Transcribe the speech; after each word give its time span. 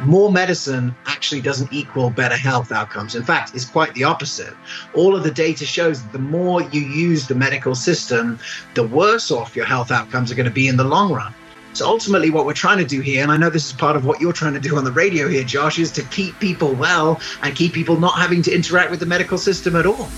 more 0.00 0.30
medicine 0.30 0.94
actually 1.06 1.40
doesn't 1.40 1.72
equal 1.72 2.10
better 2.10 2.36
health 2.36 2.72
outcomes. 2.72 3.14
In 3.14 3.22
fact, 3.22 3.54
it's 3.54 3.64
quite 3.64 3.94
the 3.94 4.04
opposite. 4.04 4.54
All 4.94 5.14
of 5.14 5.22
the 5.22 5.30
data 5.30 5.64
shows 5.64 6.02
that 6.02 6.12
the 6.12 6.18
more 6.18 6.62
you 6.62 6.80
use 6.80 7.26
the 7.26 7.34
medical 7.34 7.74
system, 7.74 8.38
the 8.74 8.86
worse 8.86 9.30
off 9.30 9.56
your 9.56 9.64
health 9.64 9.90
outcomes 9.90 10.30
are 10.30 10.34
going 10.34 10.48
to 10.48 10.52
be 10.52 10.68
in 10.68 10.76
the 10.76 10.84
long 10.84 11.12
run. 11.12 11.34
So 11.74 11.86
ultimately, 11.86 12.30
what 12.30 12.46
we're 12.46 12.54
trying 12.54 12.78
to 12.78 12.84
do 12.84 13.00
here, 13.00 13.22
and 13.22 13.30
I 13.30 13.36
know 13.36 13.50
this 13.50 13.66
is 13.66 13.72
part 13.72 13.94
of 13.94 14.04
what 14.04 14.20
you're 14.20 14.32
trying 14.32 14.54
to 14.54 14.60
do 14.60 14.76
on 14.76 14.84
the 14.84 14.92
radio 14.92 15.28
here, 15.28 15.44
Josh, 15.44 15.78
is 15.78 15.92
to 15.92 16.02
keep 16.04 16.38
people 16.40 16.72
well 16.72 17.20
and 17.42 17.54
keep 17.54 17.72
people 17.72 18.00
not 18.00 18.14
having 18.14 18.42
to 18.42 18.54
interact 18.54 18.90
with 18.90 19.00
the 19.00 19.06
medical 19.06 19.38
system 19.38 19.76
at 19.76 19.86
all. 19.86 20.08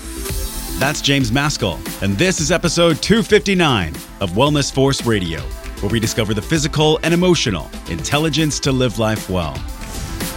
That's 0.79 1.01
James 1.01 1.31
Maskell, 1.31 1.79
and 2.01 2.17
this 2.17 2.39
is 2.39 2.51
episode 2.51 3.01
259 3.03 3.93
of 4.21 4.31
Wellness 4.31 4.73
Force 4.73 5.05
Radio 5.05 5.41
where 5.81 5.91
we 5.91 5.99
discover 5.99 6.33
the 6.33 6.41
physical 6.41 6.99
and 7.03 7.13
emotional 7.13 7.69
intelligence 7.89 8.59
to 8.61 8.71
live 8.71 8.99
life 8.99 9.29
well. 9.29 9.57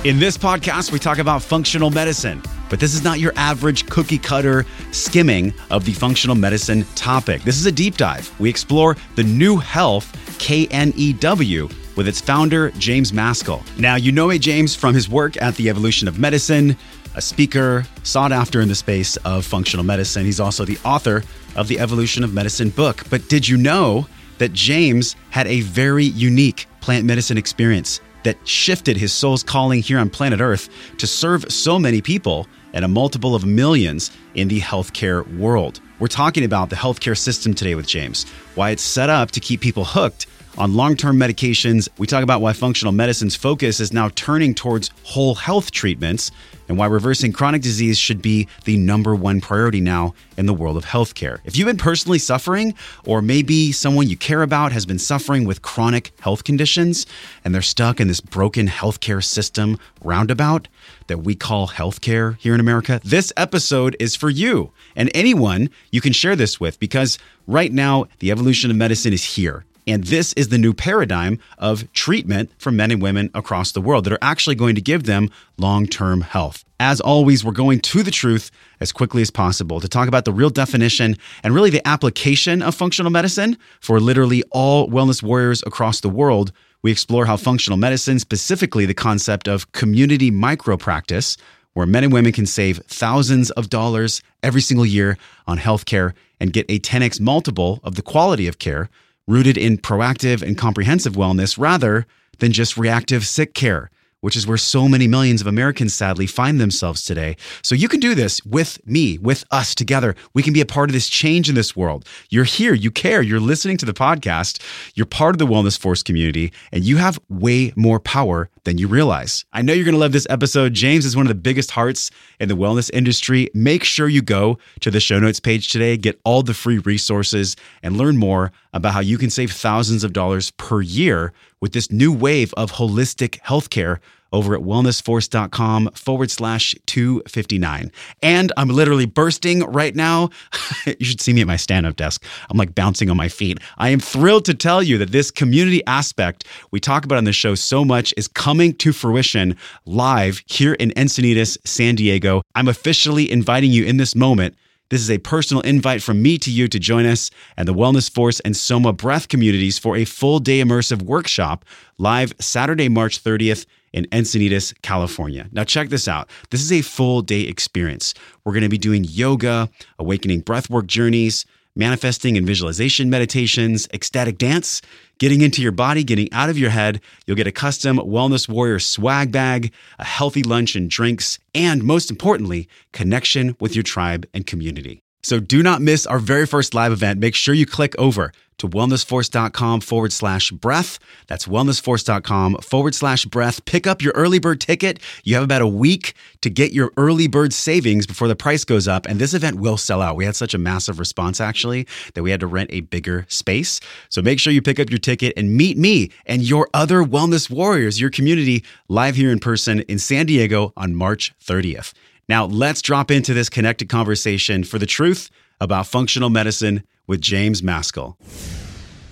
In 0.05 0.19
this 0.19 0.37
podcast, 0.37 0.93
we 0.93 0.99
talk 0.99 1.19
about 1.19 1.43
functional 1.43 1.91
medicine, 1.91 2.43
but 2.69 2.81
this 2.81 2.95
is 2.95 3.05
not 3.05 3.21
your 3.21 3.33
average 3.37 3.87
cookie 3.87 4.19
cutter 4.19 4.67
skimming 4.93 5.53
of 5.71 5.85
the 5.85 5.93
functional 5.93 6.37
medicine 6.37 6.85
topic. 6.95 7.43
This 7.43 7.57
is 7.57 7.67
a 7.67 7.73
deep 7.73 7.97
dive. 7.97 8.31
We 8.41 8.51
explore 8.51 8.97
the 9.15 9.23
new 9.23 9.57
health, 9.57 10.13
KNEW, 10.39 11.97
with 11.97 12.09
its 12.09 12.21
founder, 12.21 12.71
James 12.73 13.13
Maskell. 13.13 13.63
Now, 13.79 13.97
you 13.97 14.13
know 14.13 14.31
A. 14.31 14.39
James 14.39 14.75
from 14.75 14.95
his 14.95 15.09
work 15.09 15.41
at 15.41 15.55
the 15.57 15.69
Evolution 15.69 16.09
of 16.09 16.19
Medicine, 16.19 16.77
a 17.15 17.23
speaker 17.23 17.87
sought 18.03 18.33
after 18.33 18.61
in 18.61 18.69
the 18.69 18.75
space 18.75 19.17
of 19.19 19.45
functional 19.47 19.85
medicine. 19.85 20.25
He's 20.25 20.41
also 20.41 20.65
the 20.65 20.79
author 20.85 21.23
of 21.55 21.69
the 21.69 21.79
Evolution 21.79 22.25
of 22.25 22.35
Medicine 22.35 22.71
book. 22.71 23.05
But 23.09 23.29
did 23.29 23.47
you 23.47 23.57
know 23.57 24.07
that 24.39 24.53
James 24.53 25.17
had 25.31 25.47
a 25.47 25.61
very 25.61 26.05
unique 26.05 26.67
plant 26.81 27.05
medicine 27.05 27.39
experience 27.39 28.01
that 28.25 28.37
shifted 28.47 28.97
his 28.97 29.13
soul's 29.13 29.43
calling 29.43 29.81
here 29.81 29.99
on 29.99 30.11
planet 30.11 30.41
Earth 30.41 30.69
to 30.99 31.07
serve 31.07 31.45
so 31.53 31.79
many 31.79 32.01
people 32.01 32.47
and 32.73 32.85
a 32.85 32.89
multiple 32.89 33.35
of 33.35 33.45
millions 33.45 34.11
in 34.35 34.49
the 34.49 34.61
healthcare 34.61 35.27
world. 35.39 35.81
We're 36.01 36.09
talking 36.09 36.45
about 36.45 36.71
the 36.71 36.77
healthcare 36.77 37.17
system 37.17 37.55
today 37.55 37.75
with 37.75 37.87
James, 37.87 38.25
why 38.57 38.71
it's 38.71 38.83
set 38.83 39.11
up 39.11 39.31
to 39.33 39.41
keep 39.41 39.61
people 39.61 39.85
hooked 39.85 40.27
on 40.57 40.75
long 40.75 40.97
term 40.97 41.17
medications. 41.17 41.89
We 41.99 42.07
talk 42.07 42.23
about 42.23 42.41
why 42.41 42.53
functional 42.53 42.93
medicine's 42.93 43.37
focus 43.37 43.81
is 43.81 43.93
now 43.93 44.11
turning 44.11 44.55
towards 44.55 44.91
whole 45.03 45.35
health 45.35 45.71
treatments 45.71 46.31
and 46.69 46.79
why 46.79 46.87
reversing 46.87 47.33
chronic 47.33 47.63
disease 47.63 47.99
should 47.99 48.23
be 48.23 48.49
the 48.65 48.77
number 48.77 49.15
one 49.15 49.41
priority 49.41 49.81
now 49.81 50.15
in 50.37 50.47
the 50.47 50.55
world 50.55 50.77
of 50.77 50.85
healthcare. 50.85 51.39
If 51.45 51.57
you've 51.57 51.67
been 51.67 51.77
personally 51.77 52.19
suffering, 52.19 52.75
or 53.05 53.21
maybe 53.21 53.73
someone 53.73 54.09
you 54.09 54.17
care 54.17 54.43
about 54.43 54.73
has 54.73 54.87
been 54.87 54.99
suffering 54.99 55.45
with 55.45 55.63
chronic 55.63 56.13
health 56.21 56.45
conditions 56.45 57.07
and 57.45 57.55
they're 57.55 57.63
stuck 57.63 58.01
in 58.01 58.09
this 58.09 58.21
broken 58.21 58.69
healthcare 58.69 59.23
system 59.23 59.79
roundabout 60.03 60.69
that 61.07 61.19
we 61.19 61.35
call 61.35 61.69
healthcare 61.69 62.39
here 62.39 62.55
in 62.55 62.61
America, 62.61 63.01
this 63.05 63.33
episode 63.37 63.97
is 64.01 64.17
for 64.17 64.31
you 64.31 64.73
and 64.97 65.11
anyone 65.15 65.69
you 65.91 66.01
can 66.01 66.13
share 66.13 66.37
this 66.37 66.59
with 66.59 66.79
because 66.79 67.19
right 67.47 67.73
now 67.73 68.07
the 68.21 68.31
evolution 68.31 68.71
of 68.71 68.77
medicine 68.77 69.13
is 69.13 69.25
here. 69.25 69.65
And 69.87 70.05
this 70.05 70.33
is 70.33 70.49
the 70.49 70.59
new 70.59 70.73
paradigm 70.73 71.39
of 71.59 71.91
treatment 71.93 72.51
for 72.59 72.71
men 72.71 72.91
and 72.91 73.03
women 73.03 73.31
across 73.35 73.73
the 73.73 73.81
world 73.81 74.05
that 74.05 74.13
are 74.13 74.19
actually 74.23 74.55
going 74.55 74.75
to 74.75 74.81
give 74.81 75.05
them 75.05 75.31
long 75.59 75.87
term 75.87 76.23
health. 76.23 76.65
As 76.81 77.01
always, 77.01 77.45
we're 77.45 77.53
going 77.53 77.81
to 77.81 78.03
the 78.03 78.11
truth 78.11 78.51
as 78.81 78.93
quickly 78.93 79.23
as 79.23 79.31
possible 79.31 79.81
to 79.81 79.89
talk 79.89 80.09
about 80.09 80.25
the 80.25 80.33
real 80.33 80.51
definition 80.51 81.17
and 81.43 81.55
really 81.55 81.71
the 81.71 81.87
application 81.87 82.63
of 82.63 82.75
functional 82.75 83.11
medicine 83.11 83.59
for 83.81 84.01
literally 84.01 84.43
all 84.51 84.89
wellness 84.89 85.23
warriors 85.23 85.63
across 85.67 86.01
the 86.01 86.09
world. 86.09 86.53
We 86.83 86.91
explore 86.91 87.27
how 87.27 87.37
functional 87.37 87.79
medicine, 87.79 88.19
specifically 88.19 88.87
the 88.87 88.95
concept 88.95 89.49
of 89.49 89.71
community 89.73 90.31
micro 90.31 90.77
practice, 90.77 91.37
where 91.75 91.87
men 91.87 92.05
and 92.05 92.13
women 92.13 92.33
can 92.33 92.47
save 92.47 92.79
thousands 92.87 93.51
of 93.53 93.69
dollars 93.69 94.23
every 94.43 94.61
single 94.61 94.87
year 94.87 95.17
on 95.47 95.59
healthcare 95.59 96.13
and 96.41 96.53
get 96.53 96.67
a 96.69 96.79
10x 96.79 97.21
multiple 97.21 97.81
of 97.83 97.95
the 97.95 98.03
quality 98.03 98.47
of 98.47 98.59
care 98.59 98.91
rooted 99.27 99.57
in 99.57 99.79
proactive 99.79 100.43
and 100.43 100.59
comprehensive 100.59 101.15
wellness 101.15 101.59
rather 101.59 102.07
than 102.39 102.53
just 102.53 102.77
reactive 102.77 103.27
sick 103.27 103.55
care 103.55 103.91
which 104.25 104.37
is 104.37 104.47
where 104.47 104.57
so 104.57 104.89
many 104.89 105.07
millions 105.07 105.43
of 105.43 105.47
Americans 105.47 105.93
sadly 105.93 106.27
find 106.27 106.59
themselves 106.59 107.05
today. 107.05 107.37
So 107.61 107.75
you 107.75 107.91
can 107.91 108.01
do 108.01 108.15
this 108.15 108.43
with 108.47 108.81
me, 108.87 109.19
with 109.19 109.45
us 109.51 109.75
together. 109.75 110.17
We 110.33 110.43
can 110.43 110.55
be 110.55 110.63
a 110.63 110.67
part 110.67 110.89
of 110.89 110.95
this 110.95 111.11
change 111.11 111.51
in 111.51 111.55
this 111.55 111.77
world. 111.77 112.09
You're 112.31 112.45
here, 112.45 112.73
you 112.73 112.91
care, 112.91 113.21
you're 113.21 113.39
listening 113.39 113.77
to 113.77 113.85
the 113.85 113.93
podcast, 113.93 114.63
you're 114.95 115.05
part 115.05 115.35
of 115.35 115.39
the 115.39 115.47
Wellness 115.47 115.79
Force 115.79 116.03
community, 116.03 116.55
and 116.73 116.85
you 116.85 116.97
have 116.97 117.21
way 117.29 117.75
more 117.77 118.01
power 118.01 118.49
than 118.65 118.79
you 118.79 118.89
realize. 118.89 119.45
I 119.53 119.61
know 119.61 119.75
you're 119.75 119.85
going 119.85 119.93
to 119.93 120.01
love 120.01 120.13
this 120.13 120.27
episode. 120.31 120.73
James 120.73 121.05
is 121.05 121.15
one 121.15 121.27
of 121.27 121.29
the 121.29 121.35
biggest 121.35 121.73
hearts 121.73 122.11
in 122.41 122.49
the 122.49 122.57
wellness 122.57 122.91
industry. 122.95 123.51
Make 123.53 123.85
sure 123.85 124.09
you 124.09 124.23
go 124.23 124.59
to 124.81 124.91
the 124.91 125.01
show 125.01 125.19
notes 125.19 125.39
page 125.39 125.69
today, 125.69 125.99
get 125.99 126.19
all 126.25 126.43
the 126.43 126.55
free 126.55 126.79
resources, 126.79 127.57
and 127.83 127.99
learn 127.99 128.17
more 128.17 128.53
about 128.73 128.95
how 128.95 129.01
you 129.01 129.19
can 129.19 129.29
save 129.29 129.53
thousands 129.53 130.03
of 130.03 130.15
dollars 130.15 130.51
per 130.53 130.81
year 130.81 131.35
with 131.65 131.73
this 131.73 131.91
new 131.91 132.13
wave 132.13 132.53
of 132.59 132.73
holistic 132.73 133.41
healthcare 133.41 133.99
over 134.35 134.55
at 134.55 134.61
wellnessforce.com 134.61 135.89
forward 135.95 136.31
slash 136.31 136.75
259. 136.85 137.91
And 138.23 138.53
I'm 138.59 138.69
literally 138.69 139.07
bursting 139.07 139.61
right 139.61 139.97
now. 139.97 140.29
you 140.87 141.07
should 141.07 141.23
see 141.23 141.33
me 141.33 141.41
at 141.41 141.47
my 141.47 141.57
stand 141.57 141.87
up 141.87 141.97
desk. 141.97 142.23
I'm 142.51 142.59
like 142.59 142.75
bouncing 142.75 143.09
on 143.09 143.17
my 143.17 143.31
feet. 143.31 143.61
I 143.79 143.89
am 143.89 143.99
thrilled 143.99 144.45
to 144.45 144.53
tell 144.53 144.83
you 144.83 144.99
that 144.99 145.11
this 145.11 145.31
community 145.31 145.83
aspect 145.87 146.45
we 146.71 146.81
talk 146.81 147.07
about 147.07 147.17
on 147.17 147.25
the 147.25 147.33
show 147.33 147.55
so 147.55 147.83
much 147.83 148.13
is 148.15 148.29
coming 148.29 148.75
to 148.75 148.93
fruition 148.93 149.57
live 149.87 150.43
here 150.45 150.75
in 150.75 150.91
Encinitas, 150.91 151.57
San 151.67 151.95
Diego. 151.95 152.43
I'm 152.55 152.69
officially 152.69 153.31
inviting 153.31 153.71
you 153.71 153.87
in 153.87 153.97
this 153.97 154.15
moment 154.15 154.55
this 154.91 155.01
is 155.01 155.11
a 155.11 155.19
personal 155.19 155.63
invite 155.63 156.03
from 156.03 156.23
me 156.23 156.39
to 156.39 156.51
you 156.51 156.69
to 156.69 156.79
join 156.79 157.07
us 157.07 157.31
and 157.57 157.67
the 157.67 157.75
Wellness 157.75 158.11
Force 158.11 158.41
and 158.41 158.57
Soma 158.57 158.93
Breath 158.93 159.29
communities 159.29 159.79
for 159.79 159.97
a 159.97 160.05
full 160.05 160.39
day 160.39 160.61
immersive 160.61 161.03
workshop 161.03 161.65
live 161.99 162.35
Saturday, 162.39 162.89
March 162.89 163.23
30th 163.23 163.67
in 163.93 164.05
Encinitas, 164.07 164.75
California. 164.83 165.49
Now, 165.53 165.65
check 165.65 165.89
this 165.89 166.09
out. 166.09 166.29
This 166.51 166.61
is 166.61 166.73
a 166.73 166.83
full 166.83 167.23
day 167.23 167.43
experience. 167.43 168.13
We're 168.45 168.53
going 168.53 168.63
to 168.63 168.69
be 168.69 168.79
doing 168.79 169.05
yoga, 169.05 169.71
awakening 169.99 170.43
breathwork 170.43 170.87
journeys, 170.87 171.47
manifesting 171.77 172.37
and 172.37 172.47
visualization 172.47 173.11
meditations, 173.11 173.87
ecstatic 173.93 174.39
dance, 174.39 174.81
getting 175.19 175.41
into 175.41 175.63
your 175.63 175.73
body, 175.73 176.03
getting 176.03 176.33
out 176.33 176.51
of 176.51 176.59
your 176.59 176.71
head. 176.71 177.01
You'll 177.27 177.37
get 177.37 177.47
a 177.47 177.53
custom 177.53 177.99
Wellness 177.99 178.49
Warrior 178.49 178.79
swag 178.79 179.31
bag, 179.31 179.73
a 179.99 180.05
healthy 180.05 180.43
lunch 180.43 180.75
and 180.75 180.91
drinks, 180.91 181.39
and 181.55 181.85
most 181.85 182.11
importantly, 182.11 182.69
connection 182.93 183.57
with 183.61 183.77
your 183.77 183.85
tribe 183.85 184.27
and 184.35 184.47
community. 184.47 185.04
So 185.25 185.41
do 185.41 185.63
not 185.63 185.81
miss 185.81 186.07
our 186.07 186.19
very 186.19 186.47
first 186.47 186.75
live 186.75 186.93
event. 186.93 187.19
Make 187.19 187.35
sure 187.35 187.55
you 187.55 187.67
click 187.67 187.95
over 187.99 188.33
to 188.59 188.69
wellnessforce.com 188.69 189.81
forward 189.81 190.13
slash 190.13 190.51
breath. 190.51 190.99
That's 191.27 191.47
wellnessforce.com 191.47 192.59
forward 192.59 192.95
slash 192.95 193.25
breath. 193.25 193.65
Pick 193.65 193.87
up 193.87 194.03
your 194.03 194.13
early 194.15 194.39
bird 194.39 194.61
ticket. 194.61 195.01
You 195.25 195.35
have 195.35 195.43
about 195.43 195.63
a 195.63 195.67
week 195.67 196.15
to 196.43 196.51
get 196.51 196.73
your 196.73 196.93
early 196.97 197.27
bird 197.27 197.53
savings 197.53 198.07
before 198.07 198.29
the 198.29 198.37
price 198.37 198.65
goes 198.65 198.87
up. 198.87 199.07
And 199.07 199.19
this 199.19 199.35
event 199.35 199.59
will 199.59 199.77
sell 199.77 200.03
out. 200.03 200.15
We 200.15 200.25
had 200.25 200.37
such 200.37 200.55
a 200.55 200.59
massive 200.59 200.99
response 200.99 201.41
actually 201.41 201.87
that 202.15 202.23
we 202.23 202.31
had 202.31 202.41
to 202.41 202.47
rent 202.47 202.71
a 202.73 202.83
bigger 202.83 203.27
space. 203.29 203.81
So 204.09 204.23
make 204.23 204.39
sure 204.39 204.53
you 204.53 204.63
pick 204.63 204.79
up 204.79 204.91
your 204.91 204.99
ticket 204.99 205.33
and 205.37 205.57
meet 205.57 205.77
me 205.77 206.11
and 206.27 206.43
your 206.43 206.69
other 206.75 207.03
wellness 207.03 207.51
warriors, 207.51 208.01
your 208.01 208.11
community 208.11 208.63
live 208.89 209.17
here 209.17 209.31
in 209.31 209.41
person 209.41 209.81
in 209.81 209.99
San 209.99 210.27
Diego 210.27 210.73
on 210.77 210.95
March 210.95 211.35
30th. 211.43 211.93
Now 212.29 212.47
let's 212.47 212.83
drop 212.83 213.11
into 213.11 213.35
this 213.35 213.49
connected 213.49 213.89
conversation 213.89 214.65
for 214.65 214.79
the 214.79 214.87
truth 214.87 215.31
about 215.61 215.87
functional 215.87 216.31
medicine 216.31 216.83
with 217.07 217.21
James 217.21 217.63
Maskell. 217.63 218.17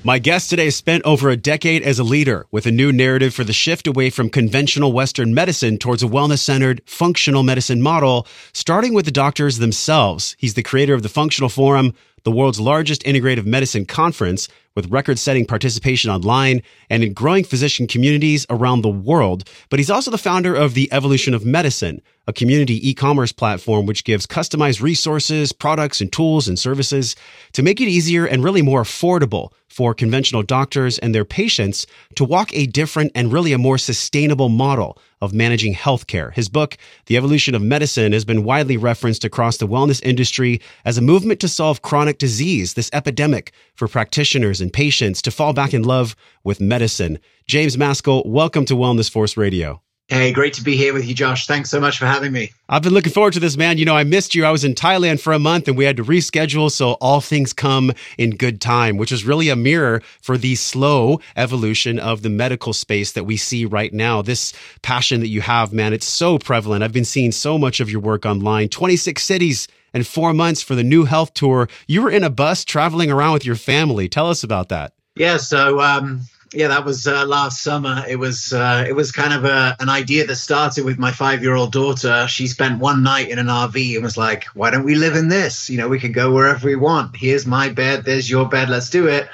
My 0.05 0.19
guest 0.19 0.51
today 0.51 0.71
spent 0.71 1.05
over 1.05 1.31
a 1.31 1.37
decade 1.37 1.85
as 1.85 2.01
a 2.01 2.05
leader 2.05 2.47
with 2.51 2.67
a 2.67 2.73
new 2.73 2.91
narrative 2.91 3.33
for 3.33 3.45
the 3.45 3.53
shift 3.53 3.87
away 3.87 4.11
from 4.11 4.31
conventional 4.31 4.93
Western 4.93 5.33
medicine 5.33 5.79
towards 5.79 6.03
a 6.03 6.09
wellness 6.09 6.41
centered 6.41 6.83
functional 6.87 7.45
medicine 7.45 7.81
model, 7.81 8.27
starting 8.53 8.95
with 8.95 9.05
the 9.05 9.13
doctors 9.13 9.59
themselves. 9.59 10.35
He's 10.41 10.55
the 10.55 10.63
creator 10.65 10.95
of 10.95 11.05
the 11.05 11.09
Functional 11.09 11.49
Forum, 11.49 11.95
the 12.25 12.31
world's 12.31 12.61
largest 12.61 13.03
integrative 13.03 13.47
medicine 13.47 13.85
conference 13.85 14.49
with 14.75 14.91
record 14.91 15.19
setting 15.19 15.45
participation 15.45 16.11
online 16.11 16.63
and 16.89 17.05
in 17.05 17.13
growing 17.13 17.45
physician 17.45 17.87
communities 17.87 18.47
around 18.49 18.83
the 18.83 18.89
world. 18.89 19.49
But 19.69 19.79
he's 19.79 19.91
also 19.91 20.11
the 20.11 20.19
founder 20.19 20.55
of 20.55 20.75
the 20.75 20.91
Evolution 20.93 21.35
of 21.35 21.45
Medicine, 21.45 22.01
a 22.27 22.33
community 22.33 22.89
e-commerce 22.89 23.33
platform 23.33 23.87
which 23.87 24.05
gives 24.05 24.27
customized 24.27 24.81
resources, 24.81 25.53
products, 25.53 26.01
and 26.01 26.13
tools 26.13 26.49
and 26.49 26.59
services 26.59 27.17
to 27.53 27.63
make 27.63 27.81
it 27.81 27.89
easier 27.89 28.25
and 28.25 28.45
really 28.45 28.63
more 28.63 28.83
affordable 28.83 29.53
for 29.69 29.95
conventional 29.95 30.43
doctors 30.43 30.99
and 30.99 31.15
their 31.15 31.25
patients 31.25 31.87
to 32.15 32.25
walk 32.25 32.55
a 32.55 32.67
different 32.67 33.11
and 33.15 33.33
really 33.33 33.53
a 33.53 33.59
more 33.59 33.79
sustainable 33.79 34.49
model 34.49 34.99
of 35.23 35.33
managing 35.33 35.73
healthcare. 35.73 36.35
His 36.35 36.49
book, 36.49 36.77
The 37.07 37.17
Evolution 37.17 37.55
of 37.55 37.63
Medicine, 37.63 38.13
has 38.13 38.25
been 38.25 38.43
widely 38.43 38.77
referenced 38.77 39.25
across 39.25 39.57
the 39.57 39.69
wellness 39.69 40.03
industry 40.05 40.61
as 40.85 40.99
a 40.99 41.03
movement 41.03 41.39
to 41.41 41.49
solve 41.49 41.81
chronic 41.81 42.19
disease, 42.19 42.75
this 42.75 42.91
epidemic 42.93 43.53
for 43.77 43.87
practitioners 43.87 44.61
and 44.61 44.73
patients 44.73 45.23
to 45.23 45.31
fall 45.31 45.53
back 45.53 45.73
in 45.73 45.85
love 45.85 46.17
with 46.43 46.61
medicine. 46.61 47.21
James 47.47 47.79
Maskell, 47.79 48.25
welcome 48.27 48.65
to 48.65 48.75
Wellness 48.75 49.09
Force 49.09 49.37
Radio. 49.37 49.81
Hey, 50.09 50.31
great 50.33 50.53
to 50.55 50.63
be 50.63 50.77
here 50.77 50.93
with 50.93 51.07
you, 51.07 51.15
Josh. 51.15 51.47
Thanks 51.47 51.71
so 51.71 51.81
much 51.81 51.97
for 51.97 52.05
having 52.05 52.33
me. 52.33 52.53
I've 52.69 52.83
been 52.83 52.93
looking 52.93 53.13
forward 53.13 53.33
to 53.33 53.41
this, 53.41 53.57
man. 53.57 53.79
You 53.79 53.87
know, 53.87 53.97
I 53.97 54.05
missed 54.05 54.35
you. 54.35 54.45
I 54.45 54.51
was 54.51 54.63
in 54.63 54.75
Thailand 54.75 55.21
for 55.21 55.33
a 55.33 55.39
month 55.39 55.69
and 55.69 55.77
we 55.77 55.85
had 55.85 55.97
to 55.97 56.05
reschedule. 56.05 56.71
So 56.71 56.93
all 56.95 57.23
things 57.23 57.55
come 57.55 57.93
in 58.19 58.37
good 58.37 58.61
time, 58.61 58.99
which 58.99 59.11
is 59.11 59.25
really 59.25 59.49
a 59.49 59.57
mirror 59.57 60.03
for 60.21 60.37
the 60.37 60.55
slow 60.57 61.21
evolution 61.35 61.99
of 61.99 62.21
the 62.21 62.29
medical 62.29 62.75
space 62.75 63.13
that 63.13 63.25
we 63.25 63.39
see 63.39 63.65
right 63.65 63.93
now. 63.93 64.21
This 64.21 64.53
passion 64.83 65.21
that 65.21 65.29
you 65.29 65.41
have, 65.41 65.73
man, 65.73 65.95
it's 65.95 66.07
so 66.07 66.39
prevalent. 66.39 66.85
I've 66.85 66.93
been 66.93 67.07
seeing 67.07 67.33
so 67.33 67.57
much 67.57 67.81
of 67.81 67.91
your 67.91 68.01
work 68.01 68.27
online, 68.27 68.69
26 68.69 69.23
cities 69.23 69.67
and 69.95 70.07
four 70.07 70.35
months 70.35 70.61
for 70.63 70.75
the 70.75 70.85
new 70.85 71.05
health 71.05 71.33
tour. 71.33 71.69
You 71.87 72.03
were 72.03 72.11
in 72.11 72.25
a 72.25 72.31
bus 72.31 72.65
traveling 72.67 73.11
around 73.11 73.33
with 73.33 73.47
your 73.47 73.57
family. 73.57 74.11
Tell 74.11 74.29
us 74.29 74.43
about 74.43 74.69
that. 74.69 74.93
Yeah. 75.17 75.39
So, 75.39 75.81
um, 75.81 76.23
yeah, 76.55 76.69
that 76.69 76.85
was 76.85 77.07
uh, 77.07 77.25
last 77.27 77.63
summer. 77.63 78.05
It 78.09 78.17
was 78.17 78.53
uh, 78.53 78.85
it 78.87 78.93
was 78.93 79.11
kind 79.11 79.33
of 79.33 79.45
a, 79.45 79.77
an 79.81 79.89
idea 79.89 80.27
that 80.27 80.37
started 80.37 80.85
with 80.85 80.99
my 80.99 81.11
five 81.11 81.43
year 81.43 81.55
old 81.55 81.73
daughter. 81.73 82.27
She 82.29 82.47
spent 82.47 82.79
one 82.79 83.03
night 83.03 83.29
in 83.29 83.39
an 83.39 83.47
RV 83.47 83.95
and 83.95 84.03
was 84.03 84.17
like, 84.17 84.45
"Why 84.55 84.71
don't 84.71 84.85
we 84.85 84.95
live 84.95 85.17
in 85.17 85.29
this? 85.29 85.71
You 85.71 85.79
know, 85.79 85.89
we 85.89 85.99
can 85.99 86.13
go 86.13 86.33
wherever 86.33 86.67
we 86.67 86.77
want. 86.77 87.17
Here's 87.17 87.47
my 87.47 87.71
bed. 87.71 88.05
There's 88.05 88.29
your 88.29 88.49
bed. 88.49 88.69
Let's 88.69 88.91
do 88.91 89.09
it." 89.09 89.29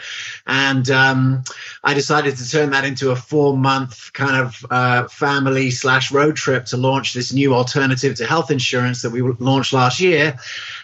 And 0.46 0.88
um, 0.90 1.44
I 1.84 1.92
decided 1.92 2.36
to 2.36 2.50
turn 2.50 2.70
that 2.70 2.84
into 2.84 3.10
a 3.10 3.16
four 3.16 3.56
month 3.56 4.12
kind 4.14 4.36
of 4.36 4.66
uh, 4.70 5.08
family 5.08 5.70
slash 5.70 6.10
road 6.10 6.36
trip 6.36 6.64
to 6.66 6.76
launch 6.76 7.12
this 7.12 7.32
new 7.32 7.54
alternative 7.54 8.16
to 8.16 8.26
health 8.26 8.50
insurance 8.50 9.02
that 9.02 9.10
we 9.10 9.22
launched 9.22 9.72
last 9.72 10.00
year. 10.00 10.38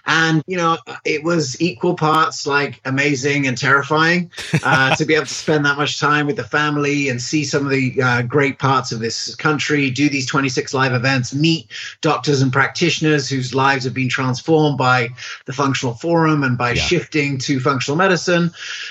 And, 0.07 0.43
you 0.47 0.57
know, 0.57 0.79
it 1.05 1.25
was 1.25 1.61
equal 1.61 1.95
parts 1.95 2.47
like 2.47 2.81
amazing 2.85 3.47
and 3.47 3.57
terrifying 3.57 4.31
uh, 4.63 4.95
to 4.97 5.05
be 5.05 5.15
able 5.15 5.27
to 5.27 5.35
spend 5.35 5.65
that 5.65 5.79
much 5.79 5.99
time 5.99 6.27
with 6.27 6.37
the 6.37 6.45
family 6.45 7.09
and 7.09 7.21
see 7.21 7.45
some 7.45 7.65
of 7.65 7.71
the 7.71 8.01
uh, 8.03 8.23
great 8.23 8.59
parts 8.59 8.93
of 8.93 9.01
this 9.01 9.35
country, 9.35 9.91
do 9.91 10.09
these 10.09 10.27
26 10.27 10.75
live 10.75 10.93
events, 10.93 11.35
meet 11.35 11.69
doctors 12.01 12.43
and 12.43 12.53
practitioners 12.53 13.29
whose 13.29 13.55
lives 13.55 13.85
have 13.85 13.95
been 13.95 14.09
transformed 14.09 14.77
by 14.77 15.09
the 15.47 15.53
functional 15.53 15.95
forum 15.95 16.43
and 16.43 16.59
by 16.59 16.73
yeah. 16.73 16.83
shifting 16.83 17.39
to 17.39 17.59
functional 17.59 17.97
medicine, 17.97 18.51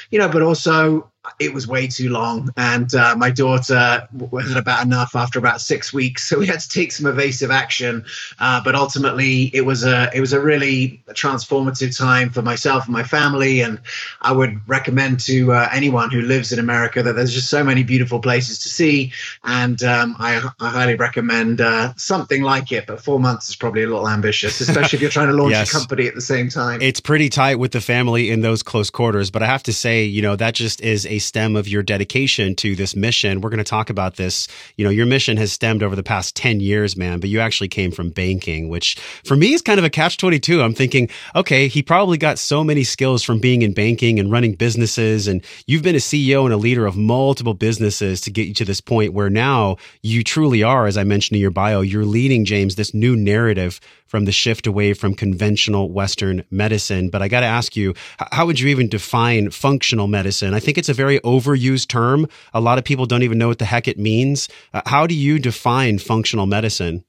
you 0.09 0.19
know, 0.19 0.29
but 0.29 0.41
also 0.41 1.09
it 1.39 1.53
was 1.53 1.67
way 1.67 1.87
too 1.87 2.09
long. 2.09 2.49
And 2.57 2.93
uh, 2.93 3.15
my 3.15 3.29
daughter 3.29 4.07
was 4.13 4.49
had 4.49 4.57
about 4.57 4.85
enough 4.85 5.15
after 5.15 5.39
about 5.39 5.61
six 5.61 5.93
weeks. 5.93 6.27
So 6.27 6.39
we 6.39 6.47
had 6.47 6.59
to 6.59 6.69
take 6.69 6.91
some 6.91 7.05
evasive 7.05 7.51
action. 7.51 8.05
Uh, 8.39 8.61
but 8.63 8.75
ultimately 8.75 9.51
it 9.53 9.61
was 9.61 9.85
a 9.85 10.09
it 10.13 10.19
was 10.19 10.33
a 10.33 10.41
really 10.41 11.01
transformative 11.11 11.97
time 11.97 12.29
for 12.29 12.41
myself 12.41 12.85
and 12.85 12.93
my 12.93 13.03
family. 13.03 13.61
And 13.61 13.79
i 14.21 14.31
would 14.31 14.59
recommend 14.67 15.19
to 15.21 15.53
uh, 15.53 15.69
anyone 15.71 16.11
who 16.11 16.21
lives 16.21 16.51
in 16.51 16.59
america 16.59 17.03
that 17.03 17.13
there's 17.13 17.33
just 17.33 17.49
so 17.49 17.63
many 17.63 17.83
beautiful 17.83 18.19
places 18.19 18.59
to 18.59 18.69
see. 18.69 19.11
And 19.43 19.81
um, 19.83 20.15
I, 20.19 20.49
I, 20.59 20.69
highly 20.69 20.95
recommend 20.95 21.61
uh, 21.61 21.93
something 21.95 22.41
like 22.41 22.71
it. 22.71 22.87
But 22.87 23.01
four 23.01 23.19
months 23.19 23.49
is 23.49 23.55
probably 23.55 23.83
a 23.83 23.87
little 23.87 24.09
ambitious 24.09 24.59
especially 24.61 24.97
if 24.97 25.01
you're 25.01 25.11
trying 25.11 25.27
to 25.27 25.33
launch 25.33 25.51
yes. 25.51 25.69
a 25.69 25.71
company 25.71 26.07
at 26.07 26.15
the 26.15 26.21
same 26.21 26.49
time. 26.49 26.81
It's 26.81 26.99
pretty 26.99 27.29
tight 27.29 27.55
with 27.55 27.71
the 27.71 27.81
family 27.81 28.29
in 28.29 28.41
those 28.41 28.63
close 28.63 28.89
quarters. 28.89 29.31
But 29.31 29.43
i 29.43 29.45
have 29.45 29.63
to 29.63 29.73
say 29.73 30.03
you 30.03 30.21
know 30.21 30.35
that 30.35 30.53
just 30.53 30.81
is 30.81 31.05
a 31.13 31.19
stem 31.19 31.55
of 31.55 31.67
your 31.67 31.83
dedication 31.83 32.55
to 32.55 32.75
this 32.75 32.95
mission. 32.95 33.39
We're 33.39 33.51
going 33.51 33.59
to 33.59 33.63
talk 33.63 33.91
about 33.91 34.15
this. 34.15 34.47
You 34.77 34.83
know, 34.83 34.89
your 34.89 35.05
mission 35.05 35.37
has 35.37 35.53
stemmed 35.53 35.83
over 35.83 35.95
the 35.95 36.03
past 36.03 36.35
10 36.35 36.59
years, 36.59 36.97
man, 36.97 37.19
but 37.19 37.29
you 37.29 37.39
actually 37.39 37.67
came 37.67 37.91
from 37.91 38.09
banking, 38.09 38.67
which 38.67 38.95
for 39.23 39.35
me 39.35 39.53
is 39.53 39.61
kind 39.61 39.77
of 39.77 39.85
a 39.85 39.89
catch 39.91 40.17
22. 40.17 40.61
I'm 40.61 40.73
thinking, 40.73 41.09
okay, 41.35 41.67
he 41.67 41.83
probably 41.83 42.17
got 42.17 42.39
so 42.39 42.63
many 42.63 42.83
skills 42.83 43.21
from 43.21 43.39
being 43.39 43.61
in 43.61 43.73
banking 43.73 44.19
and 44.19 44.31
running 44.31 44.55
businesses. 44.55 45.27
And 45.27 45.45
you've 45.67 45.83
been 45.83 45.95
a 45.95 45.99
CEO 45.99 46.45
and 46.45 46.53
a 46.53 46.57
leader 46.57 46.87
of 46.87 46.97
multiple 46.97 47.53
businesses 47.53 48.19
to 48.21 48.31
get 48.31 48.47
you 48.47 48.53
to 48.55 48.65
this 48.65 48.81
point 48.81 49.13
where 49.13 49.29
now 49.29 49.77
you 50.01 50.23
truly 50.23 50.63
are, 50.63 50.87
as 50.87 50.97
I 50.97 51.03
mentioned 51.03 51.35
in 51.35 51.41
your 51.41 51.51
bio, 51.51 51.81
you're 51.81 52.05
leading, 52.05 52.43
James, 52.43 52.75
this 52.75 52.93
new 52.93 53.15
narrative 53.15 53.79
from 54.13 54.25
the 54.25 54.31
shift 54.31 54.67
away 54.67 54.93
from 54.93 55.15
conventional 55.15 55.89
Western 55.89 56.43
medicine. 56.51 57.09
But 57.09 57.23
I 57.23 57.27
got 57.27 57.39
to 57.39 57.47
ask 57.47 57.75
you, 57.75 57.95
how 58.31 58.45
would 58.45 58.59
you 58.59 58.67
even 58.67 58.87
define 58.87 59.49
functional 59.49 60.05
medicine? 60.05 60.53
I 60.53 60.59
think 60.59 60.77
it's 60.77 60.87
a 60.87 60.93
very 60.93 61.19
overused 61.21 61.87
term. 61.87 62.27
A 62.53 62.61
lot 62.61 62.77
of 62.77 62.83
people 62.83 63.07
don't 63.07 63.23
even 63.23 63.39
know 63.39 63.47
what 63.47 63.57
the 63.57 63.65
heck 63.65 63.87
it 63.87 63.97
means. 63.97 64.49
Uh, 64.71 64.83
how 64.85 65.07
do 65.07 65.15
you 65.15 65.39
define 65.39 65.97
functional 65.97 66.45
medicine? 66.45 67.03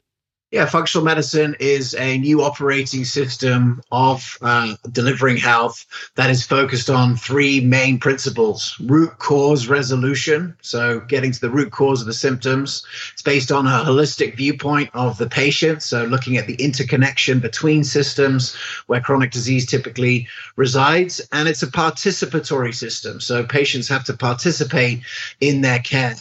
Yeah, 0.54 0.66
functional 0.66 1.04
medicine 1.04 1.56
is 1.58 1.96
a 1.96 2.16
new 2.16 2.40
operating 2.40 3.04
system 3.04 3.82
of 3.90 4.38
uh, 4.40 4.76
delivering 4.92 5.36
health 5.36 5.84
that 6.14 6.30
is 6.30 6.46
focused 6.46 6.88
on 6.88 7.16
three 7.16 7.60
main 7.60 7.98
principles 7.98 8.76
root 8.78 9.18
cause 9.18 9.66
resolution. 9.66 10.56
So, 10.62 11.00
getting 11.00 11.32
to 11.32 11.40
the 11.40 11.50
root 11.50 11.72
cause 11.72 12.02
of 12.02 12.06
the 12.06 12.12
symptoms. 12.12 12.86
It's 13.12 13.22
based 13.22 13.50
on 13.50 13.66
a 13.66 13.82
holistic 13.84 14.36
viewpoint 14.36 14.90
of 14.94 15.18
the 15.18 15.28
patient. 15.28 15.82
So, 15.82 16.04
looking 16.04 16.36
at 16.36 16.46
the 16.46 16.54
interconnection 16.54 17.40
between 17.40 17.82
systems 17.82 18.54
where 18.86 19.00
chronic 19.00 19.32
disease 19.32 19.66
typically 19.66 20.28
resides. 20.54 21.20
And 21.32 21.48
it's 21.48 21.64
a 21.64 21.66
participatory 21.66 22.76
system. 22.76 23.20
So, 23.20 23.42
patients 23.42 23.88
have 23.88 24.04
to 24.04 24.16
participate 24.16 25.00
in 25.40 25.62
their 25.62 25.80
care. 25.80 26.14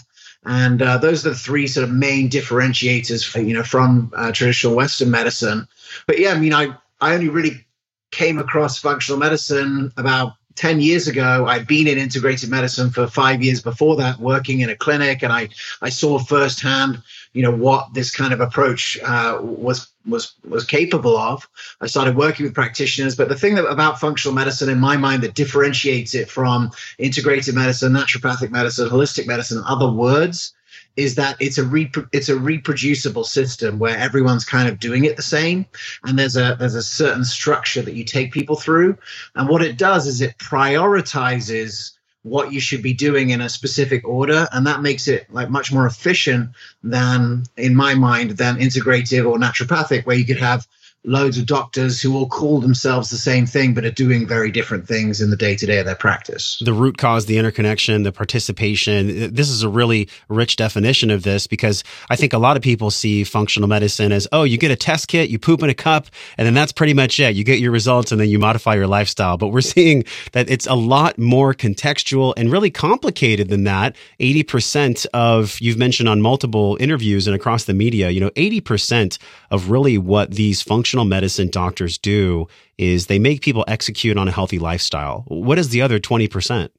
And 0.45 0.81
uh, 0.81 0.97
those 0.97 1.25
are 1.25 1.29
the 1.29 1.35
three 1.35 1.67
sort 1.67 1.85
of 1.85 1.91
main 1.91 2.29
differentiators, 2.29 3.25
for, 3.25 3.39
you 3.39 3.53
know, 3.53 3.63
from 3.63 4.11
uh, 4.15 4.31
traditional 4.31 4.75
Western 4.75 5.09
medicine. 5.09 5.67
But 6.05 6.19
yeah, 6.19 6.31
I 6.33 6.39
mean, 6.39 6.53
I 6.53 6.75
I 6.99 7.13
only 7.13 7.29
really 7.29 7.65
came 8.11 8.39
across 8.39 8.77
functional 8.77 9.19
medicine 9.19 9.91
about 9.97 10.33
10 10.55 10.79
years 10.79 11.07
ago 11.07 11.47
i'd 11.47 11.65
been 11.65 11.87
in 11.87 11.97
integrated 11.97 12.47
medicine 12.47 12.91
for 12.91 13.07
five 13.07 13.41
years 13.41 13.59
before 13.59 13.95
that 13.95 14.19
working 14.19 14.59
in 14.59 14.69
a 14.69 14.75
clinic 14.75 15.23
and 15.23 15.33
i 15.33 15.49
i 15.81 15.89
saw 15.89 16.19
firsthand 16.19 17.01
you 17.33 17.41
know 17.41 17.51
what 17.51 17.91
this 17.95 18.11
kind 18.11 18.33
of 18.33 18.39
approach 18.39 18.99
uh, 19.03 19.39
was 19.41 19.87
was 20.07 20.33
was 20.47 20.65
capable 20.65 21.17
of. 21.17 21.47
I 21.81 21.87
started 21.87 22.15
working 22.15 22.45
with 22.45 22.53
practitioners, 22.53 23.15
but 23.15 23.29
the 23.29 23.35
thing 23.35 23.55
that 23.55 23.65
about 23.65 23.99
functional 23.99 24.35
medicine, 24.35 24.69
in 24.69 24.79
my 24.79 24.97
mind, 24.97 25.23
that 25.23 25.33
differentiates 25.33 26.13
it 26.15 26.29
from 26.29 26.71
integrated 26.97 27.55
medicine, 27.55 27.93
naturopathic 27.93 28.51
medicine, 28.51 28.89
holistic 28.89 29.27
medicine, 29.27 29.63
other 29.65 29.89
words, 29.89 30.53
is 30.95 31.15
that 31.15 31.35
it's 31.39 31.57
a 31.57 31.63
repro- 31.63 32.09
it's 32.11 32.29
a 32.29 32.37
reproducible 32.37 33.23
system 33.23 33.79
where 33.79 33.97
everyone's 33.97 34.45
kind 34.45 34.69
of 34.69 34.79
doing 34.79 35.05
it 35.05 35.15
the 35.15 35.23
same, 35.23 35.65
and 36.03 36.19
there's 36.19 36.35
a 36.35 36.55
there's 36.59 36.75
a 36.75 36.83
certain 36.83 37.25
structure 37.25 37.81
that 37.81 37.95
you 37.95 38.03
take 38.03 38.31
people 38.31 38.55
through, 38.55 38.97
and 39.35 39.49
what 39.49 39.63
it 39.63 39.77
does 39.77 40.07
is 40.07 40.21
it 40.21 40.37
prioritizes 40.37 41.91
what 42.23 42.53
you 42.53 42.59
should 42.59 42.81
be 42.81 42.93
doing 42.93 43.29
in 43.29 43.41
a 43.41 43.49
specific 43.49 44.07
order 44.07 44.47
and 44.51 44.65
that 44.65 44.81
makes 44.81 45.07
it 45.07 45.31
like 45.31 45.49
much 45.49 45.71
more 45.71 45.85
efficient 45.85 46.49
than 46.81 47.43
in 47.57 47.75
my 47.75 47.93
mind 47.93 48.31
than 48.31 48.57
integrative 48.57 49.29
or 49.29 49.37
naturopathic 49.37 50.05
where 50.05 50.15
you 50.15 50.25
could 50.25 50.39
have 50.39 50.65
loads 51.05 51.37
of 51.37 51.45
doctors 51.45 52.01
who 52.01 52.15
all 52.15 52.27
call 52.27 52.61
themselves 52.61 53.09
the 53.09 53.17
same 53.17 53.45
thing 53.45 53.73
but 53.73 53.83
are 53.83 53.91
doing 53.91 54.25
very 54.25 54.51
different 54.51 54.87
things 54.87 55.19
in 55.19 55.29
the 55.29 55.35
day 55.35 55.55
to 55.55 55.65
day 55.65 55.79
of 55.79 55.85
their 55.85 55.95
practice. 55.95 56.61
The 56.63 56.73
root 56.73 56.97
cause, 56.97 57.25
the 57.25 57.37
interconnection, 57.37 58.03
the 58.03 58.11
participation. 58.11 59.33
This 59.33 59.49
is 59.49 59.63
a 59.63 59.69
really 59.69 60.07
rich 60.29 60.55
definition 60.55 61.11
of 61.11 61.23
this 61.23 61.45
because 61.45 61.83
I 62.09 62.15
think 62.15 62.31
a 62.31 62.37
lot 62.37 62.55
of 62.55 62.63
people 62.63 62.89
see 62.89 63.23
functional 63.23 63.67
medicine 63.67 64.11
as, 64.11 64.27
oh, 64.31 64.43
you 64.43 64.57
get 64.57 64.71
a 64.71 64.75
test 64.75 65.09
kit, 65.09 65.29
you 65.29 65.39
poop 65.39 65.61
in 65.61 65.69
a 65.69 65.73
cup, 65.73 66.07
and 66.37 66.45
then 66.45 66.53
that's 66.53 66.71
pretty 66.71 66.93
much 66.93 67.19
it. 67.19 67.35
You 67.35 67.43
get 67.43 67.59
your 67.59 67.71
results 67.71 68.11
and 68.11 68.21
then 68.21 68.29
you 68.29 68.39
modify 68.39 68.75
your 68.75 68.87
lifestyle. 68.87 69.37
But 69.37 69.49
we're 69.49 69.61
seeing 69.61 70.05
that 70.31 70.49
it's 70.49 70.67
a 70.67 70.75
lot 70.75 71.17
more 71.17 71.53
contextual 71.53 72.33
and 72.37 72.51
really 72.51 72.71
complicated 72.71 73.49
than 73.49 73.65
that. 73.65 73.95
80% 74.19 75.05
of, 75.13 75.59
you've 75.59 75.77
mentioned 75.77 76.07
on 76.07 76.21
multiple 76.21 76.77
interviews 76.79 77.27
and 77.27 77.35
across 77.35 77.65
the 77.65 77.73
media, 77.73 78.09
you 78.09 78.21
know, 78.21 78.29
80% 78.31 79.17
of 79.51 79.69
really 79.69 79.97
what 79.97 80.31
these 80.31 80.61
functional 80.61 80.92
functional 80.93 81.05
medicine 81.05 81.49
doctors 81.49 81.97
do 81.97 82.47
is 82.77 83.07
they 83.07 83.17
make 83.17 83.41
people 83.41 83.65
execute 83.67 84.15
on 84.15 84.27
a 84.27 84.31
healthy 84.31 84.59
lifestyle. 84.59 85.23
What 85.27 85.57
is 85.57 85.69
the 85.69 85.81
other 85.81 85.99
20%? 85.99 86.69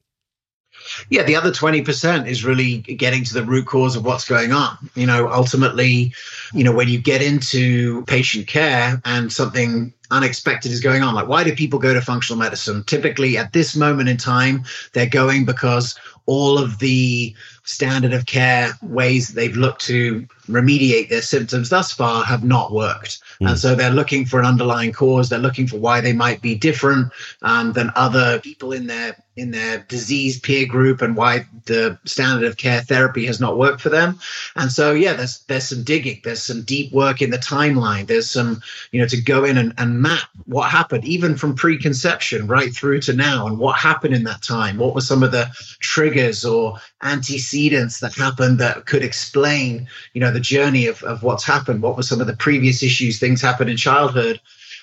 Yeah, 1.10 1.24
the 1.24 1.34
other 1.34 1.50
20% 1.50 2.28
is 2.28 2.44
really 2.44 2.78
getting 2.78 3.24
to 3.24 3.34
the 3.34 3.42
root 3.42 3.66
cause 3.66 3.96
of 3.96 4.04
what's 4.04 4.24
going 4.24 4.52
on. 4.52 4.76
You 4.94 5.06
know, 5.08 5.28
ultimately, 5.32 6.14
you 6.52 6.62
know, 6.62 6.70
when 6.70 6.88
you 6.88 7.00
get 7.00 7.22
into 7.22 8.04
patient 8.04 8.46
care 8.46 9.02
and 9.04 9.32
something 9.32 9.92
unexpected 10.12 10.70
is 10.70 10.80
going 10.80 11.02
on, 11.02 11.14
like 11.14 11.26
why 11.26 11.42
do 11.42 11.52
people 11.52 11.80
go 11.80 11.92
to 11.92 12.00
functional 12.00 12.38
medicine? 12.38 12.84
Typically, 12.84 13.36
at 13.36 13.52
this 13.52 13.74
moment 13.74 14.08
in 14.08 14.16
time, 14.16 14.62
they're 14.92 15.06
going 15.08 15.44
because 15.44 15.98
all 16.26 16.56
of 16.56 16.78
the 16.78 17.34
standard 17.64 18.12
of 18.12 18.26
care 18.26 18.74
ways 18.80 19.30
they've 19.30 19.56
looked 19.56 19.84
to 19.86 20.24
remediate 20.46 21.08
their 21.08 21.22
symptoms 21.22 21.70
thus 21.70 21.90
far 21.90 22.24
have 22.24 22.44
not 22.44 22.72
worked. 22.72 23.20
Mm. 23.44 23.50
And 23.50 23.58
so 23.58 23.74
they're 23.74 23.90
looking 23.90 24.24
for 24.24 24.40
an 24.40 24.46
underlying 24.46 24.92
cause. 24.92 25.28
They're 25.28 25.38
looking 25.38 25.66
for 25.66 25.78
why 25.78 26.00
they 26.00 26.12
might 26.12 26.40
be 26.40 26.54
different 26.54 27.12
um, 27.42 27.72
than 27.72 27.90
other 27.94 28.40
people 28.40 28.72
in 28.72 28.86
their 28.86 29.16
in 29.36 29.50
their 29.50 29.78
disease 29.88 30.38
peer 30.38 30.66
group 30.66 31.02
and 31.02 31.16
why 31.16 31.44
the 31.66 31.98
standard 32.04 32.46
of 32.46 32.56
care 32.56 32.82
therapy 32.82 33.26
has 33.26 33.40
not 33.40 33.58
worked 33.58 33.80
for 33.80 33.88
them. 33.88 34.18
And 34.54 34.70
so, 34.70 34.92
yeah, 34.92 35.14
there's 35.14 35.40
there's 35.48 35.68
some 35.68 35.82
digging, 35.82 36.20
there's 36.22 36.42
some 36.42 36.62
deep 36.62 36.92
work 36.92 37.20
in 37.20 37.30
the 37.30 37.38
timeline. 37.38 38.06
There's 38.06 38.30
some, 38.30 38.62
you 38.92 39.00
know, 39.00 39.08
to 39.08 39.20
go 39.20 39.44
in 39.44 39.56
and, 39.56 39.74
and 39.76 40.00
map 40.00 40.28
what 40.46 40.70
happened, 40.70 41.04
even 41.04 41.36
from 41.36 41.56
preconception 41.56 42.46
right 42.46 42.72
through 42.72 43.00
to 43.02 43.12
now, 43.12 43.46
and 43.46 43.58
what 43.58 43.76
happened 43.76 44.14
in 44.14 44.24
that 44.24 44.42
time. 44.42 44.78
What 44.78 44.94
were 44.94 45.00
some 45.00 45.22
of 45.22 45.32
the 45.32 45.46
triggers 45.80 46.44
or 46.44 46.78
antecedents 47.02 48.00
that 48.00 48.14
happened 48.14 48.58
that 48.60 48.86
could 48.86 49.02
explain, 49.02 49.88
you 50.12 50.20
know, 50.20 50.30
the 50.30 50.40
journey 50.40 50.86
of, 50.86 51.02
of 51.02 51.22
what's 51.22 51.44
happened. 51.44 51.82
What 51.82 51.96
were 51.96 52.02
some 52.02 52.20
of 52.20 52.26
the 52.26 52.36
previous 52.36 52.82
issues, 52.82 53.18
things 53.18 53.40
happened 53.40 53.70
in 53.70 53.76
childhood. 53.76 54.40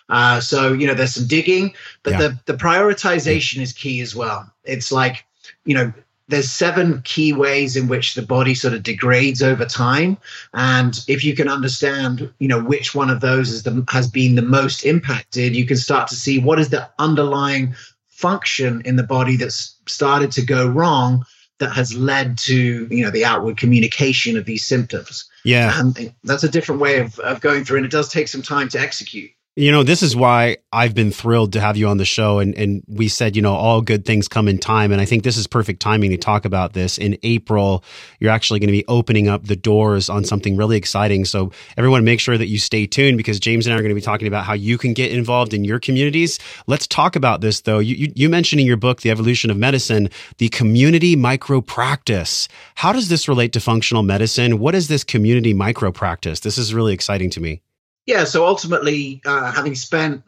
Uh, 0.09 0.39
so, 0.39 0.73
you 0.73 0.87
know, 0.87 0.93
there's 0.93 1.15
some 1.15 1.27
digging, 1.27 1.73
but 2.03 2.11
yeah. 2.11 2.19
the, 2.19 2.39
the 2.45 2.53
prioritization 2.53 3.61
is 3.61 3.73
key 3.73 4.01
as 4.01 4.15
well. 4.15 4.51
It's 4.63 4.91
like, 4.91 5.25
you 5.65 5.73
know, 5.73 5.93
there's 6.31 6.49
seven 6.49 7.01
key 7.03 7.33
ways 7.33 7.75
in 7.75 7.87
which 7.87 8.15
the 8.15 8.21
body 8.21 8.55
sort 8.55 8.73
of 8.73 8.83
degrades 8.83 9.43
over 9.43 9.65
time 9.65 10.17
and 10.53 11.03
if 11.07 11.23
you 11.23 11.35
can 11.35 11.47
understand 11.47 12.31
you 12.39 12.47
know 12.47 12.63
which 12.63 12.95
one 12.95 13.09
of 13.09 13.19
those 13.19 13.49
is 13.49 13.63
the, 13.63 13.85
has 13.89 14.09
been 14.09 14.35
the 14.35 14.41
most 14.41 14.83
impacted 14.83 15.55
you 15.55 15.65
can 15.65 15.77
start 15.77 16.07
to 16.07 16.15
see 16.15 16.39
what 16.39 16.59
is 16.59 16.69
the 16.69 16.89
underlying 16.97 17.75
function 18.07 18.81
in 18.85 18.95
the 18.95 19.03
body 19.03 19.35
that's 19.35 19.75
started 19.87 20.31
to 20.31 20.41
go 20.41 20.67
wrong 20.67 21.23
that 21.59 21.71
has 21.71 21.93
led 21.95 22.37
to 22.37 22.87
you 22.89 23.03
know 23.03 23.11
the 23.11 23.25
outward 23.25 23.57
communication 23.57 24.37
of 24.37 24.45
these 24.45 24.65
symptoms 24.65 25.29
yeah 25.43 25.79
and 25.79 26.13
that's 26.23 26.43
a 26.43 26.49
different 26.49 26.81
way 26.81 26.99
of, 26.99 27.19
of 27.19 27.41
going 27.41 27.63
through 27.63 27.77
and 27.77 27.85
it 27.85 27.91
does 27.91 28.09
take 28.09 28.27
some 28.27 28.41
time 28.41 28.69
to 28.69 28.79
execute 28.79 29.31
you 29.57 29.69
know, 29.69 29.83
this 29.83 30.01
is 30.01 30.15
why 30.15 30.57
I've 30.71 30.95
been 30.95 31.11
thrilled 31.11 31.51
to 31.53 31.59
have 31.59 31.75
you 31.75 31.89
on 31.89 31.97
the 31.97 32.05
show. 32.05 32.39
And, 32.39 32.55
and 32.55 32.83
we 32.87 33.09
said, 33.09 33.35
you 33.35 33.41
know, 33.41 33.53
all 33.53 33.81
good 33.81 34.05
things 34.05 34.29
come 34.29 34.47
in 34.47 34.57
time. 34.57 34.93
And 34.93 35.01
I 35.01 35.05
think 35.05 35.25
this 35.25 35.35
is 35.35 35.45
perfect 35.45 35.81
timing 35.81 36.11
to 36.11 36.17
talk 36.17 36.45
about 36.45 36.71
this. 36.71 36.97
In 36.97 37.17
April, 37.23 37.83
you're 38.21 38.31
actually 38.31 38.61
going 38.61 38.69
to 38.69 38.71
be 38.71 38.85
opening 38.87 39.27
up 39.27 39.45
the 39.45 39.57
doors 39.57 40.09
on 40.09 40.23
something 40.23 40.55
really 40.55 40.77
exciting. 40.77 41.25
So, 41.25 41.51
everyone, 41.75 42.05
make 42.05 42.21
sure 42.21 42.37
that 42.37 42.47
you 42.47 42.59
stay 42.59 42.87
tuned 42.87 43.17
because 43.17 43.41
James 43.41 43.67
and 43.67 43.73
I 43.73 43.77
are 43.77 43.81
going 43.81 43.89
to 43.89 43.95
be 43.95 43.99
talking 43.99 44.27
about 44.27 44.45
how 44.45 44.53
you 44.53 44.77
can 44.77 44.93
get 44.93 45.11
involved 45.11 45.53
in 45.53 45.65
your 45.65 45.81
communities. 45.81 46.39
Let's 46.67 46.87
talk 46.87 47.17
about 47.17 47.41
this, 47.41 47.59
though. 47.59 47.79
You, 47.79 47.95
you, 47.95 48.13
you 48.15 48.29
mentioned 48.29 48.61
in 48.61 48.67
your 48.67 48.77
book, 48.77 49.01
The 49.01 49.11
Evolution 49.11 49.51
of 49.51 49.57
Medicine, 49.57 50.09
the 50.37 50.47
community 50.47 51.17
micro 51.17 51.59
practice. 51.59 52.47
How 52.75 52.93
does 52.93 53.09
this 53.09 53.27
relate 53.27 53.51
to 53.51 53.59
functional 53.59 54.03
medicine? 54.03 54.59
What 54.59 54.75
is 54.75 54.87
this 54.87 55.03
community 55.03 55.53
micro 55.53 55.91
practice? 55.91 56.39
This 56.39 56.57
is 56.57 56.73
really 56.73 56.93
exciting 56.93 57.29
to 57.31 57.41
me 57.41 57.61
yeah, 58.05 58.23
so 58.23 58.45
ultimately, 58.45 59.21
uh, 59.25 59.51
having 59.51 59.75
spent 59.75 60.23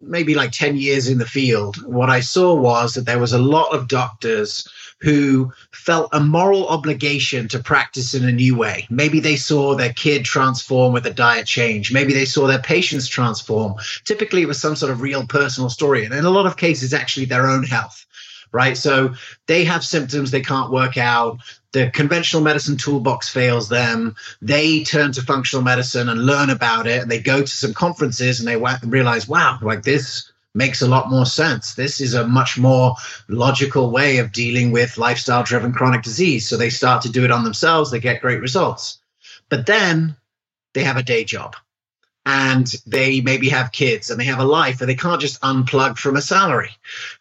maybe 0.00 0.34
like 0.34 0.50
10 0.50 0.76
years 0.76 1.08
in 1.08 1.18
the 1.18 1.26
field, 1.26 1.76
what 1.86 2.08
I 2.08 2.20
saw 2.20 2.54
was 2.54 2.94
that 2.94 3.04
there 3.04 3.18
was 3.18 3.32
a 3.32 3.38
lot 3.38 3.74
of 3.74 3.88
doctors 3.88 4.66
who 5.00 5.52
felt 5.72 6.10
a 6.12 6.20
moral 6.20 6.68
obligation 6.68 7.48
to 7.48 7.58
practice 7.58 8.14
in 8.14 8.26
a 8.26 8.32
new 8.32 8.56
way. 8.56 8.86
Maybe 8.90 9.20
they 9.20 9.36
saw 9.36 9.74
their 9.74 9.92
kid 9.92 10.24
transform 10.24 10.92
with 10.92 11.06
a 11.06 11.12
diet 11.12 11.46
change. 11.46 11.92
Maybe 11.92 12.12
they 12.12 12.26
saw 12.26 12.46
their 12.46 12.58
patients 12.60 13.08
transform. 13.08 13.74
Typically, 14.04 14.42
it 14.42 14.48
was 14.48 14.60
some 14.60 14.76
sort 14.76 14.92
of 14.92 15.00
real 15.00 15.26
personal 15.26 15.70
story. 15.70 16.04
And 16.04 16.14
in 16.14 16.24
a 16.24 16.30
lot 16.30 16.46
of 16.46 16.56
cases, 16.56 16.92
actually 16.92 17.26
their 17.26 17.48
own 17.48 17.62
health 17.62 18.06
right? 18.52 18.76
So 18.76 19.14
they 19.46 19.64
have 19.64 19.84
symptoms 19.84 20.30
they 20.30 20.42
can't 20.42 20.72
work 20.72 20.96
out 20.96 21.38
the 21.72 21.90
conventional 21.90 22.42
medicine 22.42 22.76
toolbox 22.76 23.28
fails 23.28 23.68
them. 23.68 24.16
They 24.42 24.82
turn 24.82 25.12
to 25.12 25.22
functional 25.22 25.62
medicine 25.62 26.08
and 26.08 26.26
learn 26.26 26.50
about 26.50 26.86
it. 26.86 27.02
And 27.02 27.10
they 27.10 27.20
go 27.20 27.40
to 27.40 27.46
some 27.46 27.74
conferences 27.74 28.40
and 28.40 28.48
they 28.48 28.56
realize, 28.86 29.28
wow, 29.28 29.58
like 29.62 29.82
this 29.82 30.30
makes 30.54 30.82
a 30.82 30.88
lot 30.88 31.10
more 31.10 31.26
sense. 31.26 31.74
This 31.74 32.00
is 32.00 32.14
a 32.14 32.26
much 32.26 32.58
more 32.58 32.96
logical 33.28 33.92
way 33.92 34.18
of 34.18 34.32
dealing 34.32 34.72
with 34.72 34.98
lifestyle 34.98 35.44
driven 35.44 35.72
chronic 35.72 36.02
disease. 36.02 36.48
So 36.48 36.56
they 36.56 36.70
start 36.70 37.02
to 37.02 37.12
do 37.12 37.24
it 37.24 37.30
on 37.30 37.44
themselves. 37.44 37.90
They 37.90 38.00
get 38.00 38.20
great 38.20 38.40
results. 38.40 38.98
But 39.48 39.66
then 39.66 40.16
they 40.74 40.82
have 40.82 40.96
a 40.96 41.04
day 41.04 41.22
job 41.22 41.54
and 42.26 42.74
they 42.86 43.20
maybe 43.20 43.48
have 43.48 43.72
kids 43.72 44.10
and 44.10 44.20
they 44.20 44.24
have 44.24 44.38
a 44.38 44.44
life 44.44 44.80
and 44.80 44.88
they 44.88 44.94
can't 44.94 45.20
just 45.20 45.40
unplug 45.42 45.96
from 45.96 46.16
a 46.16 46.22
salary. 46.22 46.70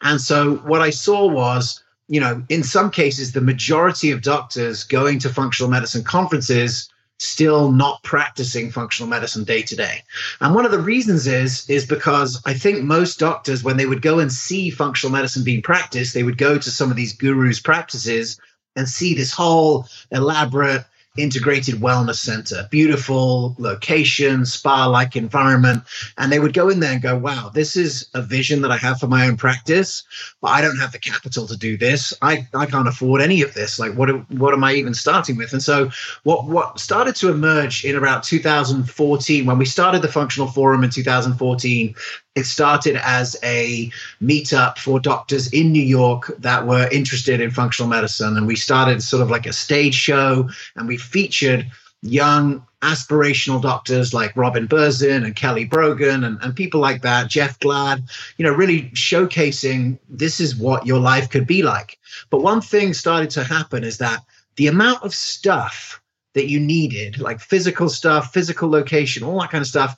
And 0.02 0.20
so 0.20 0.56
what 0.58 0.82
I 0.82 0.90
saw 0.90 1.28
was, 1.28 1.82
you 2.08 2.20
know, 2.20 2.44
in 2.50 2.64
some 2.64 2.92
cases, 2.92 3.32
the 3.32 3.42
majority 3.42 4.12
of 4.12 4.22
doctors 4.22 4.84
going 4.84 5.20
to 5.20 5.30
functional 5.30 5.70
medicine 5.70 6.04
conferences 6.04 6.90
still 7.20 7.72
not 7.72 8.02
practicing 8.04 8.72
functional 8.72 9.10
medicine 9.10 9.44
day 9.44 9.62
to 9.62 9.76
day. 9.76 10.04
And 10.40 10.56
one 10.56 10.66
of 10.66 10.72
the 10.72 10.80
reasons 10.80 11.28
is 11.28 11.70
is 11.70 11.86
because 11.86 12.42
I 12.46 12.54
think 12.54 12.84
most 12.84 13.20
doctors 13.20 13.64
when 13.64 13.78
they 13.78 13.86
would 13.86 14.02
go 14.02 14.20
and 14.20 14.32
see 14.32 14.70
functional 14.70 15.12
medicine 15.12 15.44
being 15.44 15.62
practiced, 15.62 16.14
they 16.14 16.24
would 16.24 16.38
go 16.38 16.58
to 16.58 16.72
some 16.72 16.90
of 16.90 16.98
these 16.98 17.14
gurus 17.14 17.60
practices 17.60 18.40
and 18.76 18.88
see 18.88 19.14
this 19.14 19.34
whole 19.34 19.86
elaborate 20.12 20.86
integrated 21.20 21.76
wellness 21.76 22.16
center, 22.16 22.68
beautiful 22.72 23.56
location, 23.58 24.46
spa 24.46 24.86
like 24.86 25.16
environment. 25.16 25.84
And 26.18 26.32
they 26.32 26.40
would 26.40 26.54
go 26.54 26.70
in 26.70 26.80
there 26.80 26.94
and 26.94 27.02
go, 27.02 27.18
wow, 27.18 27.52
this 27.54 27.76
is 27.76 28.10
a 28.14 28.22
vision 28.22 28.62
that 28.62 28.72
I 28.72 28.78
have 28.78 29.00
for 29.00 29.08
my 29.08 29.28
own 29.28 29.38
practice, 29.38 30.04
but 30.42 30.50
I 30.50 30.62
don't 30.62 30.78
have 30.78 30.92
the 30.92 31.00
capital 31.00 31.48
to 31.48 31.58
do 31.58 31.78
this. 31.78 32.14
I, 32.22 32.48
I 32.54 32.66
can't 32.66 32.88
afford 32.88 33.22
any 33.22 33.42
of 33.42 33.54
this. 33.54 33.80
Like, 33.80 33.94
what, 33.94 34.10
what 34.32 34.54
am 34.54 34.64
I 34.64 34.74
even 34.74 34.94
starting 34.94 35.38
with? 35.38 35.54
And 35.54 35.64
so, 35.64 35.90
what, 36.24 36.46
what 36.46 36.80
started 36.80 37.16
to 37.18 37.30
emerge 37.30 37.86
in 37.86 37.96
about 37.96 38.24
2014, 38.24 39.46
when 39.46 39.58
we 39.58 39.66
started 39.66 40.02
the 40.02 40.08
Functional 40.08 40.48
Forum 40.48 40.84
in 40.84 40.90
2014, 40.90 41.96
it 42.36 42.46
started 42.46 42.96
as 43.04 43.36
a 43.44 43.92
meetup 44.22 44.78
for 44.78 45.00
doctors 45.00 45.52
in 45.52 45.72
New 45.72 45.84
York 45.84 46.32
that 46.40 46.66
were 46.66 46.88
interested 46.92 47.42
in 47.42 47.52
functional 47.52 47.90
medicine. 47.90 48.38
And 48.38 48.48
we 48.48 48.56
started 48.56 49.02
sort 49.04 49.22
of 49.22 49.30
like 49.30 49.46
a 49.46 49.54
stage 49.54 49.96
show 49.96 50.50
and 50.76 50.88
we 50.88 50.98
featured 50.98 51.70
young 52.02 52.66
aspirational 52.82 53.62
doctors 53.62 54.14
like 54.14 54.36
Robin 54.38 54.68
Berzin 54.68 55.26
and 55.26 55.36
Kelly 55.36 55.66
Brogan 55.66 56.24
and, 56.24 56.38
and 56.42 56.56
people 56.56 56.80
like 56.80 57.02
that, 57.02 57.28
Jeff 57.28 57.60
Gladd, 57.60 58.04
you 58.38 58.46
know, 58.46 58.54
really 58.54 58.84
showcasing 58.92 60.00
this 60.08 60.40
is 60.40 60.56
what 60.56 60.86
your 60.86 61.00
life 61.00 61.30
could 61.30 61.46
be 61.46 61.62
like. 61.62 61.98
But 62.30 62.42
one 62.42 62.62
thing 62.62 62.94
started 62.94 63.32
to 63.32 63.44
happen 63.44 63.84
is 63.84 63.98
that 63.98 64.24
the 64.56 64.68
amount 64.68 65.04
of 65.04 65.14
stuff 65.14 66.02
that 66.36 66.48
you 66.48 66.60
needed, 66.60 67.20
like 67.20 67.40
physical 67.40 67.90
stuff, 67.90 68.32
physical 68.32 68.70
location, 68.70 69.24
all 69.24 69.42
that 69.42 69.52
kind 69.52 69.62
of 69.62 69.68
stuff, 69.68 69.98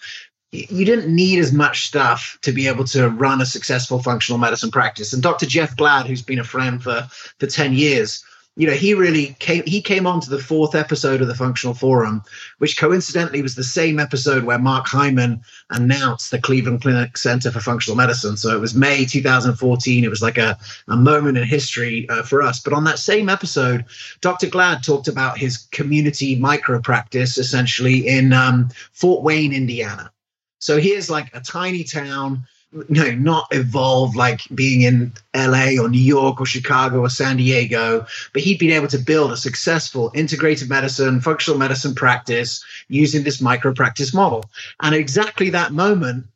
you 0.51 0.83
didn't 0.83 1.13
need 1.13 1.39
as 1.39 1.53
much 1.53 1.87
stuff 1.87 2.37
to 2.41 2.51
be 2.51 2.67
able 2.67 2.83
to 2.83 3.09
run 3.09 3.41
a 3.41 3.45
successful 3.45 4.03
functional 4.03 4.37
medicine 4.37 4.71
practice. 4.71 5.13
And 5.13 5.23
Dr. 5.23 5.45
Jeff 5.45 5.77
Gladd, 5.77 6.07
who's 6.07 6.21
been 6.21 6.39
a 6.39 6.43
friend 6.43 6.83
for, 6.83 7.07
for 7.39 7.47
10 7.47 7.73
years, 7.73 8.23
you 8.57 8.67
know, 8.67 8.73
he 8.73 8.93
really 8.93 9.37
came, 9.39 9.63
he 9.65 9.81
came 9.81 10.05
on 10.05 10.19
to 10.19 10.29
the 10.29 10.37
fourth 10.37 10.75
episode 10.75 11.21
of 11.21 11.29
the 11.29 11.35
Functional 11.35 11.73
Forum, 11.73 12.21
which 12.57 12.77
coincidentally 12.77 13.41
was 13.41 13.55
the 13.55 13.63
same 13.63 13.97
episode 13.97 14.43
where 14.43 14.59
Mark 14.59 14.87
Hyman 14.87 15.41
announced 15.69 16.31
the 16.31 16.41
Cleveland 16.41 16.81
Clinic 16.81 17.15
Center 17.15 17.49
for 17.49 17.61
Functional 17.61 17.95
Medicine. 17.95 18.35
So 18.35 18.53
it 18.53 18.59
was 18.59 18.75
May 18.75 19.05
2014. 19.05 20.03
It 20.03 20.09
was 20.09 20.21
like 20.21 20.37
a, 20.37 20.59
a 20.89 20.97
moment 20.97 21.37
in 21.37 21.45
history 21.45 22.09
uh, 22.09 22.23
for 22.23 22.41
us. 22.41 22.59
But 22.59 22.73
on 22.73 22.83
that 22.83 22.99
same 22.99 23.29
episode, 23.29 23.85
Dr. 24.19 24.47
Gladd 24.47 24.83
talked 24.83 25.07
about 25.07 25.37
his 25.37 25.55
community 25.71 26.35
micro 26.35 26.81
practice 26.81 27.37
essentially 27.37 28.05
in 28.05 28.33
um, 28.33 28.67
Fort 28.91 29.23
Wayne, 29.23 29.53
Indiana. 29.53 30.11
So 30.61 30.79
here's 30.79 31.09
like 31.09 31.35
a 31.35 31.41
tiny 31.41 31.83
town, 31.83 32.43
you 32.71 32.85
know, 32.87 33.11
not 33.15 33.47
evolved 33.51 34.15
like 34.15 34.41
being 34.53 34.81
in 34.81 35.11
LA 35.35 35.81
or 35.81 35.89
New 35.89 35.99
York 35.99 36.39
or 36.39 36.45
Chicago 36.45 36.99
or 37.01 37.09
San 37.09 37.37
Diego, 37.37 38.05
but 38.31 38.43
he'd 38.43 38.59
been 38.59 38.71
able 38.71 38.87
to 38.89 38.99
build 38.99 39.31
a 39.31 39.37
successful 39.37 40.11
integrated 40.13 40.69
medicine, 40.69 41.19
functional 41.19 41.59
medicine 41.59 41.95
practice 41.95 42.63
using 42.87 43.23
this 43.23 43.41
micro 43.41 43.73
practice 43.73 44.13
model. 44.13 44.45
And 44.79 44.93
exactly 44.93 45.49
that 45.49 45.73
moment, 45.73 46.27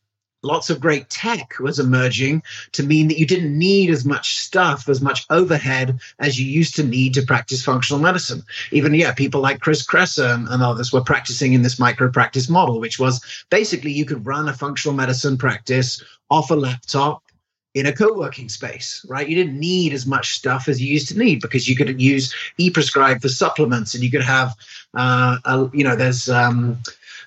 lots 0.45 0.69
of 0.69 0.79
great 0.79 1.09
tech 1.09 1.59
was 1.59 1.79
emerging 1.79 2.43
to 2.73 2.83
mean 2.83 3.07
that 3.07 3.19
you 3.19 3.25
didn't 3.25 3.57
need 3.57 3.89
as 3.89 4.05
much 4.05 4.37
stuff, 4.37 4.87
as 4.87 5.01
much 5.01 5.25
overhead 5.29 5.99
as 6.19 6.39
you 6.39 6.45
used 6.45 6.75
to 6.75 6.83
need 6.83 7.13
to 7.13 7.21
practice 7.23 7.63
functional 7.63 8.01
medicine. 8.01 8.43
Even, 8.71 8.93
yeah, 8.93 9.13
people 9.13 9.41
like 9.41 9.59
Chris 9.59 9.85
Kresser 9.85 10.33
and, 10.33 10.47
and 10.47 10.61
others 10.61 10.93
were 10.93 11.01
practicing 11.01 11.53
in 11.53 11.63
this 11.63 11.79
micro 11.79 12.09
practice 12.11 12.49
model, 12.49 12.79
which 12.79 12.99
was 12.99 13.45
basically 13.49 13.91
you 13.91 14.05
could 14.05 14.25
run 14.25 14.47
a 14.47 14.53
functional 14.53 14.95
medicine 14.95 15.37
practice 15.37 16.03
off 16.29 16.51
a 16.51 16.55
laptop 16.55 17.21
in 17.73 17.85
a 17.85 17.93
co-working 17.93 18.47
space, 18.47 19.05
right? 19.09 19.27
You 19.27 19.35
didn't 19.35 19.59
need 19.59 19.91
as 19.91 20.05
much 20.05 20.35
stuff 20.35 20.69
as 20.69 20.81
you 20.81 20.87
used 20.87 21.09
to 21.09 21.17
need 21.17 21.41
because 21.41 21.67
you 21.67 21.75
could 21.75 22.01
use 22.01 22.33
e-prescribe 22.57 23.21
for 23.21 23.27
supplements 23.27 23.93
and 23.93 24.03
you 24.03 24.09
could 24.09 24.23
have, 24.23 24.55
uh, 24.93 25.37
a, 25.43 25.69
you 25.73 25.83
know, 25.83 25.95
there's, 25.97 26.29
um, 26.29 26.77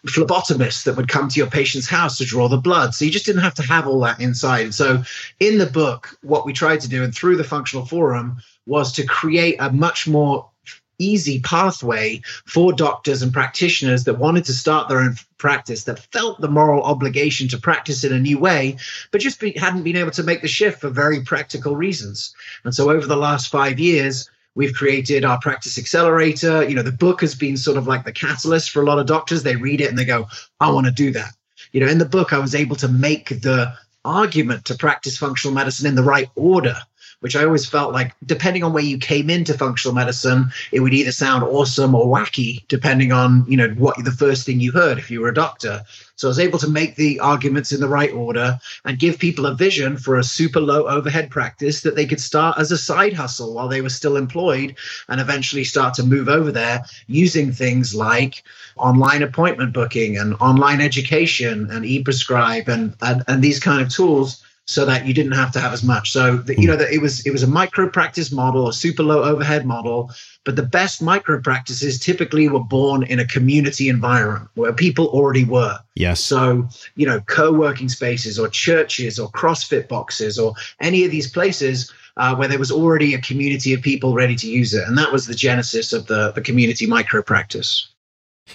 phlebotomists 0.06 0.84
that 0.84 0.96
would 0.96 1.08
come 1.08 1.28
to 1.28 1.38
your 1.38 1.48
patient's 1.48 1.88
house 1.88 2.18
to 2.18 2.24
draw 2.24 2.48
the 2.48 2.56
blood. 2.56 2.94
So 2.94 3.04
you 3.04 3.10
just 3.10 3.26
didn't 3.26 3.42
have 3.42 3.54
to 3.54 3.62
have 3.62 3.86
all 3.86 4.00
that 4.00 4.20
inside. 4.20 4.74
So 4.74 5.02
in 5.40 5.58
the 5.58 5.66
book, 5.66 6.16
what 6.22 6.46
we 6.46 6.52
tried 6.52 6.80
to 6.80 6.88
do 6.88 7.02
and 7.02 7.14
through 7.14 7.36
the 7.36 7.44
functional 7.44 7.86
forum 7.86 8.38
was 8.66 8.92
to 8.92 9.06
create 9.06 9.56
a 9.58 9.72
much 9.72 10.06
more 10.06 10.50
easy 10.98 11.40
pathway 11.40 12.20
for 12.44 12.72
doctors 12.72 13.22
and 13.22 13.32
practitioners 13.32 14.04
that 14.04 14.18
wanted 14.18 14.44
to 14.44 14.52
start 14.52 14.88
their 14.88 14.98
own 14.98 15.14
practice 15.38 15.84
that 15.84 16.00
felt 16.12 16.40
the 16.40 16.48
moral 16.48 16.82
obligation 16.82 17.46
to 17.48 17.56
practice 17.56 18.02
in 18.02 18.12
a 18.12 18.18
new 18.18 18.36
way 18.36 18.76
but 19.12 19.20
just 19.20 19.38
be, 19.38 19.52
hadn't 19.52 19.84
been 19.84 19.96
able 19.96 20.10
to 20.10 20.24
make 20.24 20.42
the 20.42 20.48
shift 20.48 20.80
for 20.80 20.88
very 20.88 21.22
practical 21.22 21.76
reasons 21.76 22.34
and 22.64 22.74
so 22.74 22.90
over 22.90 23.06
the 23.06 23.16
last 23.16 23.48
five 23.48 23.78
years 23.78 24.28
We've 24.58 24.74
created 24.74 25.24
our 25.24 25.38
practice 25.38 25.78
accelerator. 25.78 26.68
You 26.68 26.74
know, 26.74 26.82
the 26.82 26.90
book 26.90 27.20
has 27.20 27.36
been 27.36 27.56
sort 27.56 27.76
of 27.76 27.86
like 27.86 28.04
the 28.04 28.10
catalyst 28.10 28.70
for 28.70 28.82
a 28.82 28.84
lot 28.84 28.98
of 28.98 29.06
doctors. 29.06 29.44
They 29.44 29.54
read 29.54 29.80
it 29.80 29.88
and 29.88 29.96
they 29.96 30.04
go, 30.04 30.26
I 30.58 30.68
want 30.72 30.86
to 30.86 30.92
do 30.92 31.12
that. 31.12 31.30
You 31.70 31.78
know, 31.78 31.86
in 31.86 31.98
the 31.98 32.04
book, 32.04 32.32
I 32.32 32.40
was 32.40 32.56
able 32.56 32.74
to 32.74 32.88
make 32.88 33.28
the 33.28 33.72
argument 34.04 34.64
to 34.64 34.74
practice 34.74 35.16
functional 35.16 35.54
medicine 35.54 35.86
in 35.86 35.94
the 35.94 36.02
right 36.02 36.28
order 36.34 36.74
which 37.20 37.34
I 37.34 37.44
always 37.44 37.66
felt 37.66 37.92
like, 37.92 38.14
depending 38.24 38.62
on 38.62 38.72
where 38.72 38.82
you 38.82 38.98
came 38.98 39.28
into 39.28 39.54
functional 39.54 39.94
medicine, 39.94 40.52
it 40.72 40.80
would 40.80 40.94
either 40.94 41.12
sound 41.12 41.42
awesome 41.42 41.94
or 41.94 42.06
wacky, 42.06 42.66
depending 42.68 43.12
on 43.12 43.44
you 43.48 43.56
know 43.56 43.68
what 43.70 44.02
the 44.04 44.10
first 44.10 44.46
thing 44.46 44.60
you 44.60 44.72
heard 44.72 44.98
if 44.98 45.10
you 45.10 45.20
were 45.20 45.28
a 45.28 45.34
doctor. 45.34 45.82
So 46.18 46.26
I 46.26 46.30
was 46.30 46.40
able 46.40 46.58
to 46.58 46.68
make 46.68 46.96
the 46.96 47.20
arguments 47.20 47.70
in 47.70 47.80
the 47.80 47.88
right 47.88 48.12
order 48.12 48.58
and 48.84 48.98
give 48.98 49.20
people 49.20 49.46
a 49.46 49.54
vision 49.54 49.96
for 49.96 50.16
a 50.16 50.24
super 50.24 50.60
low 50.60 50.88
overhead 50.88 51.30
practice 51.30 51.82
that 51.82 51.94
they 51.94 52.06
could 52.06 52.20
start 52.20 52.58
as 52.58 52.72
a 52.72 52.78
side 52.78 53.12
hustle 53.12 53.54
while 53.54 53.68
they 53.68 53.82
were 53.82 53.88
still 53.88 54.16
employed 54.16 54.76
and 55.08 55.20
eventually 55.20 55.62
start 55.62 55.94
to 55.94 56.02
move 56.02 56.28
over 56.28 56.50
there 56.50 56.84
using 57.06 57.52
things 57.52 57.94
like 57.94 58.42
online 58.76 59.22
appointment 59.22 59.72
booking 59.72 60.18
and 60.18 60.34
online 60.40 60.80
education 60.80 61.70
and 61.70 61.86
e-prescribe 61.86 62.68
and, 62.68 62.94
and, 63.00 63.22
and 63.28 63.40
these 63.40 63.60
kind 63.60 63.80
of 63.80 63.88
tools 63.88 64.44
so 64.68 64.84
that 64.84 65.06
you 65.06 65.14
didn't 65.14 65.32
have 65.32 65.50
to 65.50 65.60
have 65.60 65.72
as 65.72 65.82
much. 65.82 66.10
So 66.10 66.36
the, 66.36 66.60
you 66.60 66.66
know 66.66 66.76
that 66.76 66.92
it 66.92 67.00
was 67.00 67.26
it 67.26 67.30
was 67.30 67.42
a 67.42 67.46
micro 67.46 67.88
practice 67.88 68.30
model, 68.30 68.68
a 68.68 68.72
super 68.72 69.02
low 69.02 69.24
overhead 69.24 69.64
model. 69.64 70.10
But 70.44 70.56
the 70.56 70.62
best 70.62 71.00
micro 71.00 71.40
practices 71.40 71.98
typically 71.98 72.48
were 72.48 72.62
born 72.62 73.02
in 73.02 73.18
a 73.18 73.26
community 73.26 73.88
environment 73.88 74.50
where 74.54 74.74
people 74.74 75.06
already 75.06 75.44
were. 75.44 75.78
Yes. 75.94 76.20
So 76.20 76.68
you 76.96 77.06
know, 77.06 77.20
co-working 77.20 77.88
spaces 77.88 78.38
or 78.38 78.48
churches 78.48 79.18
or 79.18 79.30
CrossFit 79.30 79.88
boxes 79.88 80.38
or 80.38 80.52
any 80.80 81.04
of 81.04 81.10
these 81.10 81.30
places. 81.30 81.90
Uh, 82.16 82.34
where 82.34 82.48
there 82.48 82.58
was 82.58 82.72
already 82.72 83.14
a 83.14 83.20
community 83.20 83.72
of 83.72 83.80
people 83.80 84.12
ready 84.12 84.34
to 84.34 84.50
use 84.50 84.74
it. 84.74 84.82
And 84.88 84.98
that 84.98 85.12
was 85.12 85.28
the 85.28 85.36
genesis 85.36 85.92
of 85.92 86.08
the, 86.08 86.32
the 86.32 86.40
community 86.40 86.84
micro 86.84 87.22
practice. 87.22 87.90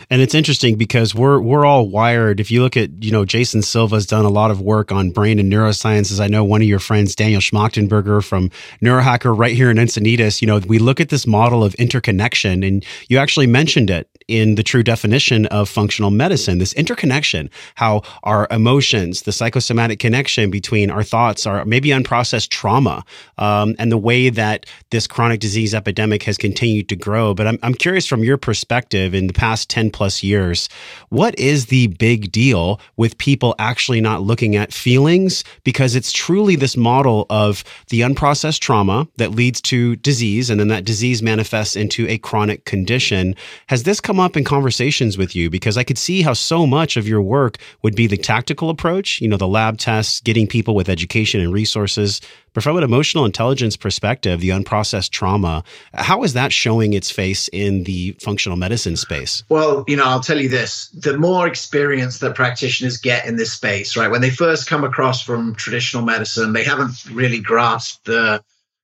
And 0.10 0.22
it's 0.22 0.36
interesting 0.36 0.76
because 0.78 1.14
we're 1.16 1.40
we're 1.40 1.66
all 1.66 1.88
wired. 1.88 2.40
If 2.40 2.52
you 2.52 2.62
look 2.62 2.78
at, 2.78 3.04
you 3.04 3.12
know, 3.12 3.26
Jason 3.26 3.62
Silva's 3.62 4.06
done 4.06 4.26
a 4.26 4.30
lot 4.30 4.52
of 4.52 4.62
work 4.62 4.92
on 4.92 5.12
brain 5.12 5.40
and 5.40 5.52
neurosciences. 5.52 6.20
I 6.20 6.28
know 6.28 6.44
one 6.44 6.62
of 6.62 6.68
your 6.68 6.80
friends, 6.80 7.16
Daniel 7.16 7.42
Schmachtenberger 7.42 8.24
from 8.24 8.50
Neurohacker 8.82 9.38
right 9.38 9.56
here 9.56 9.70
in 9.70 9.78
Encinitas, 9.78 10.42
you 10.42 10.48
know, 10.48 10.60
we 10.60 10.80
look 10.80 11.00
at 11.00 11.10
this 11.10 11.28
model 11.28 11.64
of 11.64 11.74
interconnection 11.76 12.64
and 12.64 12.86
you 13.08 13.18
actually 13.18 13.48
mentioned 13.48 13.90
it 13.90 14.10
in 14.28 14.56
the 14.56 14.64
true 14.64 14.82
definition 14.82 15.46
of 15.48 15.70
functional 15.70 16.10
medicine, 16.10 16.58
this 16.58 16.74
interconnection, 16.74 17.50
how 17.76 18.02
our 18.24 18.48
emotions, 18.50 19.22
the 19.22 19.32
psychosomatic 19.32 20.00
connection 20.00 20.50
between 20.50 20.90
our 20.90 21.04
thoughts, 21.04 21.46
our 21.46 21.64
maybe 21.66 21.90
unprocessed 21.90 22.50
trauma, 22.50 23.06
um, 23.38 23.76
and 23.78 23.92
the 23.92 23.98
way 23.98 24.30
that 24.30 24.66
this 24.90 25.06
chronic 25.06 25.40
disease 25.40 25.76
epidemic 25.76 26.24
has 26.24 26.38
continued 26.38 26.90
to 26.90 26.96
grow. 26.96 27.36
But 27.36 27.46
I'm, 27.46 27.60
I'm 27.62 27.76
curious 27.76 28.08
from 28.08 28.24
your 28.24 28.38
perspective 28.38 29.14
in 29.14 29.28
the 29.28 29.34
past 29.34 29.70
10 29.70 29.84
10 29.84 29.92
plus 29.92 30.24
years. 30.24 30.70
What 31.10 31.38
is 31.38 31.66
the 31.66 31.88
big 31.88 32.32
deal 32.32 32.80
with 32.96 33.18
people 33.18 33.54
actually 33.60 34.00
not 34.00 34.22
looking 34.22 34.56
at 34.56 34.72
feelings? 34.72 35.44
Because 35.66 35.94
it's 35.96 36.14
truly 36.14 36.56
this 36.56 36.78
model 36.78 37.26
of 37.30 37.66
the 37.90 38.00
unprocessed 38.00 38.60
trauma 38.60 39.08
that 39.18 39.32
leads 39.32 39.60
to 39.64 39.98
disease, 39.98 40.50
and 40.50 40.58
then 40.58 40.70
that 40.70 40.86
disease 40.86 41.22
manifests 41.22 41.76
into 41.76 42.08
a 42.08 42.18
chronic 42.18 42.64
condition. 42.64 43.36
Has 43.68 43.84
this 43.84 44.00
come 44.00 44.13
up 44.20 44.38
in 44.38 44.44
conversations 44.44 45.18
with 45.18 45.36
you? 45.36 45.50
Because 45.50 45.78
I 45.78 45.84
could 45.84 45.98
see 45.98 46.22
how 46.22 46.34
so 46.34 46.66
much 46.66 46.98
of 46.98 47.08
your 47.08 47.22
work 47.22 47.58
would 47.82 47.96
be 47.96 48.08
the 48.08 48.18
tactical 48.18 48.70
approach, 48.70 49.22
you 49.22 49.28
know, 49.28 49.38
the 49.38 49.48
lab 49.48 49.78
tests, 49.78 50.20
getting 50.22 50.48
people 50.48 50.76
with 50.76 50.90
education 50.90 51.42
and 51.42 51.54
resources. 51.54 52.22
But 52.54 52.64
from 52.64 52.78
an 52.78 52.84
emotional 52.84 53.26
intelligence 53.26 53.76
perspective, 53.76 54.40
the 54.40 54.50
unprocessed 54.50 55.10
trauma, 55.10 55.64
how 55.94 56.24
is 56.24 56.34
that 56.34 56.54
showing 56.54 56.94
its 56.94 57.10
face 57.10 57.50
in 57.52 57.84
the 57.84 58.16
functional 58.22 58.58
medicine 58.58 58.96
space? 58.96 59.44
Well, 59.50 59.84
you 59.88 59.96
know, 59.96 60.06
I'll 60.06 60.20
tell 60.20 60.40
you 60.40 60.50
this 60.50 60.90
the 60.90 61.18
more 61.18 61.48
experience 61.48 62.20
that 62.20 62.36
practitioners 62.36 62.98
get 62.98 63.26
in 63.26 63.38
this 63.38 63.54
space, 63.54 63.98
right, 63.98 64.12
when 64.12 64.22
they 64.22 64.30
first 64.30 64.68
come 64.68 64.84
across 64.84 65.24
from 65.24 65.56
traditional 65.56 66.04
medicine, 66.04 66.54
they 66.54 66.64
haven't 66.64 67.06
really 67.12 67.40
grasped 67.40 68.06
the 68.06 68.44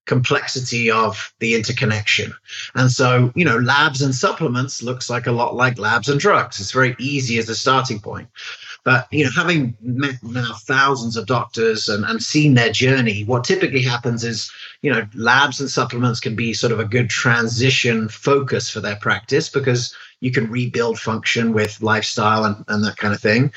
complexity 0.09 0.89
of 0.89 1.31
the 1.37 1.53
interconnection. 1.53 2.33
And 2.73 2.89
so, 2.89 3.31
you 3.35 3.45
know, 3.45 3.59
labs 3.59 4.01
and 4.01 4.13
supplements 4.13 4.81
looks 4.81 5.07
like 5.07 5.27
a 5.27 5.31
lot 5.31 5.55
like 5.55 5.77
labs 5.77 6.09
and 6.09 6.19
drugs. 6.19 6.59
It's 6.59 6.71
very 6.71 6.95
easy 6.97 7.37
as 7.37 7.47
a 7.47 7.53
starting 7.53 7.99
point. 7.99 8.27
But 8.83 9.07
you 9.11 9.25
know, 9.25 9.31
having 9.35 9.75
met 9.81 10.15
now 10.23 10.53
thousands 10.61 11.17
of 11.17 11.25
doctors 11.25 11.89
and, 11.89 12.05
and 12.05 12.23
seen 12.23 12.53
their 12.53 12.71
journey, 12.71 13.23
what 13.23 13.43
typically 13.43 13.81
happens 13.81 14.23
is, 14.23 14.51
you 14.81 14.91
know, 14.91 15.07
labs 15.13 15.59
and 15.59 15.69
supplements 15.69 16.19
can 16.19 16.35
be 16.35 16.53
sort 16.53 16.71
of 16.71 16.79
a 16.79 16.85
good 16.85 17.09
transition 17.09 18.09
focus 18.09 18.69
for 18.69 18.79
their 18.79 18.95
practice 18.95 19.49
because 19.49 19.93
you 20.21 20.31
can 20.31 20.49
rebuild 20.49 20.99
function 20.99 21.53
with 21.53 21.81
lifestyle 21.81 22.43
and, 22.43 22.63
and 22.67 22.83
that 22.83 22.97
kind 22.97 23.13
of 23.13 23.21
thing. 23.21 23.51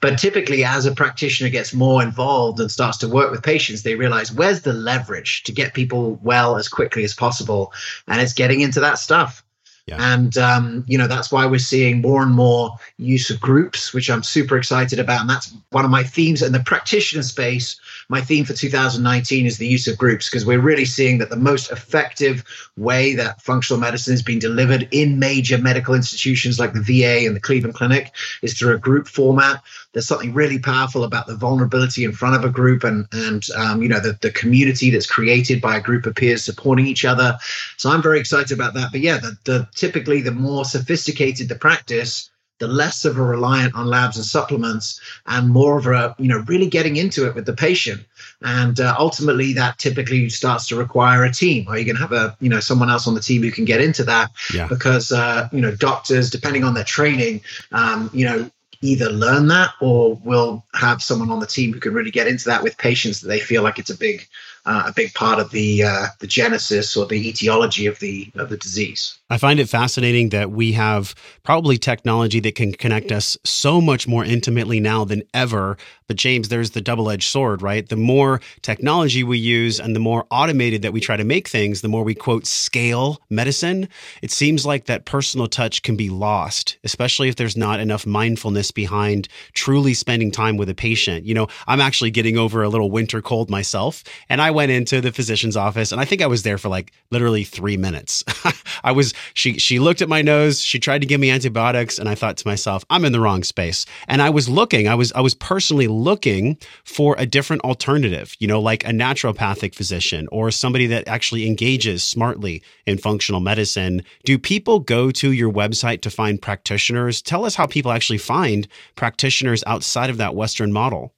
But 0.00 0.18
typically, 0.18 0.64
as 0.64 0.86
a 0.86 0.94
practitioner 0.94 1.50
gets 1.50 1.74
more 1.74 2.02
involved 2.02 2.60
and 2.60 2.70
starts 2.70 2.98
to 2.98 3.08
work 3.08 3.30
with 3.30 3.42
patients, 3.42 3.82
they 3.82 3.94
realize 3.94 4.32
where's 4.32 4.62
the 4.62 4.72
leverage 4.72 5.42
to 5.44 5.52
get 5.52 5.74
people 5.74 6.18
well 6.22 6.56
as 6.56 6.68
quickly 6.68 7.04
as 7.04 7.14
possible. 7.14 7.72
And 8.06 8.20
it's 8.20 8.32
getting 8.32 8.60
into 8.60 8.80
that 8.80 8.98
stuff. 8.98 9.43
Yeah. 9.86 10.14
And 10.14 10.38
um, 10.38 10.84
you 10.86 10.96
know 10.96 11.06
that's 11.06 11.30
why 11.30 11.44
we're 11.44 11.58
seeing 11.58 12.00
more 12.00 12.22
and 12.22 12.34
more 12.34 12.74
use 12.96 13.28
of 13.28 13.38
groups, 13.38 13.92
which 13.92 14.08
I'm 14.08 14.22
super 14.22 14.56
excited 14.56 14.98
about. 14.98 15.20
And 15.20 15.28
that's 15.28 15.54
one 15.70 15.84
of 15.84 15.90
my 15.90 16.02
themes 16.02 16.40
in 16.40 16.52
the 16.52 16.60
practitioner 16.60 17.22
space. 17.22 17.78
My 18.08 18.22
theme 18.22 18.46
for 18.46 18.54
2019 18.54 19.44
is 19.44 19.58
the 19.58 19.66
use 19.66 19.86
of 19.86 19.98
groups 19.98 20.30
because 20.30 20.46
we're 20.46 20.60
really 20.60 20.86
seeing 20.86 21.18
that 21.18 21.28
the 21.28 21.36
most 21.36 21.70
effective 21.70 22.44
way 22.78 23.14
that 23.14 23.42
functional 23.42 23.78
medicine 23.78 24.14
is 24.14 24.22
being 24.22 24.38
delivered 24.38 24.88
in 24.90 25.18
major 25.18 25.58
medical 25.58 25.94
institutions 25.94 26.58
like 26.58 26.72
the 26.72 26.80
VA 26.80 27.26
and 27.26 27.36
the 27.36 27.40
Cleveland 27.40 27.74
Clinic 27.74 28.14
is 28.40 28.58
through 28.58 28.74
a 28.74 28.78
group 28.78 29.06
format 29.06 29.62
there's 29.94 30.06
something 30.06 30.34
really 30.34 30.58
powerful 30.58 31.04
about 31.04 31.26
the 31.26 31.36
vulnerability 31.36 32.04
in 32.04 32.12
front 32.12 32.36
of 32.36 32.44
a 32.44 32.50
group 32.50 32.84
and 32.84 33.06
and 33.12 33.46
um, 33.56 33.82
you 33.82 33.88
know 33.88 34.00
the, 34.00 34.18
the 34.20 34.30
community 34.32 34.90
that's 34.90 35.06
created 35.06 35.62
by 35.62 35.76
a 35.76 35.80
group 35.80 36.04
of 36.04 36.14
peers 36.14 36.44
supporting 36.44 36.86
each 36.86 37.04
other. 37.04 37.38
So 37.78 37.90
i'm 37.90 38.02
very 38.02 38.20
excited 38.20 38.52
about 38.52 38.74
that. 38.74 38.90
But 38.92 39.00
yeah 39.00 39.18
the, 39.18 39.38
the 39.44 39.68
typically 39.74 40.20
the 40.20 40.32
more 40.32 40.64
sophisticated 40.64 41.48
the 41.48 41.54
practice 41.54 42.30
the 42.60 42.68
less 42.68 43.04
of 43.04 43.18
a 43.18 43.22
reliant 43.22 43.74
on 43.74 43.86
labs 43.86 44.16
and 44.16 44.24
supplements 44.24 45.00
and 45.26 45.48
more 45.48 45.78
of 45.78 45.86
a 45.86 46.14
you 46.18 46.28
know 46.28 46.38
really 46.46 46.68
getting 46.68 46.96
into 46.96 47.26
it 47.26 47.34
with 47.34 47.46
the 47.46 47.52
patient. 47.52 48.04
And 48.42 48.78
uh, 48.78 48.94
ultimately 48.98 49.54
that 49.54 49.78
typically 49.78 50.28
starts 50.28 50.68
to 50.68 50.76
require 50.76 51.24
a 51.24 51.32
team. 51.32 51.66
Or 51.68 51.78
you 51.78 51.84
can 51.84 51.96
have 51.96 52.12
a 52.12 52.36
you 52.40 52.48
know 52.48 52.60
someone 52.60 52.90
else 52.90 53.06
on 53.06 53.14
the 53.14 53.20
team 53.20 53.42
who 53.42 53.50
can 53.50 53.64
get 53.64 53.80
into 53.80 54.04
that 54.04 54.30
yeah. 54.52 54.66
because 54.66 55.12
uh, 55.12 55.48
you 55.52 55.60
know 55.60 55.74
doctors 55.74 56.30
depending 56.30 56.64
on 56.64 56.74
their 56.74 56.84
training 56.84 57.40
um, 57.72 58.10
you 58.12 58.24
know 58.24 58.50
either 58.80 59.10
learn 59.10 59.48
that 59.48 59.70
or 59.80 60.14
we'll 60.24 60.64
have 60.74 61.02
someone 61.02 61.30
on 61.30 61.40
the 61.40 61.46
team 61.46 61.72
who 61.72 61.80
can 61.80 61.94
really 61.94 62.10
get 62.10 62.26
into 62.26 62.44
that 62.46 62.62
with 62.62 62.76
patients 62.78 63.20
that 63.20 63.28
they 63.28 63.40
feel 63.40 63.62
like 63.62 63.78
it's 63.78 63.90
a 63.90 63.96
big 63.96 64.26
uh, 64.66 64.84
a 64.86 64.92
big 64.92 65.12
part 65.14 65.38
of 65.38 65.50
the 65.50 65.82
uh, 65.82 66.06
the 66.20 66.26
genesis 66.26 66.96
or 66.96 67.06
the 67.06 67.28
etiology 67.28 67.86
of 67.86 67.98
the 67.98 68.30
of 68.36 68.48
the 68.48 68.56
disease. 68.56 69.18
I 69.30 69.38
find 69.38 69.58
it 69.58 69.70
fascinating 69.70 70.28
that 70.30 70.50
we 70.50 70.72
have 70.72 71.14
probably 71.44 71.78
technology 71.78 72.40
that 72.40 72.54
can 72.54 72.72
connect 72.72 73.10
us 73.10 73.38
so 73.42 73.80
much 73.80 74.06
more 74.06 74.22
intimately 74.22 74.80
now 74.80 75.04
than 75.06 75.22
ever. 75.32 75.78
But 76.06 76.18
James, 76.18 76.50
there's 76.50 76.72
the 76.72 76.82
double 76.82 77.08
edged 77.08 77.30
sword, 77.30 77.62
right? 77.62 77.88
The 77.88 77.96
more 77.96 78.42
technology 78.60 79.24
we 79.24 79.38
use 79.38 79.80
and 79.80 79.96
the 79.96 80.00
more 80.00 80.26
automated 80.30 80.82
that 80.82 80.92
we 80.92 81.00
try 81.00 81.16
to 81.16 81.24
make 81.24 81.48
things, 81.48 81.80
the 81.80 81.88
more 81.88 82.04
we 82.04 82.14
quote 82.14 82.46
scale 82.46 83.22
medicine. 83.30 83.88
It 84.20 84.30
seems 84.30 84.66
like 84.66 84.84
that 84.86 85.06
personal 85.06 85.46
touch 85.46 85.82
can 85.82 85.96
be 85.96 86.10
lost, 86.10 86.76
especially 86.84 87.30
if 87.30 87.36
there's 87.36 87.56
not 87.56 87.80
enough 87.80 88.04
mindfulness 88.04 88.70
behind 88.70 89.28
truly 89.54 89.94
spending 89.94 90.30
time 90.30 90.58
with 90.58 90.68
a 90.68 90.74
patient. 90.74 91.24
You 91.24 91.32
know, 91.32 91.48
I'm 91.66 91.80
actually 91.80 92.10
getting 92.10 92.36
over 92.36 92.62
a 92.62 92.68
little 92.68 92.90
winter 92.90 93.22
cold 93.22 93.48
myself, 93.48 94.04
and 94.28 94.42
I 94.42 94.50
went 94.50 94.70
into 94.70 95.00
the 95.00 95.12
physician's 95.12 95.56
office 95.56 95.92
and 95.92 96.00
I 96.00 96.04
think 96.04 96.20
I 96.20 96.26
was 96.26 96.42
there 96.42 96.58
for 96.58 96.68
like 96.68 96.92
literally 97.10 97.44
three 97.44 97.78
minutes. 97.78 98.22
I 98.84 98.92
was, 98.92 99.13
she, 99.34 99.58
she 99.58 99.78
looked 99.78 100.02
at 100.02 100.08
my 100.08 100.22
nose, 100.22 100.60
she 100.60 100.78
tried 100.78 101.00
to 101.00 101.06
give 101.06 101.20
me 101.20 101.30
antibiotics. 101.30 101.98
And 101.98 102.08
I 102.08 102.14
thought 102.14 102.36
to 102.38 102.46
myself, 102.48 102.84
I'm 102.90 103.04
in 103.04 103.12
the 103.12 103.20
wrong 103.20 103.42
space. 103.44 103.86
And 104.08 104.20
I 104.20 104.30
was 104.30 104.48
looking, 104.48 104.88
I 104.88 104.94
was, 104.94 105.12
I 105.12 105.20
was 105.20 105.34
personally 105.34 105.86
looking 105.86 106.58
for 106.84 107.14
a 107.18 107.26
different 107.26 107.62
alternative, 107.62 108.34
you 108.38 108.46
know, 108.46 108.60
like 108.60 108.84
a 108.84 108.90
naturopathic 108.90 109.74
physician 109.74 110.28
or 110.30 110.50
somebody 110.50 110.86
that 110.86 111.08
actually 111.08 111.46
engages 111.46 112.04
smartly 112.04 112.62
in 112.86 112.98
functional 112.98 113.40
medicine. 113.40 114.02
Do 114.24 114.38
people 114.38 114.80
go 114.80 115.10
to 115.12 115.32
your 115.32 115.52
website 115.52 116.00
to 116.02 116.10
find 116.10 116.40
practitioners? 116.40 117.22
Tell 117.22 117.44
us 117.44 117.54
how 117.54 117.66
people 117.66 117.92
actually 117.92 118.18
find 118.18 118.68
practitioners 118.96 119.64
outside 119.66 120.10
of 120.10 120.18
that 120.18 120.34
Western 120.34 120.72
model. 120.72 121.13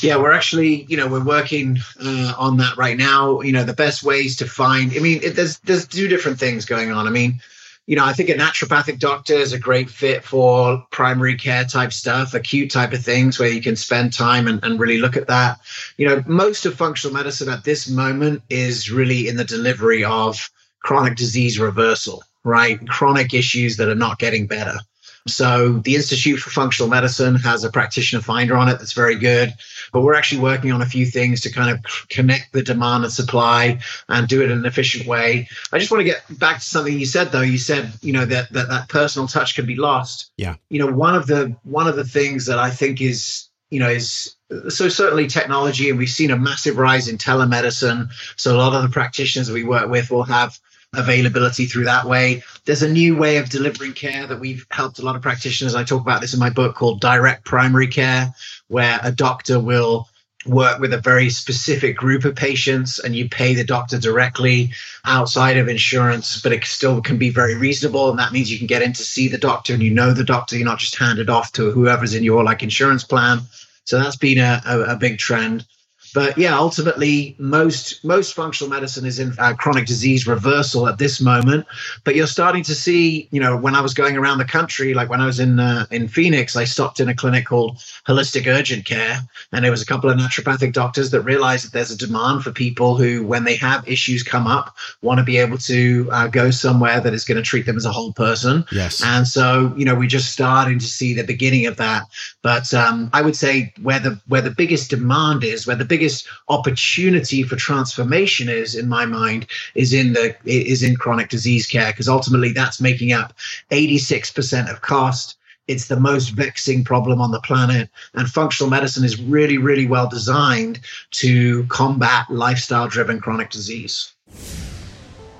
Yeah, 0.00 0.16
we're 0.16 0.32
actually, 0.32 0.84
you 0.84 0.96
know, 0.96 1.06
we're 1.06 1.24
working 1.24 1.78
uh, 2.00 2.34
on 2.36 2.56
that 2.58 2.76
right 2.76 2.96
now. 2.96 3.40
You 3.40 3.52
know, 3.52 3.64
the 3.64 3.74
best 3.74 4.02
ways 4.02 4.36
to 4.36 4.46
find. 4.46 4.92
I 4.94 4.98
mean, 4.98 5.20
it, 5.22 5.36
there's 5.36 5.58
there's 5.60 5.86
two 5.86 6.08
different 6.08 6.38
things 6.38 6.64
going 6.64 6.90
on. 6.90 7.06
I 7.06 7.10
mean, 7.10 7.40
you 7.86 7.96
know, 7.96 8.04
I 8.04 8.12
think 8.12 8.28
a 8.28 8.34
naturopathic 8.34 8.98
doctor 8.98 9.34
is 9.34 9.52
a 9.52 9.58
great 9.58 9.90
fit 9.90 10.24
for 10.24 10.84
primary 10.90 11.36
care 11.36 11.64
type 11.64 11.92
stuff, 11.92 12.34
acute 12.34 12.70
type 12.70 12.92
of 12.92 13.04
things 13.04 13.38
where 13.38 13.50
you 13.50 13.60
can 13.60 13.76
spend 13.76 14.12
time 14.12 14.48
and, 14.48 14.64
and 14.64 14.80
really 14.80 14.98
look 14.98 15.16
at 15.16 15.28
that. 15.28 15.60
You 15.96 16.08
know, 16.08 16.24
most 16.26 16.66
of 16.66 16.74
functional 16.74 17.14
medicine 17.14 17.48
at 17.48 17.64
this 17.64 17.88
moment 17.88 18.42
is 18.48 18.90
really 18.90 19.28
in 19.28 19.36
the 19.36 19.44
delivery 19.44 20.02
of 20.02 20.50
chronic 20.80 21.16
disease 21.16 21.58
reversal, 21.58 22.22
right? 22.42 22.86
Chronic 22.88 23.34
issues 23.34 23.76
that 23.76 23.88
are 23.88 23.94
not 23.94 24.18
getting 24.18 24.46
better. 24.46 24.78
So 25.26 25.78
the 25.78 25.96
Institute 25.96 26.38
for 26.38 26.50
Functional 26.50 26.90
Medicine 26.90 27.36
has 27.36 27.64
a 27.64 27.70
practitioner 27.70 28.22
finder 28.22 28.56
on 28.56 28.68
it 28.68 28.78
that's 28.78 28.92
very 28.92 29.16
good. 29.16 29.54
But 29.94 30.02
we're 30.02 30.14
actually 30.14 30.40
working 30.40 30.72
on 30.72 30.82
a 30.82 30.86
few 30.86 31.06
things 31.06 31.40
to 31.42 31.52
kind 31.52 31.70
of 31.70 32.08
connect 32.08 32.52
the 32.52 32.64
demand 32.64 33.04
and 33.04 33.12
supply 33.12 33.78
and 34.08 34.26
do 34.26 34.42
it 34.42 34.50
in 34.50 34.58
an 34.58 34.66
efficient 34.66 35.06
way. 35.06 35.48
I 35.72 35.78
just 35.78 35.92
want 35.92 36.00
to 36.00 36.04
get 36.04 36.24
back 36.40 36.58
to 36.58 36.64
something 36.64 36.98
you 36.98 37.06
said 37.06 37.30
though. 37.30 37.42
You 37.42 37.58
said, 37.58 37.92
you 38.02 38.12
know, 38.12 38.24
that 38.24 38.52
that, 38.52 38.68
that 38.70 38.88
personal 38.88 39.28
touch 39.28 39.54
can 39.54 39.66
be 39.66 39.76
lost. 39.76 40.32
Yeah. 40.36 40.56
You 40.68 40.80
know, 40.80 40.92
one 40.92 41.14
of 41.14 41.28
the 41.28 41.56
one 41.62 41.86
of 41.86 41.94
the 41.94 42.04
things 42.04 42.46
that 42.46 42.58
I 42.58 42.70
think 42.70 43.00
is, 43.00 43.48
you 43.70 43.78
know, 43.78 43.88
is 43.88 44.34
so 44.68 44.88
certainly 44.88 45.28
technology 45.28 45.90
and 45.90 45.98
we've 45.98 46.08
seen 46.08 46.32
a 46.32 46.36
massive 46.36 46.76
rise 46.76 47.06
in 47.06 47.16
telemedicine 47.16 48.08
so 48.36 48.56
a 48.56 48.58
lot 48.58 48.74
of 48.74 48.82
the 48.82 48.88
practitioners 48.88 49.50
we 49.50 49.64
work 49.64 49.88
with 49.88 50.10
will 50.10 50.24
have 50.24 50.58
availability 50.96 51.66
through 51.66 51.84
that 51.84 52.04
way. 52.04 52.42
There's 52.64 52.82
a 52.82 52.92
new 52.92 53.16
way 53.16 53.36
of 53.38 53.48
delivering 53.48 53.92
care 53.92 54.26
that 54.26 54.40
we've 54.40 54.66
helped 54.70 54.98
a 54.98 55.02
lot 55.02 55.16
of 55.16 55.22
practitioners. 55.22 55.74
I 55.74 55.84
talk 55.84 56.00
about 56.00 56.20
this 56.20 56.34
in 56.34 56.40
my 56.40 56.50
book 56.50 56.74
called 56.74 57.00
direct 57.00 57.44
primary 57.44 57.86
care, 57.86 58.34
where 58.68 59.00
a 59.02 59.12
doctor 59.12 59.60
will 59.60 60.08
work 60.46 60.78
with 60.78 60.92
a 60.92 61.00
very 61.00 61.30
specific 61.30 61.96
group 61.96 62.24
of 62.24 62.36
patients 62.36 62.98
and 62.98 63.16
you 63.16 63.28
pay 63.28 63.54
the 63.54 63.64
doctor 63.64 63.98
directly 63.98 64.72
outside 65.04 65.56
of 65.56 65.68
insurance 65.68 66.40
but 66.42 66.52
it 66.52 66.64
still 66.64 67.00
can 67.00 67.16
be 67.16 67.30
very 67.30 67.54
reasonable. 67.54 68.10
And 68.10 68.18
that 68.18 68.32
means 68.32 68.50
you 68.50 68.58
can 68.58 68.66
get 68.66 68.82
in 68.82 68.92
to 68.92 69.02
see 69.02 69.28
the 69.28 69.38
doctor 69.38 69.72
and 69.72 69.82
you 69.82 69.90
know 69.90 70.12
the 70.12 70.24
doctor. 70.24 70.56
You're 70.56 70.66
not 70.66 70.78
just 70.78 70.96
handed 70.96 71.30
off 71.30 71.52
to 71.52 71.70
whoever's 71.70 72.14
in 72.14 72.24
your 72.24 72.44
like 72.44 72.62
insurance 72.62 73.04
plan. 73.04 73.40
So 73.84 73.98
that's 73.98 74.16
been 74.16 74.38
a, 74.38 74.62
a, 74.66 74.80
a 74.80 74.96
big 74.96 75.18
trend 75.18 75.66
but 76.14 76.38
yeah, 76.38 76.56
ultimately, 76.56 77.34
most 77.38 78.02
most 78.04 78.34
functional 78.34 78.70
medicine 78.70 79.04
is 79.04 79.18
in 79.18 79.34
uh, 79.38 79.54
chronic 79.54 79.84
disease 79.86 80.26
reversal 80.26 80.88
at 80.88 80.98
this 80.98 81.20
moment. 81.20 81.66
But 82.04 82.14
you're 82.14 82.28
starting 82.28 82.62
to 82.64 82.74
see, 82.74 83.28
you 83.32 83.40
know, 83.40 83.56
when 83.56 83.74
I 83.74 83.80
was 83.80 83.94
going 83.94 84.16
around 84.16 84.38
the 84.38 84.44
country, 84.44 84.94
like 84.94 85.10
when 85.10 85.20
I 85.20 85.26
was 85.26 85.40
in 85.40 85.58
uh, 85.58 85.86
in 85.90 86.06
Phoenix, 86.06 86.54
I 86.56 86.64
stopped 86.64 87.00
in 87.00 87.08
a 87.08 87.14
clinic 87.14 87.46
called 87.46 87.78
Holistic 88.06 88.46
Urgent 88.46 88.84
Care, 88.84 89.18
and 89.52 89.64
there 89.64 89.72
was 89.72 89.82
a 89.82 89.86
couple 89.86 90.08
of 90.08 90.16
naturopathic 90.16 90.72
doctors 90.72 91.10
that 91.10 91.22
realized 91.22 91.66
that 91.66 91.72
there's 91.72 91.90
a 91.90 91.96
demand 91.96 92.44
for 92.44 92.52
people 92.52 92.96
who, 92.96 93.26
when 93.26 93.42
they 93.42 93.56
have 93.56 93.86
issues 93.88 94.22
come 94.22 94.46
up, 94.46 94.76
want 95.02 95.18
to 95.18 95.24
be 95.24 95.36
able 95.38 95.58
to 95.58 96.08
uh, 96.12 96.28
go 96.28 96.52
somewhere 96.52 97.00
that 97.00 97.12
is 97.12 97.24
going 97.24 97.36
to 97.36 97.42
treat 97.42 97.66
them 97.66 97.76
as 97.76 97.86
a 97.86 97.92
whole 97.92 98.12
person. 98.12 98.64
Yes. 98.70 99.02
And 99.02 99.26
so, 99.26 99.74
you 99.76 99.84
know, 99.84 99.96
we're 99.96 100.08
just 100.08 100.30
starting 100.30 100.78
to 100.78 100.86
see 100.86 101.12
the 101.12 101.24
beginning 101.24 101.66
of 101.66 101.76
that. 101.78 102.04
But 102.42 102.72
um, 102.72 103.10
I 103.12 103.20
would 103.20 103.34
say 103.34 103.72
where 103.82 103.98
the 103.98 104.20
where 104.28 104.42
the 104.42 104.52
biggest 104.52 104.90
demand 104.90 105.42
is, 105.42 105.66
where 105.66 105.76
the 105.76 105.84
biggest 105.84 106.03
biggest 106.04 106.28
opportunity 106.48 107.42
for 107.42 107.56
transformation 107.56 108.50
is 108.50 108.74
in 108.74 108.88
my 108.88 109.06
mind 109.06 109.46
is 109.74 109.94
in 109.94 110.12
the 110.12 110.36
is 110.44 110.82
in 110.82 110.96
chronic 110.96 111.30
disease 111.30 111.66
care 111.66 111.90
because 111.92 112.08
ultimately 112.08 112.52
that's 112.52 112.78
making 112.78 113.12
up 113.12 113.32
86% 113.70 114.70
of 114.70 114.82
cost. 114.82 115.38
It's 115.66 115.88
the 115.88 115.98
most 115.98 116.30
vexing 116.30 116.84
problem 116.84 117.22
on 117.22 117.30
the 117.30 117.40
planet 117.40 117.88
and 118.12 118.28
functional 118.28 118.68
medicine 118.68 119.02
is 119.02 119.18
really 119.18 119.56
really 119.56 119.86
well 119.86 120.06
designed 120.06 120.80
to 121.22 121.64
combat 121.68 122.26
lifestyle 122.28 122.86
driven 122.86 123.18
chronic 123.18 123.48
disease. 123.48 124.12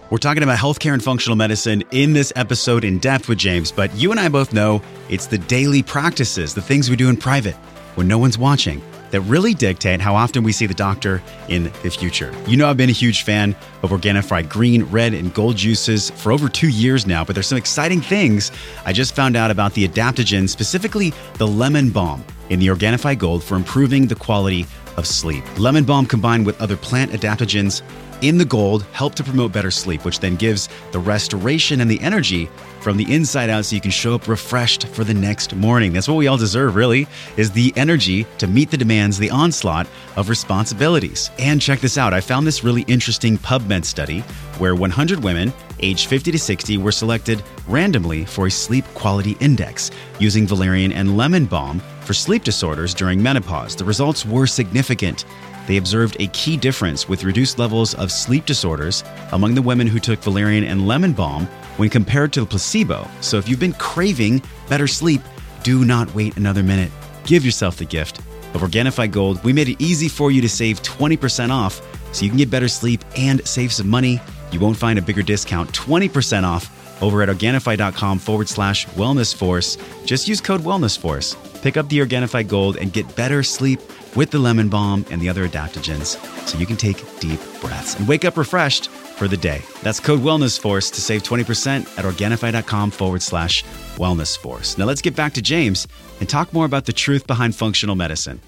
We're 0.09 0.17
talking 0.17 0.43
about 0.43 0.59
healthcare 0.59 0.95
and 0.95 1.05
functional 1.05 1.37
medicine 1.37 1.83
in 1.91 2.15
this 2.15 2.33
episode 2.37 2.85
in 2.85 3.01
depth 3.01 3.29
with 3.29 3.37
James, 3.37 3.71
but 3.71 3.95
you 3.95 4.13
and 4.13 4.21
I 4.21 4.31
both 4.31 4.55
know 4.55 4.81
it's 5.11 5.27
the 5.27 5.39
daily 5.39 5.83
practices, 5.83 6.55
the 6.55 6.63
things 6.63 6.89
we 6.89 6.97
do 6.97 7.11
in 7.11 7.19
private 7.19 7.57
when 7.97 8.09
no 8.09 8.17
one's 8.17 8.39
watching 8.39 8.81
that 9.15 9.21
really 9.21 9.55
dictate 9.55 10.01
how 10.01 10.17
often 10.17 10.43
we 10.43 10.51
see 10.51 10.67
the 10.67 10.75
doctor 10.75 11.23
in 11.49 11.71
the 11.85 11.91
future. 11.91 12.35
You 12.49 12.57
know, 12.57 12.69
I've 12.69 12.77
been 12.77 12.91
a 12.91 12.93
huge 12.93 13.23
fan 13.23 13.55
of 13.85 13.91
Organifi 13.91 14.49
green, 14.49 14.83
red, 14.87 15.15
and 15.15 15.33
gold 15.33 15.57
juices 15.57 16.11
for 16.11 16.33
over 16.33 16.49
two 16.49 16.69
years 16.69 17.07
now, 17.07 17.23
but 17.23 17.35
there's 17.35 17.47
some 17.47 17.57
exciting 17.57 18.01
things 18.01 18.51
I 18.85 18.93
just 18.93 19.15
found 19.15 19.37
out 19.37 19.53
about 19.53 19.73
the 19.75 19.87
adaptogen, 19.87 20.49
specifically 20.49 21.13
the 21.35 21.47
lemon 21.47 21.91
balm 21.91 22.25
in 22.49 22.59
the 22.59 22.67
Organifi 22.67 23.17
Gold 23.17 23.45
for 23.45 23.55
improving 23.55 24.09
the 24.09 24.17
quality 24.17 24.67
of 24.97 25.07
sleep. 25.07 25.45
Lemon 25.61 25.85
balm 25.85 26.07
combined 26.07 26.45
with 26.45 26.61
other 26.61 26.77
plant 26.77 27.13
adaptogens 27.13 27.83
in 28.29 28.39
the 28.39 28.45
gold 28.45 28.85
help 28.93 29.15
to 29.17 29.25
promote 29.25 29.53
better 29.53 29.71
sleep, 29.71 30.05
which 30.05 30.21
then 30.21 30.37
gives 30.37 30.69
the 30.93 30.99
restoration 30.99 31.81
and 31.81 31.91
the 31.91 32.01
energy 32.01 32.49
from 32.81 32.97
the 32.97 33.13
inside 33.13 33.51
out 33.51 33.65
so 33.65 33.75
you 33.75 33.81
can 33.81 33.91
show 33.91 34.15
up 34.15 34.29
refreshed 34.29 34.87
for 34.89 35.05
the 35.05 35.15
next 35.15 35.55
morning. 35.55 35.93
That's 35.93 36.09
what 36.09 36.17
we 36.17 36.27
all 36.27 36.37
deserve, 36.37 36.75
really, 36.75 37.07
is 37.37 37.51
the 37.51 37.73
energy 37.77 38.27
to 38.39 38.47
meet 38.47 38.71
the 38.71 38.77
demands, 38.77 39.19
the 39.19 39.31
onslaught 39.31 39.87
of 40.17 40.29
responsibilities. 40.29 41.31
And 41.39 41.61
check 41.61 41.81
this 41.81 41.99
out 41.99 42.13
I 42.13 42.21
found 42.21 42.47
this 42.47 42.65
really 42.65 42.83
interesting 42.83 43.39
PubMed 43.39 43.85
study 43.85 44.21
where 44.59 44.75
100 44.75 45.23
women 45.23 45.53
aged 45.81 46.09
50 46.09 46.33
to 46.33 46.39
60 46.39 46.79
were 46.79 46.93
selected 46.93 47.43
randomly 47.67 48.25
for 48.25 48.47
a 48.47 48.51
sleep 48.51 48.85
quality 48.95 49.37
index 49.41 49.91
using 50.19 50.47
valerian 50.47 50.93
and 50.93 51.17
lemon 51.17 51.47
balm 51.47 51.83
for 52.05 52.15
sleep 52.15 52.45
disorders 52.45 52.95
during 52.95 53.23
menopause. 53.23 53.75
The 53.75 53.85
results 53.85 54.25
were 54.25 54.47
significant. 54.47 55.25
They 55.67 55.79
observed 55.79 56.17
a 56.21 56.27
key 56.29 56.57
difference 56.57 57.09
with 57.09 57.25
reduced 57.25 57.59
levels 57.59 57.95
of 57.95 58.13
sleep 58.13 58.45
disorders 58.45 59.03
among 59.33 59.55
the 59.55 59.63
women 59.63 59.87
who 59.87 59.99
took 59.99 60.21
valerian 60.21 60.65
and 60.65 60.87
lemon 60.87 61.13
balm 61.13 61.47
when 61.77 61.89
compared 61.89 62.33
to 62.35 62.41
the 62.41 62.47
placebo. 62.47 63.09
So 63.21 63.39
if 63.39 63.49
you've 63.49 63.61
been 63.61 63.73
craving 63.73 64.43
better 64.69 64.87
sleep, 64.87 65.23
do 65.63 65.85
not 65.85 66.15
wait 66.15 66.37
another 66.37 66.63
minute. 66.63 66.93
Give 67.25 67.45
yourself 67.45 67.79
the 67.79 67.87
gift 67.87 68.19
of 68.53 68.61
Organifi 68.61 69.11
Gold. 69.11 69.43
We 69.43 69.53
made 69.53 69.69
it 69.69 69.81
easy 69.81 70.09
for 70.09 70.31
you 70.31 70.41
to 70.43 70.49
save 70.49 70.83
20% 70.83 71.51
off 71.51 71.81
so 72.15 72.25
you 72.25 72.31
can 72.31 72.39
get 72.39 72.51
better 72.51 72.69
sleep 72.69 73.03
and 73.17 73.47
save 73.47 73.73
some 73.73 73.89
money. 73.89 74.21
You 74.53 74.61
won't 74.61 74.77
find 74.77 74.99
a 74.99 75.03
bigger 75.03 75.23
discount, 75.23 75.73
20% 75.73 76.45
off 76.45 76.71
over 77.05 77.23
at 77.23 77.29
Organifi.com 77.29 78.19
forward 78.19 78.49
slash 78.49 78.87
wellness 78.89 79.35
force. 79.35 79.77
Just 80.05 80.27
use 80.27 80.41
code 80.41 80.63
wellness 80.63 80.99
force. 80.99 81.37
Pick 81.63 81.77
up 81.77 81.89
the 81.89 81.99
Organifi 81.99 82.49
Gold 82.49 82.77
and 82.77 82.93
get 82.93 83.15
better 83.15 83.43
sleep 83.43 83.81
with 84.17 84.31
the 84.31 84.39
lemon 84.39 84.69
balm 84.69 85.05
and 85.11 85.21
the 85.21 85.29
other 85.29 85.47
adaptogens 85.47 86.17
so 86.49 86.59
you 86.59 86.67
can 86.67 86.77
take 86.77 86.97
deep 87.21 87.41
breaths 87.61 87.99
and 87.99 88.09
wake 88.09 88.25
up 88.25 88.37
refreshed 88.37 88.89
for 88.89 89.29
the 89.29 89.37
day. 89.37 89.61
That's 89.83 90.01
code 90.01 90.21
Wellness 90.21 90.59
Force 90.59 90.91
to 90.91 91.01
save 91.01 91.23
20% 91.23 91.99
at 91.99 92.05
Organifi.com 92.05 92.91
forward 92.91 93.23
slash 93.23 93.65
Wellness 93.97 94.37
Force. 94.37 94.79
Now 94.79 94.87
let's 94.87 95.03
get 95.03 95.15
back 95.15 95.35
to 95.35 95.43
James 95.43 95.87
and 96.21 96.29
talk 96.29 96.53
more 96.53 96.65
about 96.65 96.87
the 96.87 96.93
truth 96.93 97.27
behind 97.27 97.55
functional 97.55 97.97
medicine. 97.97 98.41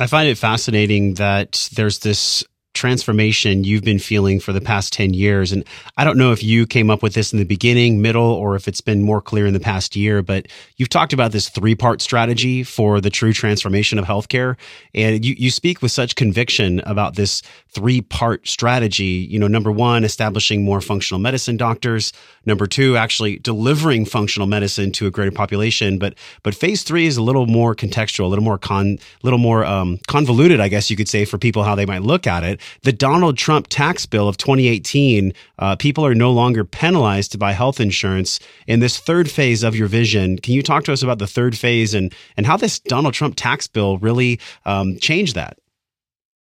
I 0.00 0.06
find 0.06 0.28
it 0.28 0.36
fascinating 0.36 1.14
that 1.14 1.68
there's 1.74 2.00
this 2.00 2.44
transformation 2.82 3.62
you've 3.62 3.84
been 3.84 4.00
feeling 4.00 4.40
for 4.40 4.52
the 4.52 4.60
past 4.60 4.92
10 4.92 5.14
years. 5.14 5.52
And 5.52 5.64
I 5.96 6.02
don't 6.02 6.18
know 6.18 6.32
if 6.32 6.42
you 6.42 6.66
came 6.66 6.90
up 6.90 7.00
with 7.00 7.14
this 7.14 7.32
in 7.32 7.38
the 7.38 7.44
beginning, 7.44 8.02
middle, 8.02 8.24
or 8.24 8.56
if 8.56 8.66
it's 8.66 8.80
been 8.80 9.04
more 9.04 9.22
clear 9.22 9.46
in 9.46 9.54
the 9.54 9.60
past 9.60 9.94
year, 9.94 10.20
but 10.20 10.48
you've 10.78 10.88
talked 10.88 11.12
about 11.12 11.30
this 11.30 11.48
three 11.48 11.76
part 11.76 12.02
strategy 12.02 12.64
for 12.64 13.00
the 13.00 13.08
true 13.08 13.32
transformation 13.32 14.00
of 14.00 14.04
healthcare. 14.04 14.56
And 14.96 15.24
you, 15.24 15.36
you 15.38 15.52
speak 15.52 15.80
with 15.80 15.92
such 15.92 16.16
conviction 16.16 16.80
about 16.80 17.14
this 17.14 17.40
three 17.72 18.00
part 18.00 18.46
strategy. 18.46 19.26
You 19.30 19.38
know, 19.38 19.48
number 19.48 19.72
one, 19.72 20.04
establishing 20.04 20.64
more 20.64 20.80
functional 20.80 21.20
medicine 21.20 21.56
doctors. 21.56 22.12
Number 22.44 22.66
two, 22.66 22.96
actually 22.96 23.38
delivering 23.38 24.04
functional 24.04 24.46
medicine 24.46 24.92
to 24.92 25.06
a 25.06 25.10
greater 25.10 25.32
population. 25.32 25.98
But, 25.98 26.14
but 26.42 26.54
phase 26.54 26.82
three 26.82 27.06
is 27.06 27.16
a 27.16 27.22
little 27.22 27.46
more 27.46 27.74
contextual, 27.74 28.24
a 28.24 28.28
little 28.28 28.44
more 28.44 28.58
con, 28.58 28.98
little 29.22 29.38
more 29.38 29.64
um, 29.64 29.98
convoluted, 30.08 30.60
I 30.60 30.68
guess 30.68 30.90
you 30.90 30.96
could 30.96 31.08
say, 31.08 31.24
for 31.24 31.38
people 31.38 31.62
how 31.62 31.74
they 31.74 31.86
might 31.86 32.02
look 32.02 32.26
at 32.26 32.44
it 32.44 32.60
the 32.82 32.92
Donald 32.92 33.36
Trump 33.38 33.66
tax 33.68 34.06
bill 34.06 34.28
of 34.28 34.36
2018, 34.36 35.32
uh, 35.58 35.76
people 35.76 36.04
are 36.04 36.14
no 36.14 36.32
longer 36.32 36.64
penalized 36.64 37.32
to 37.32 37.38
buy 37.38 37.52
health 37.52 37.80
insurance. 37.80 38.40
In 38.66 38.80
this 38.80 38.98
third 38.98 39.30
phase 39.30 39.62
of 39.62 39.76
your 39.76 39.88
vision, 39.88 40.38
can 40.38 40.54
you 40.54 40.62
talk 40.62 40.84
to 40.84 40.92
us 40.92 41.02
about 41.02 41.18
the 41.18 41.26
third 41.26 41.56
phase 41.56 41.94
and, 41.94 42.14
and 42.36 42.46
how 42.46 42.56
this 42.56 42.80
Donald 42.80 43.14
Trump 43.14 43.34
tax 43.36 43.66
bill 43.66 43.98
really 43.98 44.40
um, 44.64 44.98
changed 44.98 45.34
that? 45.34 45.58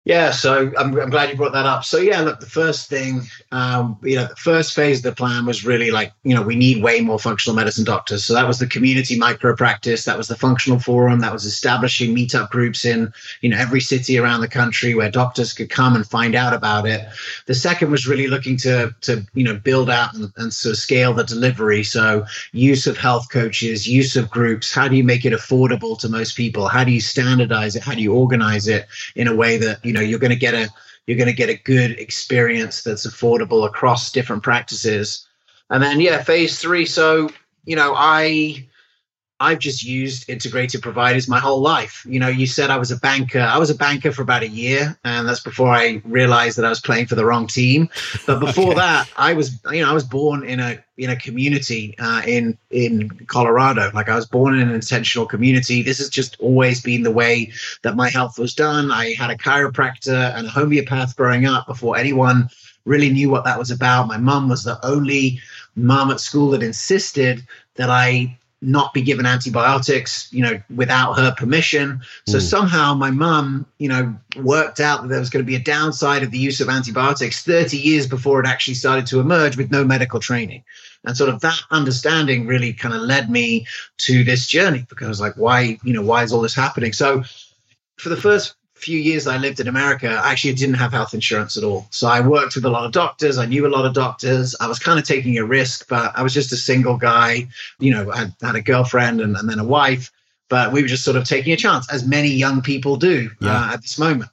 Yeah, 0.06 0.32
so 0.32 0.70
I'm, 0.78 1.00
I'm 1.00 1.10
glad 1.10 1.30
you 1.30 1.38
brought 1.38 1.54
that 1.54 1.66
up. 1.66 1.86
So 1.86 1.98
yeah, 1.98 2.20
look, 2.20 2.42
the 2.42 2.46
first 2.46 2.90
thing, 2.90 3.22
um, 3.54 3.98
you 4.04 4.18
know, 4.18 4.26
the 4.26 4.36
first 4.36 4.74
phase 4.74 4.98
of 4.98 5.04
the 5.04 5.14
plan 5.14 5.46
was 5.46 5.64
really 5.66 5.92
like, 5.92 6.12
you 6.24 6.36
know, 6.36 6.42
we 6.42 6.58
need 6.58 6.84
way 6.84 7.00
more 7.00 7.18
functional 7.18 7.56
medicine 7.56 7.86
doctors. 7.86 8.26
So 8.26 8.34
that 8.34 8.46
was 8.46 8.60
the 8.60 8.68
community 8.68 9.18
micro 9.18 9.56
practice, 9.56 10.04
that 10.04 10.18
was 10.18 10.28
the 10.28 10.36
functional 10.36 10.80
forum, 10.80 11.22
that 11.22 11.32
was 11.32 11.46
establishing 11.46 12.14
meetup 12.14 12.50
groups 12.50 12.84
in, 12.84 13.14
you 13.40 13.50
know, 13.50 13.58
every 13.58 13.80
city 13.80 14.18
around 14.18 14.42
the 14.42 14.50
country 14.50 14.94
where 14.94 15.10
doctors 15.10 15.54
could 15.54 15.70
come 15.70 15.96
and 15.96 16.06
find 16.06 16.36
out 16.36 16.54
about 16.54 16.86
it. 16.86 17.08
The 17.46 17.56
second 17.56 17.90
was 17.90 18.06
really 18.06 18.28
looking 18.28 18.58
to, 18.58 18.94
to 19.02 19.26
you 19.34 19.46
know, 19.46 19.56
build 19.56 19.90
out 19.90 20.16
and, 20.16 20.34
and 20.36 20.54
sort 20.54 20.74
of 20.74 20.80
scale 20.80 21.14
the 21.14 21.24
delivery. 21.24 21.86
So 21.86 22.26
use 22.52 22.88
of 22.88 22.98
health 22.98 23.30
coaches, 23.32 23.88
use 23.88 24.18
of 24.18 24.30
groups. 24.30 24.74
How 24.74 24.90
do 24.90 24.98
you 24.98 25.04
make 25.06 25.24
it 25.24 25.32
affordable 25.32 25.98
to 26.00 26.10
most 26.10 26.36
people? 26.36 26.68
How 26.68 26.84
do 26.84 26.92
you 26.92 27.00
standardize 27.00 27.78
it? 27.78 27.84
How 27.84 27.96
do 27.96 28.02
you 28.02 28.14
organize 28.14 28.68
it 28.68 28.86
in 29.16 29.30
a 29.30 29.36
way 29.36 29.58
that 29.60 29.80
you 29.86 29.93
you 29.94 30.00
know 30.00 30.06
you're 30.06 30.20
going 30.20 30.32
to 30.32 30.36
get 30.36 30.56
a 30.56 30.70
you're 31.06 31.18
going 31.18 31.30
to 31.30 31.36
get 31.36 31.50
a 31.50 31.56
good 31.56 32.00
experience 32.00 32.82
that's 32.82 33.06
affordable 33.06 33.68
across 33.68 34.12
different 34.12 34.42
practices. 34.42 35.28
And 35.70 35.84
then 35.84 36.00
yeah 36.00 36.24
phase 36.24 36.60
three. 36.60 36.88
So 36.88 37.30
you 37.64 37.76
know 37.76 37.94
i 37.96 38.68
I've 39.44 39.60
just 39.60 39.84
used 39.84 40.30
integrated 40.30 40.82
providers 40.82 41.28
my 41.28 41.38
whole 41.38 41.60
life. 41.60 42.06
You 42.08 42.18
know, 42.18 42.30
you 42.30 42.48
said 42.48 42.70
I 42.70 42.78
was 42.78 42.92
a 42.92 42.98
banker. 42.98 43.42
I 43.42 43.58
was 43.58 43.70
a 43.70 43.76
banker 43.76 44.14
for 44.14 44.22
about 44.22 44.42
a 44.42 44.48
year, 44.48 44.98
and 45.04 45.28
that's 45.28 45.42
before 45.42 45.68
I 45.68 46.02
realized 46.06 46.58
that 46.58 46.64
I 46.64 46.70
was 46.70 46.80
playing 46.80 47.08
for 47.08 47.16
the 47.16 47.26
wrong 47.26 47.48
team. 47.48 47.90
But 48.26 48.40
before 48.48 48.68
okay. 48.68 48.76
that, 48.76 49.10
I 49.18 49.34
was, 49.34 49.60
you 49.70 49.82
know, 49.82 49.90
I 49.90 49.94
was 49.94 50.06
born 50.06 50.46
in 50.46 50.62
a 50.62 50.82
in 50.98 51.10
a 51.10 51.18
community 51.18 51.94
uh, 52.00 52.22
in 52.26 52.58
in 52.72 53.10
Colorado. 53.28 53.92
Like 53.94 54.08
I 54.08 54.16
was 54.16 54.26
born 54.26 54.56
in 54.56 54.62
an 54.62 54.74
intentional 54.74 55.26
community. 55.26 55.82
This 55.82 55.98
has 55.98 56.08
just 56.08 56.40
always 56.40 56.82
been 56.82 57.04
the 57.04 57.12
way 57.12 57.52
that 57.82 57.98
my 57.98 58.10
health 58.10 58.40
was 58.40 58.54
done. 58.54 58.92
I 58.92 59.14
had 59.16 59.30
a 59.30 59.36
chiropractor 59.36 60.34
and 60.38 60.48
a 60.48 60.50
homeopath 60.50 61.18
growing 61.18 61.46
up 61.46 61.68
before 61.68 61.98
anyone 61.98 62.48
really 62.86 63.10
knew 63.10 63.30
what 63.30 63.44
that 63.44 63.60
was 63.60 63.72
about. 63.72 64.08
My 64.08 64.18
mom 64.18 64.48
was 64.48 64.64
the 64.64 64.80
only 64.86 65.42
mom 65.76 66.12
at 66.12 66.22
school 66.22 66.52
that 66.52 66.64
insisted 66.64 67.46
that 67.76 67.90
I 67.90 68.38
not 68.64 68.94
be 68.94 69.02
given 69.02 69.26
antibiotics, 69.26 70.32
you 70.32 70.42
know, 70.42 70.60
without 70.74 71.14
her 71.14 71.34
permission. 71.38 72.02
So 72.28 72.38
mm. 72.38 72.42
somehow 72.42 72.94
my 72.94 73.12
mum, 73.12 73.66
you 73.78 73.90
know, 73.90 74.16
worked 74.38 74.80
out 74.80 75.02
that 75.02 75.10
there 75.10 75.20
was 75.20 75.30
going 75.30 75.44
to 75.44 75.48
be 75.48 75.56
a 75.56 75.60
downside 75.60 76.24
of 76.24 76.32
the 76.32 76.38
use 76.38 76.62
of 76.62 76.70
antibiotics 76.70 77.44
30 77.44 77.78
years 77.78 78.08
before 78.08 78.40
it 78.40 78.48
actually 78.48 78.76
started 78.76 79.06
to 79.08 79.20
emerge 79.20 79.58
with 79.58 79.70
no 79.70 79.84
medical 79.84 80.20
training. 80.20 80.64
And 81.06 81.18
sort 81.18 81.30
of 81.30 81.42
that 81.42 81.62
understanding 81.70 82.48
really 82.48 82.72
kind 82.72 82.96
of 82.96 83.02
led 83.02 83.30
me 83.30 83.68
to 84.00 84.24
this 84.24 84.48
journey 84.48 84.86
because 84.88 85.06
I 85.06 85.10
was 85.10 85.22
like, 85.22 85.36
why, 85.36 85.78
you 85.84 85.94
know, 85.94 86.02
why 86.02 86.24
is 86.24 86.32
all 86.32 86.42
this 86.42 86.56
happening? 86.56 86.94
So 86.94 87.24
for 87.98 88.10
the 88.10 88.18
first 88.18 88.56
few 88.84 89.00
years 89.00 89.28
I 89.28 89.38
lived 89.38 89.60
in 89.60 89.68
America, 89.68 90.10
I 90.10 90.32
actually 90.32 90.54
didn't 90.54 90.76
have 90.76 90.92
health 90.92 91.14
insurance 91.14 91.58
at 91.58 91.64
all. 91.64 91.88
So 91.90 92.08
I 92.08 92.20
worked 92.20 92.56
with 92.56 92.66
a 92.66 92.70
lot 92.70 92.86
of 92.86 92.92
doctors. 92.92 93.38
I 93.38 93.46
knew 93.46 93.66
a 93.66 93.76
lot 93.76 93.86
of 93.86 93.94
doctors. 93.94 94.56
I 94.60 94.68
was 94.68 94.80
kind 94.80 95.00
of 95.00 95.06
taking 95.06 95.38
a 95.38 95.46
risk, 95.46 95.88
but 95.88 96.12
I 96.16 96.22
was 96.22 96.34
just 96.34 96.52
a 96.52 96.58
single 96.58 96.98
guy. 96.98 97.48
You 97.80 97.92
know, 97.92 98.12
I 98.12 98.32
had 98.42 98.56
a 98.56 98.62
girlfriend 98.62 99.22
and, 99.22 99.36
and 99.36 99.50
then 99.50 99.60
a 99.60 99.64
wife, 99.64 100.12
but 100.50 100.72
we 100.72 100.82
were 100.82 100.88
just 100.88 101.04
sort 101.04 101.18
of 101.18 101.24
taking 101.26 101.54
a 101.54 101.58
chance, 101.58 101.92
as 101.92 102.06
many 102.06 102.30
young 102.30 102.62
people 102.62 102.98
do 102.98 103.30
yeah. 103.40 103.50
uh, 103.50 103.74
at 103.74 103.82
this 103.82 103.98
moment. 103.98 104.30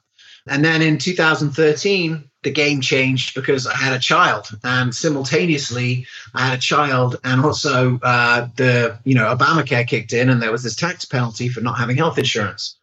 And 0.47 0.65
then 0.65 0.81
in 0.81 0.97
2013, 0.97 2.29
the 2.43 2.51
game 2.51 2.81
changed 2.81 3.35
because 3.35 3.67
I 3.67 3.75
had 3.75 3.93
a 3.93 3.99
child, 3.99 4.47
and 4.63 4.93
simultaneously 4.93 6.07
I 6.33 6.47
had 6.47 6.57
a 6.57 6.61
child, 6.61 7.17
and 7.23 7.45
also 7.45 7.99
uh, 8.01 8.47
the 8.55 8.97
you 9.03 9.13
know 9.13 9.35
Obamacare 9.35 9.87
kicked 9.87 10.13
in, 10.13 10.29
and 10.29 10.41
there 10.41 10.51
was 10.51 10.63
this 10.63 10.75
tax 10.75 11.05
penalty 11.05 11.49
for 11.49 11.61
not 11.61 11.77
having 11.77 11.97
health 11.97 12.17
insurance. 12.17 12.77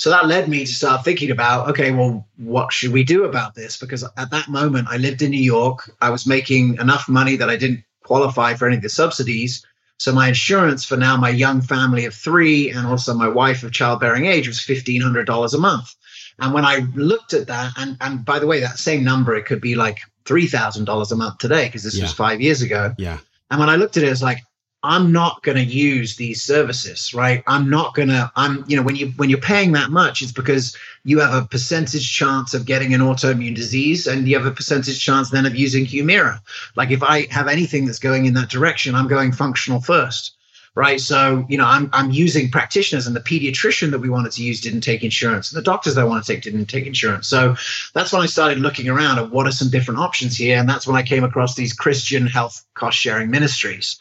So 0.00 0.08
that 0.08 0.28
led 0.28 0.48
me 0.48 0.60
to 0.64 0.72
start 0.72 1.04
thinking 1.04 1.30
about, 1.30 1.68
okay, 1.68 1.90
well, 1.90 2.26
what 2.38 2.72
should 2.72 2.90
we 2.90 3.04
do 3.04 3.24
about 3.24 3.54
this? 3.54 3.76
Because 3.76 4.02
at 4.02 4.30
that 4.30 4.48
moment, 4.48 4.88
I 4.88 4.96
lived 4.96 5.20
in 5.20 5.30
New 5.30 5.42
York. 5.42 5.94
I 6.00 6.08
was 6.08 6.26
making 6.26 6.76
enough 6.76 7.06
money 7.06 7.36
that 7.36 7.50
I 7.50 7.58
didn't 7.58 7.84
qualify 8.02 8.54
for 8.54 8.66
any 8.66 8.76
of 8.76 8.82
the 8.82 8.88
subsidies. 8.88 9.62
So 9.98 10.10
my 10.10 10.28
insurance 10.28 10.86
for 10.86 10.96
now 10.96 11.18
my 11.18 11.28
young 11.28 11.60
family 11.60 12.06
of 12.06 12.14
three 12.14 12.70
and 12.70 12.86
also 12.86 13.12
my 13.12 13.28
wife 13.28 13.62
of 13.62 13.72
childbearing 13.72 14.24
age 14.24 14.48
was 14.48 14.58
fifteen 14.58 15.02
hundred 15.02 15.26
dollars 15.26 15.52
a 15.52 15.58
month. 15.58 15.94
And 16.38 16.54
when 16.54 16.64
I 16.64 16.78
looked 16.94 17.34
at 17.34 17.48
that, 17.48 17.74
and 17.76 17.98
and 18.00 18.24
by 18.24 18.38
the 18.38 18.46
way, 18.46 18.60
that 18.60 18.78
same 18.78 19.04
number 19.04 19.34
it 19.34 19.44
could 19.44 19.60
be 19.60 19.74
like 19.74 19.98
three 20.24 20.46
thousand 20.46 20.86
dollars 20.86 21.12
a 21.12 21.16
month 21.16 21.36
today 21.36 21.66
because 21.66 21.82
this 21.82 21.98
yeah. 21.98 22.04
was 22.04 22.14
five 22.14 22.40
years 22.40 22.62
ago. 22.62 22.94
Yeah. 22.96 23.18
And 23.50 23.60
when 23.60 23.68
I 23.68 23.76
looked 23.76 23.98
at 23.98 24.02
it, 24.02 24.06
it 24.06 24.10
was 24.10 24.22
like 24.22 24.38
I'm 24.82 25.12
not 25.12 25.42
going 25.42 25.58
to 25.58 25.64
use 25.64 26.16
these 26.16 26.42
services, 26.42 27.12
right? 27.12 27.44
I'm 27.46 27.68
not 27.68 27.94
going 27.94 28.08
to, 28.08 28.32
I'm, 28.34 28.64
you 28.66 28.76
know, 28.76 28.82
when 28.82 28.96
you, 28.96 29.08
when 29.16 29.28
you're 29.28 29.38
paying 29.38 29.72
that 29.72 29.90
much, 29.90 30.22
it's 30.22 30.32
because 30.32 30.74
you 31.04 31.20
have 31.20 31.34
a 31.34 31.46
percentage 31.46 32.10
chance 32.10 32.54
of 32.54 32.64
getting 32.64 32.94
an 32.94 33.02
autoimmune 33.02 33.54
disease 33.54 34.06
and 34.06 34.26
you 34.26 34.38
have 34.38 34.46
a 34.46 34.50
percentage 34.50 34.98
chance 34.98 35.28
then 35.30 35.44
of 35.44 35.54
using 35.54 35.84
Humira. 35.84 36.40
Like 36.76 36.90
if 36.90 37.02
I 37.02 37.26
have 37.30 37.46
anything 37.46 37.84
that's 37.84 37.98
going 37.98 38.24
in 38.24 38.34
that 38.34 38.48
direction, 38.48 38.94
I'm 38.94 39.08
going 39.08 39.32
functional 39.32 39.80
first. 39.80 40.36
Right. 40.76 41.00
So, 41.00 41.44
you 41.48 41.58
know, 41.58 41.66
I'm, 41.66 41.90
I'm 41.92 42.12
using 42.12 42.48
practitioners 42.48 43.08
and 43.08 43.14
the 43.14 43.20
pediatrician 43.20 43.90
that 43.90 43.98
we 43.98 44.08
wanted 44.08 44.30
to 44.32 44.44
use 44.44 44.60
didn't 44.60 44.82
take 44.82 45.02
insurance 45.02 45.50
and 45.50 45.58
the 45.58 45.64
doctors 45.64 45.96
that 45.96 46.02
I 46.02 46.04
wanted 46.04 46.24
to 46.24 46.32
take 46.32 46.42
didn't 46.42 46.66
take 46.66 46.86
insurance. 46.86 47.26
So 47.26 47.56
that's 47.92 48.12
when 48.12 48.22
I 48.22 48.26
started 48.26 48.60
looking 48.60 48.88
around 48.88 49.18
at 49.18 49.30
what 49.30 49.48
are 49.48 49.52
some 49.52 49.68
different 49.68 49.98
options 49.98 50.36
here. 50.36 50.56
And 50.56 50.68
that's 50.68 50.86
when 50.86 50.94
I 50.94 51.02
came 51.02 51.24
across 51.24 51.56
these 51.56 51.72
Christian 51.72 52.24
health 52.28 52.64
cost 52.74 52.96
sharing 52.96 53.30
ministries 53.30 53.98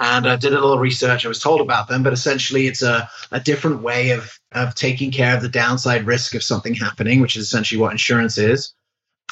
and 0.00 0.26
I 0.26 0.36
did 0.36 0.52
a 0.52 0.60
little 0.60 0.78
research. 0.78 1.24
I 1.24 1.28
was 1.28 1.38
told 1.38 1.60
about 1.60 1.88
them, 1.88 2.02
but 2.02 2.12
essentially 2.12 2.66
it's 2.66 2.82
a, 2.82 3.08
a 3.30 3.38
different 3.38 3.82
way 3.82 4.10
of, 4.10 4.32
of 4.52 4.74
taking 4.74 5.10
care 5.10 5.36
of 5.36 5.42
the 5.42 5.48
downside 5.48 6.06
risk 6.06 6.34
of 6.34 6.42
something 6.42 6.74
happening, 6.74 7.20
which 7.20 7.36
is 7.36 7.44
essentially 7.44 7.80
what 7.80 7.92
insurance 7.92 8.38
is 8.38 8.74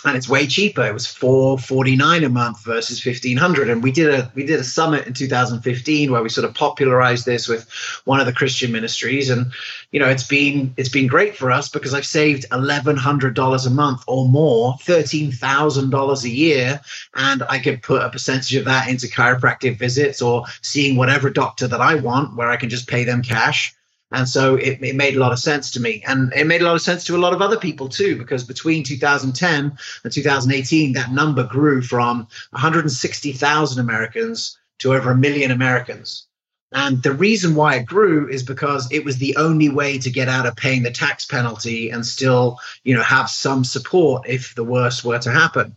and 0.05 0.17
it's 0.17 0.29
way 0.29 0.47
cheaper. 0.47 0.87
It 0.87 0.95
was 0.95 1.07
four 1.07 1.59
forty 1.59 1.97
nine 1.97 2.25
a 2.25 2.29
month 2.29 2.65
versus 2.65 3.01
fifteen 3.01 3.37
hundred. 3.37 3.69
And 3.69 3.83
we 3.83 3.93
did 3.93 4.13
a 4.13 4.31
we 4.35 4.45
did 4.45 4.61
a 4.61 4.65
summit 4.65 5.07
in 5.07 5.15
2015 5.15 6.13
where 6.13 6.23
we 6.23 6.29
sort 6.29 6.45
of 6.45 6.55
popularized 6.55 7.27
this 7.27 7.49
with 7.49 7.69
one 8.05 8.21
of 8.21 8.27
the 8.27 8.33
Christian 8.33 8.73
ministries. 8.73 9.31
And 9.31 9.53
you 9.91 10.01
know, 10.01 10.09
it's 10.09 10.27
been 10.27 10.75
it's 10.77 10.89
been 10.89 11.07
great 11.07 11.37
for 11.37 11.51
us 11.51 11.69
because 11.69 11.95
I've 11.95 12.07
saved 12.07 12.47
eleven 12.53 12.97
hundred 12.97 13.35
dollars 13.35 13.67
a 13.67 13.71
month 13.71 14.03
or 14.07 14.29
more, 14.29 14.77
thirteen 14.83 15.33
thousand 15.33 15.91
dollars 15.91 16.25
a 16.25 16.31
year, 16.31 16.81
and 17.15 17.43
I 17.49 17.59
could 17.59 17.83
put 17.83 18.03
a 18.03 18.11
percentage 18.11 18.55
of 18.57 18.65
that 18.67 18.89
into 18.89 19.07
chiropractic 19.07 19.79
visits 19.79 20.23
or 20.23 20.45
seeing 20.63 20.97
whatever 20.97 21.31
doctor 21.31 21.67
that 21.69 21.81
I 21.81 21.97
want, 21.97 22.37
where 22.37 22.51
I 22.51 22.57
can 22.57 22.69
just 22.69 22.89
pay 22.89 23.05
them 23.05 23.23
cash. 23.23 23.75
And 24.11 24.29
so 24.29 24.55
it, 24.55 24.79
it, 24.83 24.97
made 24.97 25.17
a 25.17 25.19
lot 25.19 25.33
of 25.33 25.39
sense 25.39 25.71
to 25.73 25.81
me. 25.81 26.03
And 26.07 26.33
it 26.33 26.47
made 26.47 26.63
a 26.63 26.65
lot 26.65 26.75
of 26.75 26.81
sense 26.81 27.05
to 27.05 27.17
a 27.17 27.19
lot 27.19 27.35
of 27.35 27.43
other 27.43 27.59
people 27.59 27.89
too, 27.89 28.17
because 28.17 28.43
between 28.43 28.83
2010 28.83 29.79
and 30.05 30.13
2018, 30.13 30.93
that 30.95 31.13
number 31.13 31.45
grew 31.45 31.83
from 31.83 32.27
160,000 32.51 33.81
Americans 33.81 34.59
to 34.79 34.95
over 34.95 35.11
a 35.11 35.17
million 35.17 35.51
Americans. 35.51 36.27
And 36.73 37.03
the 37.03 37.13
reason 37.13 37.55
why 37.55 37.77
it 37.77 37.87
grew 37.87 38.29
is 38.29 38.43
because 38.43 38.91
it 38.93 39.03
was 39.03 39.17
the 39.17 39.37
only 39.37 39.71
way 39.71 39.99
to 39.99 40.11
get 40.11 40.29
out 40.29 40.45
of 40.45 40.55
paying 40.55 40.83
the 40.83 40.91
tax 40.91 41.25
penalty 41.25 41.89
and 41.89 42.05
still, 42.05 42.59
you 42.85 42.95
know, 42.95 43.03
have 43.03 43.31
some 43.31 43.65
support 43.65 44.29
if 44.29 44.55
the 44.55 44.65
worst 44.65 45.03
were 45.03 45.19
to 45.19 45.31
happen. 45.31 45.75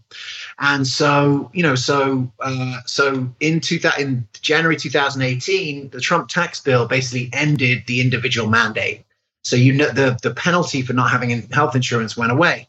And 0.59 0.85
so, 0.85 1.49
you 1.53 1.63
know, 1.63 1.75
so 1.75 2.31
uh, 2.41 2.79
so 2.85 3.29
in 3.39 3.61
two 3.61 3.79
in 3.97 4.27
January 4.41 4.75
2018, 4.75 5.89
the 5.91 6.01
Trump 6.01 6.27
tax 6.27 6.59
bill 6.59 6.87
basically 6.87 7.29
ended 7.31 7.83
the 7.87 8.01
individual 8.01 8.49
mandate. 8.49 9.05
So 9.43 9.55
you 9.55 9.73
know 9.73 9.89
the 9.89 10.19
the 10.21 10.33
penalty 10.33 10.81
for 10.81 10.93
not 10.93 11.09
having 11.09 11.41
health 11.49 11.75
insurance 11.75 12.15
went 12.17 12.31
away. 12.31 12.67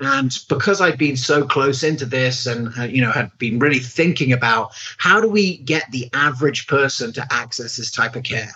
And 0.00 0.36
because 0.48 0.80
I'd 0.80 0.98
been 0.98 1.16
so 1.16 1.46
close 1.46 1.82
into 1.82 2.04
this 2.06 2.46
and, 2.46 2.72
uh, 2.78 2.84
you 2.84 3.00
know, 3.00 3.12
had 3.12 3.30
been 3.38 3.58
really 3.58 3.78
thinking 3.78 4.32
about 4.32 4.72
how 4.98 5.20
do 5.20 5.28
we 5.28 5.58
get 5.58 5.90
the 5.92 6.08
average 6.12 6.66
person 6.66 7.12
to 7.12 7.26
access 7.30 7.76
this 7.76 7.90
type 7.90 8.16
of 8.16 8.24
care? 8.24 8.50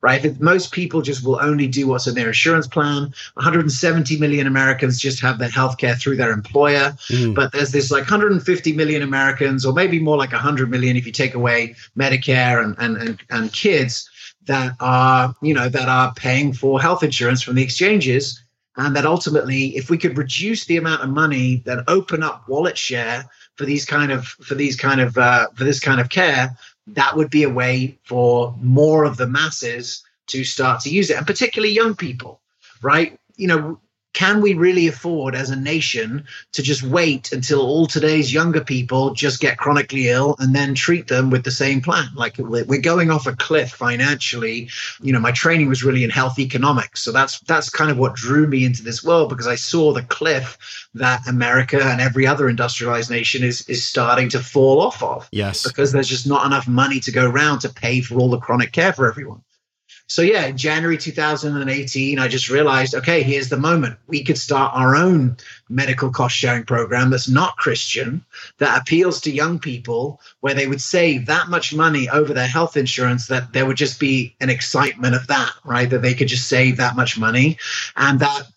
Right. 0.00 0.24
If 0.24 0.40
most 0.40 0.72
people 0.72 1.00
just 1.00 1.24
will 1.24 1.38
only 1.40 1.68
do 1.68 1.86
what's 1.86 2.08
in 2.08 2.16
their 2.16 2.26
insurance 2.26 2.66
plan. 2.66 3.14
170 3.34 4.18
million 4.18 4.48
Americans 4.48 4.98
just 4.98 5.20
have 5.20 5.38
their 5.38 5.48
health 5.48 5.78
care 5.78 5.94
through 5.94 6.16
their 6.16 6.32
employer. 6.32 6.96
Mm. 7.08 7.36
But 7.36 7.52
there's 7.52 7.70
this 7.70 7.92
like 7.92 8.02
150 8.02 8.72
million 8.72 9.02
Americans, 9.02 9.64
or 9.64 9.72
maybe 9.72 10.00
more 10.00 10.16
like 10.16 10.32
100 10.32 10.68
million 10.70 10.96
if 10.96 11.06
you 11.06 11.12
take 11.12 11.34
away 11.34 11.76
Medicare 11.96 12.64
and, 12.64 12.74
and, 12.80 12.96
and, 12.96 13.20
and 13.30 13.52
kids 13.52 14.10
that 14.46 14.74
are, 14.80 15.36
you 15.40 15.54
know, 15.54 15.68
that 15.68 15.88
are 15.88 16.12
paying 16.14 16.52
for 16.52 16.80
health 16.80 17.04
insurance 17.04 17.40
from 17.40 17.54
the 17.54 17.62
exchanges 17.62 18.41
and 18.76 18.96
that 18.96 19.06
ultimately 19.06 19.76
if 19.76 19.90
we 19.90 19.98
could 19.98 20.16
reduce 20.16 20.64
the 20.64 20.76
amount 20.76 21.02
of 21.02 21.10
money 21.10 21.62
then 21.64 21.82
open 21.88 22.22
up 22.22 22.48
wallet 22.48 22.78
share 22.78 23.24
for 23.56 23.64
these 23.64 23.84
kind 23.84 24.10
of 24.10 24.26
for 24.26 24.54
these 24.54 24.76
kind 24.76 25.00
of 25.00 25.16
uh, 25.18 25.48
for 25.54 25.64
this 25.64 25.80
kind 25.80 26.00
of 26.00 26.08
care 26.08 26.56
that 26.86 27.16
would 27.16 27.30
be 27.30 27.42
a 27.42 27.50
way 27.50 27.98
for 28.04 28.54
more 28.60 29.04
of 29.04 29.16
the 29.16 29.26
masses 29.26 30.02
to 30.26 30.44
start 30.44 30.80
to 30.80 30.90
use 30.90 31.10
it 31.10 31.16
and 31.16 31.26
particularly 31.26 31.72
young 31.72 31.94
people 31.94 32.40
right? 32.82 33.18
You 33.36 33.46
know 33.48 33.80
can 34.12 34.40
we 34.40 34.54
really 34.54 34.86
afford 34.88 35.34
as 35.34 35.50
a 35.50 35.56
nation 35.56 36.24
to 36.52 36.62
just 36.62 36.82
wait 36.82 37.32
until 37.32 37.60
all 37.60 37.86
today's 37.86 38.32
younger 38.32 38.62
people 38.62 39.14
just 39.14 39.40
get 39.40 39.56
chronically 39.56 40.08
ill 40.08 40.36
and 40.38 40.54
then 40.54 40.74
treat 40.74 41.08
them 41.08 41.30
with 41.30 41.44
the 41.44 41.50
same 41.50 41.80
plan? 41.80 42.08
Like 42.14 42.36
we're 42.38 42.80
going 42.80 43.10
off 43.10 43.26
a 43.26 43.34
cliff 43.34 43.70
financially. 43.70 44.68
You 45.00 45.12
know 45.12 45.20
my 45.20 45.32
training 45.32 45.68
was 45.68 45.82
really 45.82 46.04
in 46.04 46.10
health 46.10 46.38
economics. 46.38 47.02
So 47.02 47.12
that's 47.12 47.40
that's 47.40 47.70
kind 47.70 47.90
of 47.90 47.98
what 47.98 48.14
drew 48.14 48.46
me 48.46 48.64
into 48.64 48.82
this 48.82 49.02
world 49.02 49.28
because 49.28 49.46
i 49.46 49.54
saw 49.54 49.92
the 49.92 50.02
cliff 50.02 50.88
that 50.94 51.26
america 51.26 51.82
and 51.82 52.00
every 52.00 52.26
other 52.26 52.48
industrialized 52.48 53.10
nation 53.10 53.42
is 53.42 53.68
is 53.68 53.84
starting 53.84 54.28
to 54.30 54.40
fall 54.40 54.80
off 54.80 55.02
of. 55.02 55.28
Yes. 55.32 55.66
Because 55.66 55.92
there's 55.92 56.08
just 56.08 56.26
not 56.26 56.44
enough 56.44 56.68
money 56.68 57.00
to 57.00 57.10
go 57.10 57.28
around 57.28 57.60
to 57.60 57.68
pay 57.68 58.00
for 58.00 58.18
all 58.18 58.30
the 58.30 58.38
chronic 58.38 58.72
care 58.72 58.92
for 58.92 59.08
everyone 59.08 59.42
so 60.12 60.20
yeah, 60.20 60.44
in 60.44 60.58
January 60.58 60.98
2018, 60.98 62.18
I 62.18 62.28
just 62.28 62.50
realized, 62.50 62.94
okay, 62.94 63.22
here's 63.22 63.48
the 63.48 63.56
moment. 63.56 63.96
We 64.08 64.22
could 64.22 64.36
start 64.36 64.74
our 64.74 64.94
own 64.94 65.38
medical 65.70 66.10
cost 66.10 66.36
sharing 66.36 66.64
program 66.64 67.08
that's 67.08 67.30
not 67.30 67.56
Christian, 67.56 68.22
that 68.58 68.78
appeals 68.78 69.22
to 69.22 69.30
young 69.30 69.58
people, 69.58 70.20
where 70.40 70.52
they 70.52 70.66
would 70.66 70.82
save 70.82 71.24
that 71.26 71.48
much 71.48 71.74
money 71.74 72.10
over 72.10 72.34
their 72.34 72.46
health 72.46 72.76
insurance 72.76 73.28
that 73.28 73.54
there 73.54 73.64
would 73.64 73.78
just 73.78 73.98
be 73.98 74.36
an 74.38 74.50
excitement 74.50 75.14
of 75.14 75.28
that, 75.28 75.50
right? 75.64 75.88
That 75.88 76.02
they 76.02 76.12
could 76.12 76.28
just 76.28 76.46
save 76.46 76.76
that 76.76 76.94
much 76.94 77.18
money. 77.18 77.56
And 77.96 78.20
that 78.20 78.48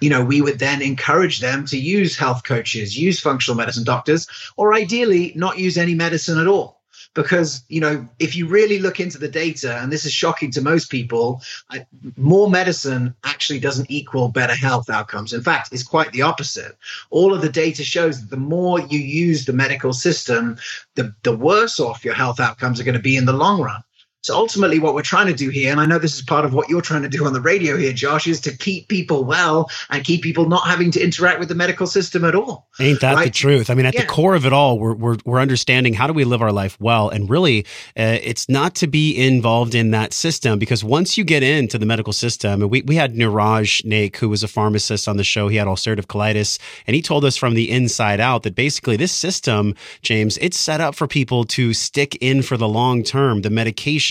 you 0.00 0.10
know, 0.10 0.24
we 0.24 0.40
would 0.40 0.60
then 0.60 0.80
encourage 0.80 1.40
them 1.40 1.66
to 1.66 1.76
use 1.76 2.16
health 2.16 2.44
coaches, 2.44 2.96
use 2.96 3.18
functional 3.18 3.56
medicine 3.56 3.84
doctors, 3.84 4.28
or 4.56 4.74
ideally 4.74 5.32
not 5.34 5.58
use 5.58 5.76
any 5.76 5.94
medicine 5.94 6.38
at 6.38 6.46
all 6.46 6.79
because 7.14 7.64
you 7.68 7.80
know 7.80 8.06
if 8.18 8.36
you 8.36 8.46
really 8.46 8.78
look 8.78 9.00
into 9.00 9.18
the 9.18 9.28
data 9.28 9.78
and 9.78 9.92
this 9.92 10.04
is 10.04 10.12
shocking 10.12 10.50
to 10.52 10.60
most 10.60 10.90
people 10.90 11.42
I, 11.70 11.86
more 12.16 12.48
medicine 12.48 13.14
actually 13.24 13.60
doesn't 13.60 13.90
equal 13.90 14.28
better 14.28 14.54
health 14.54 14.88
outcomes. 14.88 15.32
In 15.32 15.42
fact 15.42 15.72
it's 15.72 15.82
quite 15.82 16.12
the 16.12 16.22
opposite. 16.22 16.76
All 17.10 17.34
of 17.34 17.42
the 17.42 17.48
data 17.48 17.84
shows 17.84 18.20
that 18.20 18.30
the 18.30 18.36
more 18.36 18.80
you 18.80 18.98
use 18.98 19.44
the 19.44 19.52
medical 19.52 19.92
system 19.92 20.56
the, 20.94 21.14
the 21.22 21.36
worse 21.36 21.80
off 21.80 22.04
your 22.04 22.14
health 22.14 22.40
outcomes 22.40 22.80
are 22.80 22.84
going 22.84 22.94
to 22.94 23.00
be 23.00 23.16
in 23.16 23.24
the 23.24 23.32
long 23.32 23.60
run 23.60 23.82
so 24.22 24.36
ultimately, 24.36 24.78
what 24.78 24.94
we're 24.94 25.00
trying 25.00 25.28
to 25.28 25.32
do 25.32 25.48
here, 25.48 25.70
and 25.72 25.80
I 25.80 25.86
know 25.86 25.98
this 25.98 26.14
is 26.14 26.22
part 26.22 26.44
of 26.44 26.52
what 26.52 26.68
you're 26.68 26.82
trying 26.82 27.00
to 27.02 27.08
do 27.08 27.24
on 27.24 27.32
the 27.32 27.40
radio 27.40 27.78
here, 27.78 27.90
Josh, 27.92 28.26
is 28.26 28.38
to 28.42 28.54
keep 28.54 28.88
people 28.88 29.24
well 29.24 29.70
and 29.88 30.04
keep 30.04 30.22
people 30.22 30.46
not 30.46 30.66
having 30.66 30.90
to 30.90 31.02
interact 31.02 31.38
with 31.38 31.48
the 31.48 31.54
medical 31.54 31.86
system 31.86 32.26
at 32.26 32.34
all. 32.34 32.68
Ain't 32.78 33.00
that 33.00 33.14
right? 33.14 33.24
the 33.24 33.30
truth? 33.30 33.70
I 33.70 33.74
mean, 33.74 33.86
at 33.86 33.94
yeah. 33.94 34.02
the 34.02 34.06
core 34.06 34.34
of 34.34 34.44
it 34.44 34.52
all, 34.52 34.78
we're, 34.78 34.92
we're, 34.92 35.16
we're 35.24 35.40
understanding 35.40 35.94
how 35.94 36.06
do 36.06 36.12
we 36.12 36.24
live 36.24 36.42
our 36.42 36.52
life 36.52 36.76
well, 36.78 37.08
and 37.08 37.30
really, 37.30 37.60
uh, 37.96 38.18
it's 38.22 38.46
not 38.46 38.74
to 38.76 38.86
be 38.86 39.16
involved 39.16 39.74
in 39.74 39.90
that 39.92 40.12
system 40.12 40.58
because 40.58 40.84
once 40.84 41.16
you 41.16 41.24
get 41.24 41.42
into 41.42 41.78
the 41.78 41.86
medical 41.86 42.12
system, 42.12 42.60
and 42.60 42.70
we 42.70 42.82
we 42.82 42.96
had 42.96 43.14
Niraj 43.14 43.86
Naik, 43.86 44.18
who 44.18 44.28
was 44.28 44.42
a 44.42 44.48
pharmacist 44.48 45.08
on 45.08 45.16
the 45.16 45.24
show, 45.24 45.48
he 45.48 45.56
had 45.56 45.66
ulcerative 45.66 46.06
colitis, 46.06 46.58
and 46.86 46.94
he 46.94 47.00
told 47.00 47.24
us 47.24 47.38
from 47.38 47.54
the 47.54 47.70
inside 47.70 48.20
out 48.20 48.42
that 48.42 48.54
basically 48.54 48.98
this 48.98 49.12
system, 49.12 49.74
James, 50.02 50.36
it's 50.42 50.58
set 50.58 50.82
up 50.82 50.94
for 50.94 51.06
people 51.06 51.44
to 51.44 51.72
stick 51.72 52.18
in 52.20 52.42
for 52.42 52.58
the 52.58 52.68
long 52.68 53.02
term. 53.02 53.40
The 53.40 53.48
medication 53.48 54.09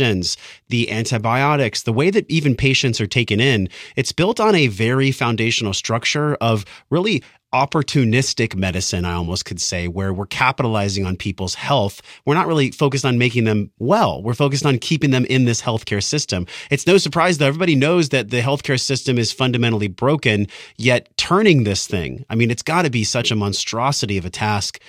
the 0.70 0.92
antibiotics, 0.92 1.84
the 1.84 1.94
way 1.94 2.10
that 2.10 2.30
even 2.30 2.56
patients 2.56 3.02
are 3.02 3.08
taken 3.08 3.40
in, 3.40 3.70
it's 3.96 4.12
built 4.12 4.40
on 4.40 4.56
a 4.56 4.68
very 4.68 5.12
foundational 5.12 5.74
structure 5.74 6.36
of 6.36 6.66
really 6.90 7.24
opportunistic 7.54 8.56
medicine, 8.56 9.06
I 9.06 9.14
almost 9.14 9.46
could 9.46 9.60
say, 9.60 9.88
where 9.88 10.14
we're 10.14 10.28
capitalizing 10.28 11.06
on 11.06 11.16
people's 11.16 11.56
health. 11.56 12.02
We're 12.26 12.36
not 12.36 12.48
really 12.48 12.72
focused 12.72 13.06
on 13.06 13.18
making 13.18 13.46
them 13.46 13.72
well. 13.80 14.22
We're 14.22 14.36
focused 14.36 14.66
on 14.66 14.78
keeping 14.78 15.10
them 15.12 15.26
in 15.26 15.46
this 15.46 15.62
healthcare 15.62 16.04
system. 16.04 16.46
It's 16.70 16.86
no 16.86 16.98
surprise 16.98 17.40
that 17.40 17.46
everybody 17.46 17.76
knows 17.76 18.10
that 18.10 18.30
the 18.30 18.42
healthcare 18.42 18.80
system 18.80 19.18
is 19.18 19.32
fundamentally 19.32 19.88
broken, 19.88 20.48
yet 20.78 21.10
turning 21.18 21.64
this 21.64 21.88
thing, 21.88 22.24
I 22.30 22.36
mean, 22.36 22.52
it's 22.52 22.62
got 22.62 22.84
to 22.84 22.92
be 22.92 23.04
such 23.04 23.32
a 23.32 23.36
monstrosity 23.36 24.18
of 24.18 24.26
a 24.26 24.30
task 24.30 24.80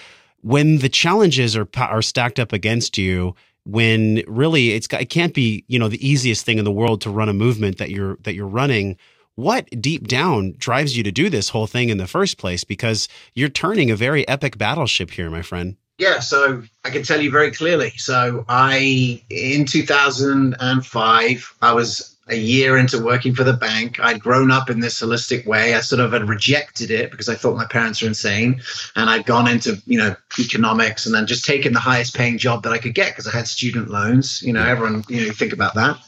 when 0.43 0.79
the 0.79 0.89
challenges 0.89 1.57
are, 1.57 1.69
are 1.77 2.03
stacked 2.03 2.39
up 2.39 2.53
against 2.53 2.97
you 2.97 3.35
when 3.65 4.23
really 4.27 4.71
it's 4.71 4.89
it 4.93 5.11
can't 5.11 5.35
be 5.35 5.65
you 5.69 5.79
know 5.79 5.89
the 5.89 6.07
easiest 6.07 6.45
thing 6.45 6.59
in 6.59 6.65
the 6.65 6.73
world 6.73 7.01
to 7.03 7.11
run 7.11 7.29
a 7.29 7.33
movement 7.33 7.79
that 7.79 7.91
you're 7.91 8.17
that 8.23 8.35
you're 8.35 8.47
running. 8.47 8.97
What 9.37 9.69
deep 9.81 10.07
down 10.09 10.55
drives 10.59 10.97
you 10.97 11.03
to 11.05 11.13
do 11.13 11.31
this 11.31 11.49
whole 11.49 11.67
thing 11.67 11.89
in 11.89 11.99
the 11.99 12.07
first 12.07 12.37
place? 12.37 12.65
Because 12.65 13.09
you're 13.35 13.49
turning 13.49 13.91
a 13.91 13.97
very 13.97 14.27
epic 14.29 14.59
battleship 14.59 15.11
here 15.11 15.31
my 15.31 15.43
friend. 15.43 15.77
Yeah 15.99 16.21
so 16.21 16.63
i 16.85 16.91
can 16.91 17.03
tell 17.03 17.21
you 17.21 17.31
very 17.31 17.51
clearly. 17.51 17.91
So 17.97 18.45
i 18.49 19.23
in 19.31 19.65
2005 19.65 21.55
i 21.63 21.73
was 21.73 22.17
a 22.31 22.37
year 22.37 22.77
into 22.77 23.03
working 23.03 23.35
for 23.35 23.45
the 23.45 23.53
bank. 23.53 23.99
I'd 24.01 24.21
grown 24.21 24.51
up 24.51 24.71
in 24.71 24.81
this 24.81 25.01
holistic 25.01 25.47
way. 25.47 25.75
I 25.75 25.81
sort 25.81 26.01
of 26.01 26.13
had 26.13 26.29
rejected 26.29 26.91
it 26.91 27.11
because 27.11 27.29
I 27.29 27.35
thought 27.35 27.57
my 27.57 27.67
parents 27.67 28.01
were 28.01 28.09
insane. 28.09 28.63
And 28.97 29.11
I'd 29.11 29.27
gone 29.27 29.49
into, 29.49 29.81
you 29.87 29.99
know, 29.99 30.15
economics 30.39 31.07
and 31.07 31.15
then 31.15 31.27
just 31.27 31.45
taken 31.45 31.73
the 31.73 31.81
highest 31.81 32.15
paying 32.15 32.39
job 32.39 32.63
that 32.63 32.73
I 32.73 32.79
could 32.79 32.95
get 32.95 33.11
because 33.11 33.27
I 33.27 33.37
had 33.37 33.49
student 33.49 33.89
loans. 33.89 34.43
You 34.43 34.53
know, 34.53 34.65
everyone, 34.65 35.05
you 35.09 35.27
know, 35.27 35.33
think 35.33 35.53
about 35.53 35.75
that. 35.75 35.99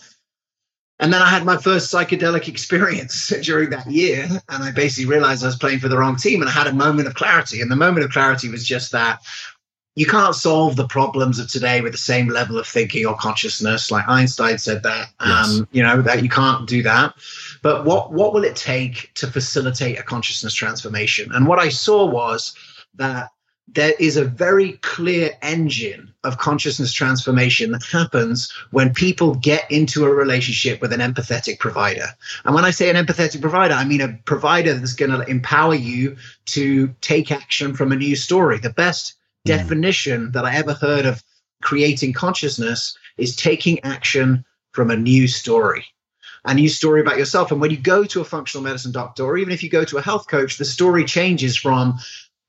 And 1.02 1.12
then 1.12 1.20
I 1.20 1.28
had 1.28 1.44
my 1.44 1.56
first 1.56 1.92
psychedelic 1.92 2.46
experience 2.46 3.26
during 3.42 3.70
that 3.70 3.90
year. 3.90 4.28
And 4.48 4.62
I 4.62 4.70
basically 4.70 5.10
realized 5.10 5.42
I 5.42 5.48
was 5.48 5.56
playing 5.56 5.80
for 5.80 5.88
the 5.88 5.98
wrong 5.98 6.14
team 6.14 6.40
and 6.40 6.48
I 6.48 6.52
had 6.52 6.68
a 6.68 6.72
moment 6.72 7.08
of 7.08 7.14
clarity. 7.14 7.60
And 7.60 7.70
the 7.70 7.76
moment 7.76 8.04
of 8.04 8.12
clarity 8.12 8.48
was 8.48 8.64
just 8.64 8.92
that 8.92 9.20
you 9.94 10.06
can't 10.06 10.34
solve 10.34 10.76
the 10.76 10.86
problems 10.86 11.38
of 11.38 11.50
today 11.50 11.80
with 11.82 11.92
the 11.92 11.98
same 11.98 12.28
level 12.28 12.58
of 12.58 12.66
thinking 12.66 13.06
or 13.06 13.14
consciousness. 13.14 13.90
Like 13.90 14.08
Einstein 14.08 14.58
said 14.58 14.82
that, 14.84 15.08
yes. 15.20 15.58
um, 15.58 15.68
you 15.70 15.82
know, 15.82 16.00
that 16.00 16.22
you 16.22 16.30
can't 16.30 16.66
do 16.66 16.82
that. 16.84 17.14
But 17.60 17.84
what 17.84 18.12
what 18.12 18.32
will 18.32 18.44
it 18.44 18.56
take 18.56 19.12
to 19.14 19.26
facilitate 19.26 19.98
a 19.98 20.02
consciousness 20.02 20.54
transformation? 20.54 21.30
And 21.32 21.46
what 21.46 21.58
I 21.58 21.68
saw 21.68 22.06
was 22.06 22.54
that 22.94 23.30
there 23.68 23.94
is 23.98 24.16
a 24.16 24.24
very 24.24 24.72
clear 24.82 25.30
engine 25.40 26.12
of 26.24 26.38
consciousness 26.38 26.92
transformation 26.92 27.72
that 27.72 27.84
happens 27.84 28.52
when 28.70 28.92
people 28.92 29.34
get 29.34 29.70
into 29.70 30.04
a 30.04 30.10
relationship 30.10 30.80
with 30.80 30.92
an 30.92 31.00
empathetic 31.00 31.58
provider. 31.58 32.06
And 32.44 32.54
when 32.54 32.64
I 32.64 32.70
say 32.70 32.90
an 32.90 32.96
empathetic 32.96 33.40
provider, 33.40 33.74
I 33.74 33.84
mean 33.84 34.00
a 34.00 34.18
provider 34.24 34.74
that's 34.74 34.94
going 34.94 35.10
to 35.10 35.26
empower 35.28 35.74
you 35.74 36.16
to 36.46 36.88
take 37.00 37.30
action 37.30 37.74
from 37.74 37.92
a 37.92 37.96
new 37.96 38.16
story. 38.16 38.58
The 38.58 38.70
best. 38.70 39.14
Mm. 39.46 39.56
definition 39.56 40.32
that 40.32 40.44
I 40.44 40.56
ever 40.56 40.74
heard 40.74 41.06
of 41.06 41.22
creating 41.62 42.12
consciousness 42.12 42.96
is 43.16 43.36
taking 43.36 43.80
action 43.84 44.44
from 44.72 44.90
a 44.90 44.96
new 44.96 45.28
story 45.28 45.84
a 46.44 46.54
new 46.54 46.68
story 46.68 47.00
about 47.00 47.18
yourself. 47.18 47.52
And 47.52 47.60
when 47.60 47.70
you 47.70 47.76
go 47.76 48.04
to 48.04 48.20
a 48.20 48.24
functional 48.24 48.64
medicine 48.64 48.92
doctor, 48.92 49.24
or 49.24 49.38
even 49.38 49.52
if 49.52 49.62
you 49.62 49.70
go 49.70 49.84
to 49.84 49.98
a 49.98 50.02
health 50.02 50.26
coach, 50.28 50.58
the 50.58 50.64
story 50.64 51.04
changes 51.04 51.56
from 51.56 51.98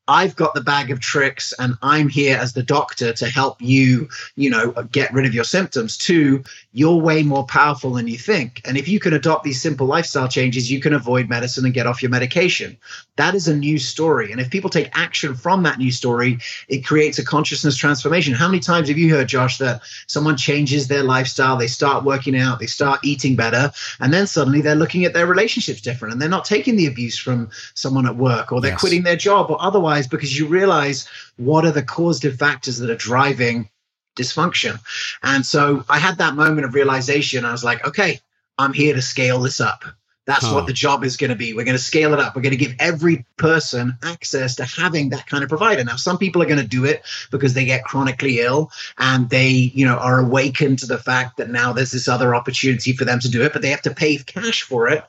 I've 0.07 0.35
got 0.35 0.53
the 0.53 0.61
bag 0.61 0.91
of 0.91 0.99
tricks 0.99 1.53
and 1.57 1.75
I'm 1.81 2.09
here 2.09 2.37
as 2.37 2.53
the 2.53 2.63
doctor 2.63 3.13
to 3.13 3.29
help 3.29 3.61
you, 3.61 4.09
you 4.35 4.49
know, 4.49 4.71
get 4.91 5.13
rid 5.13 5.25
of 5.25 5.33
your 5.33 5.45
symptoms. 5.45 5.97
Two, 5.97 6.43
you're 6.73 6.97
way 6.97 7.23
more 7.23 7.45
powerful 7.45 7.93
than 7.93 8.07
you 8.07 8.17
think. 8.17 8.61
And 8.65 8.77
if 8.77 8.89
you 8.89 8.99
can 8.99 9.13
adopt 9.13 9.45
these 9.45 9.61
simple 9.61 9.87
lifestyle 9.87 10.27
changes, 10.27 10.69
you 10.69 10.81
can 10.81 10.93
avoid 10.93 11.29
medicine 11.29 11.63
and 11.63 11.73
get 11.73 11.87
off 11.87 12.01
your 12.01 12.11
medication. 12.11 12.77
That 13.15 13.33
is 13.33 13.47
a 13.47 13.55
new 13.55 13.79
story. 13.79 14.31
And 14.31 14.41
if 14.41 14.49
people 14.49 14.69
take 14.69 14.89
action 14.93 15.35
from 15.35 15.63
that 15.63 15.77
new 15.77 15.91
story, 15.91 16.39
it 16.67 16.85
creates 16.85 17.17
a 17.17 17.23
consciousness 17.25 17.77
transformation. 17.77 18.33
How 18.33 18.47
many 18.49 18.59
times 18.59 18.89
have 18.89 18.97
you 18.97 19.09
heard, 19.09 19.29
Josh, 19.29 19.57
that 19.59 19.83
someone 20.07 20.35
changes 20.35 20.87
their 20.89 21.03
lifestyle, 21.03 21.55
they 21.55 21.67
start 21.67 22.03
working 22.03 22.35
out, 22.35 22.59
they 22.59 22.65
start 22.65 22.99
eating 23.05 23.37
better, 23.37 23.71
and 24.01 24.11
then 24.11 24.27
suddenly 24.27 24.59
they're 24.59 24.75
looking 24.75 25.05
at 25.05 25.13
their 25.13 25.27
relationships 25.27 25.79
different 25.79 26.11
and 26.11 26.21
they're 26.21 26.27
not 26.27 26.43
taking 26.43 26.75
the 26.75 26.87
abuse 26.87 27.17
from 27.17 27.49
someone 27.75 28.05
at 28.05 28.17
work 28.17 28.51
or 28.51 28.59
they're 28.59 28.71
yes. 28.71 28.79
quitting 28.79 29.03
their 29.03 29.15
job 29.15 29.49
or 29.49 29.61
otherwise 29.61 29.92
because 30.01 30.37
you 30.37 30.47
realize 30.47 31.07
what 31.37 31.65
are 31.65 31.71
the 31.71 31.83
causative 31.83 32.37
factors 32.37 32.77
that 32.79 32.89
are 32.89 32.95
driving 32.95 33.69
dysfunction. 34.15 34.79
And 35.21 35.45
so 35.45 35.83
I 35.89 35.99
had 35.99 36.17
that 36.17 36.35
moment 36.35 36.65
of 36.65 36.73
realization. 36.73 37.45
I 37.45 37.51
was 37.51 37.63
like, 37.63 37.87
okay, 37.87 38.19
I'm 38.57 38.73
here 38.73 38.93
to 38.93 39.01
scale 39.01 39.39
this 39.39 39.59
up. 39.59 39.83
That's 40.25 40.45
huh. 40.45 40.53
what 40.53 40.67
the 40.67 40.73
job 40.73 41.03
is 41.03 41.17
going 41.17 41.31
to 41.31 41.35
be. 41.35 41.53
We're 41.53 41.65
going 41.65 41.77
to 41.77 41.83
scale 41.83 42.13
it 42.13 42.19
up. 42.19 42.35
We're 42.35 42.43
going 42.43 42.57
to 42.57 42.65
give 42.65 42.75
every 42.79 43.25
person 43.35 43.97
access 44.03 44.55
to 44.55 44.63
having 44.63 45.09
that 45.09 45.27
kind 45.27 45.43
of 45.43 45.49
provider. 45.49 45.83
Now, 45.83 45.97
some 45.97 46.17
people 46.17 46.41
are 46.41 46.45
going 46.45 46.61
to 46.61 46.67
do 46.67 46.85
it 46.85 47.03
because 47.29 47.53
they 47.53 47.65
get 47.65 47.83
chronically 47.83 48.39
ill 48.39 48.71
and 48.97 49.29
they, 49.29 49.49
you 49.49 49.85
know, 49.85 49.97
are 49.97 50.21
awakened 50.21 50.79
to 50.79 50.85
the 50.85 50.97
fact 50.97 51.37
that 51.37 51.49
now 51.49 51.73
there's 51.73 51.91
this 51.91 52.07
other 52.07 52.35
opportunity 52.35 52.93
for 52.93 53.03
them 53.03 53.19
to 53.19 53.29
do 53.29 53.43
it, 53.43 53.51
but 53.51 53.61
they 53.61 53.69
have 53.69 53.81
to 53.81 53.93
pay 53.93 54.15
cash 54.17 54.61
for 54.61 54.87
it 54.87 55.03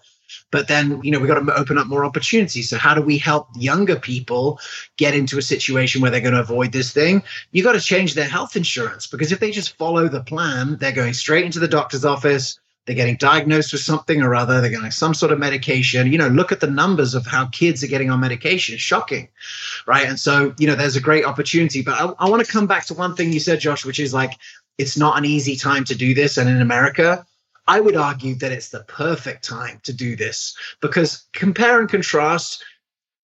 but 0.55 0.69
then, 0.69 1.01
you 1.03 1.11
know, 1.11 1.19
we've 1.19 1.27
got 1.27 1.45
to 1.45 1.59
open 1.59 1.79
up 1.79 1.89
more 1.89 2.05
opportunities. 2.05 2.71
So, 2.71 2.79
how 2.79 2.95
do 2.95 3.03
we 3.03 3.19
help 3.19 3.49
younger 3.57 3.97
people 3.97 4.61
get 4.97 5.13
into 5.13 5.37
a 5.37 5.43
situation 5.43 6.01
where 6.01 6.13
they're 6.13 6.21
going 6.21 6.35
to 6.35 6.39
avoid 6.39 6.71
this 6.71 6.93
thing? 6.93 7.25
You 7.51 7.65
got 7.65 7.73
to 7.73 7.81
change 7.81 8.15
their 8.15 8.29
health 8.29 8.55
insurance 8.55 9.09
because 9.09 9.33
if 9.33 9.41
they 9.41 9.51
just 9.51 9.77
follow 9.77 10.07
the 10.07 10.23
plan, 10.23 10.77
they're 10.79 10.93
going 10.93 11.13
straight 11.13 11.45
into 11.45 11.59
the 11.59 11.67
doctor's 11.67 12.05
office. 12.05 12.61
They're 12.87 12.95
getting 12.95 13.17
diagnosed 13.17 13.73
with 13.73 13.81
something 13.83 14.23
or 14.23 14.33
other. 14.33 14.61
They're 14.61 14.71
getting 14.71 14.93
some 14.93 15.13
sort 15.13 15.33
of 15.33 15.41
medication. 15.41 16.13
You 16.13 16.19
know, 16.19 16.29
look 16.29 16.53
at 16.53 16.61
the 16.61 16.71
numbers 16.71 17.17
of 17.17 17.27
how 17.27 17.47
kids 17.47 17.83
are 17.83 17.89
getting 17.89 18.11
on 18.11 18.21
medication. 18.21 18.79
Shocking, 18.79 19.31
right? 19.89 20.07
And 20.07 20.21
so, 20.21 20.55
you 20.61 20.69
know, 20.69 20.77
there's 20.77 20.95
a 20.95 21.01
great 21.01 21.25
opportunity. 21.25 21.83
But 21.83 21.95
I, 21.95 22.13
I 22.21 22.31
want 22.31 22.47
to 22.47 22.53
come 22.53 22.69
back 22.69 22.87
to 22.87 22.95
one 22.95 23.17
thing 23.17 23.33
you 23.33 23.41
said, 23.41 23.59
Josh, 23.59 23.85
which 23.85 23.99
is 23.99 24.15
like, 24.15 24.35
it's 24.79 24.97
not 24.97 25.19
an 25.19 25.25
easy 25.25 25.57
time 25.57 25.83
to 25.87 25.97
do 25.97 26.15
this. 26.15 26.37
And 26.37 26.49
in 26.49 26.61
America, 26.61 27.27
I 27.67 27.81
would 27.81 27.97
argue 27.97 28.35
that 28.37 28.53
it's 28.53 28.69
the 28.69 28.85
perfect 28.85 29.45
time 29.45 29.81
to 29.85 29.93
do 29.93 30.17
this 30.17 30.57
because 30.81 31.25
compare 31.33 31.81
and 31.81 31.89
contrast 31.89 32.63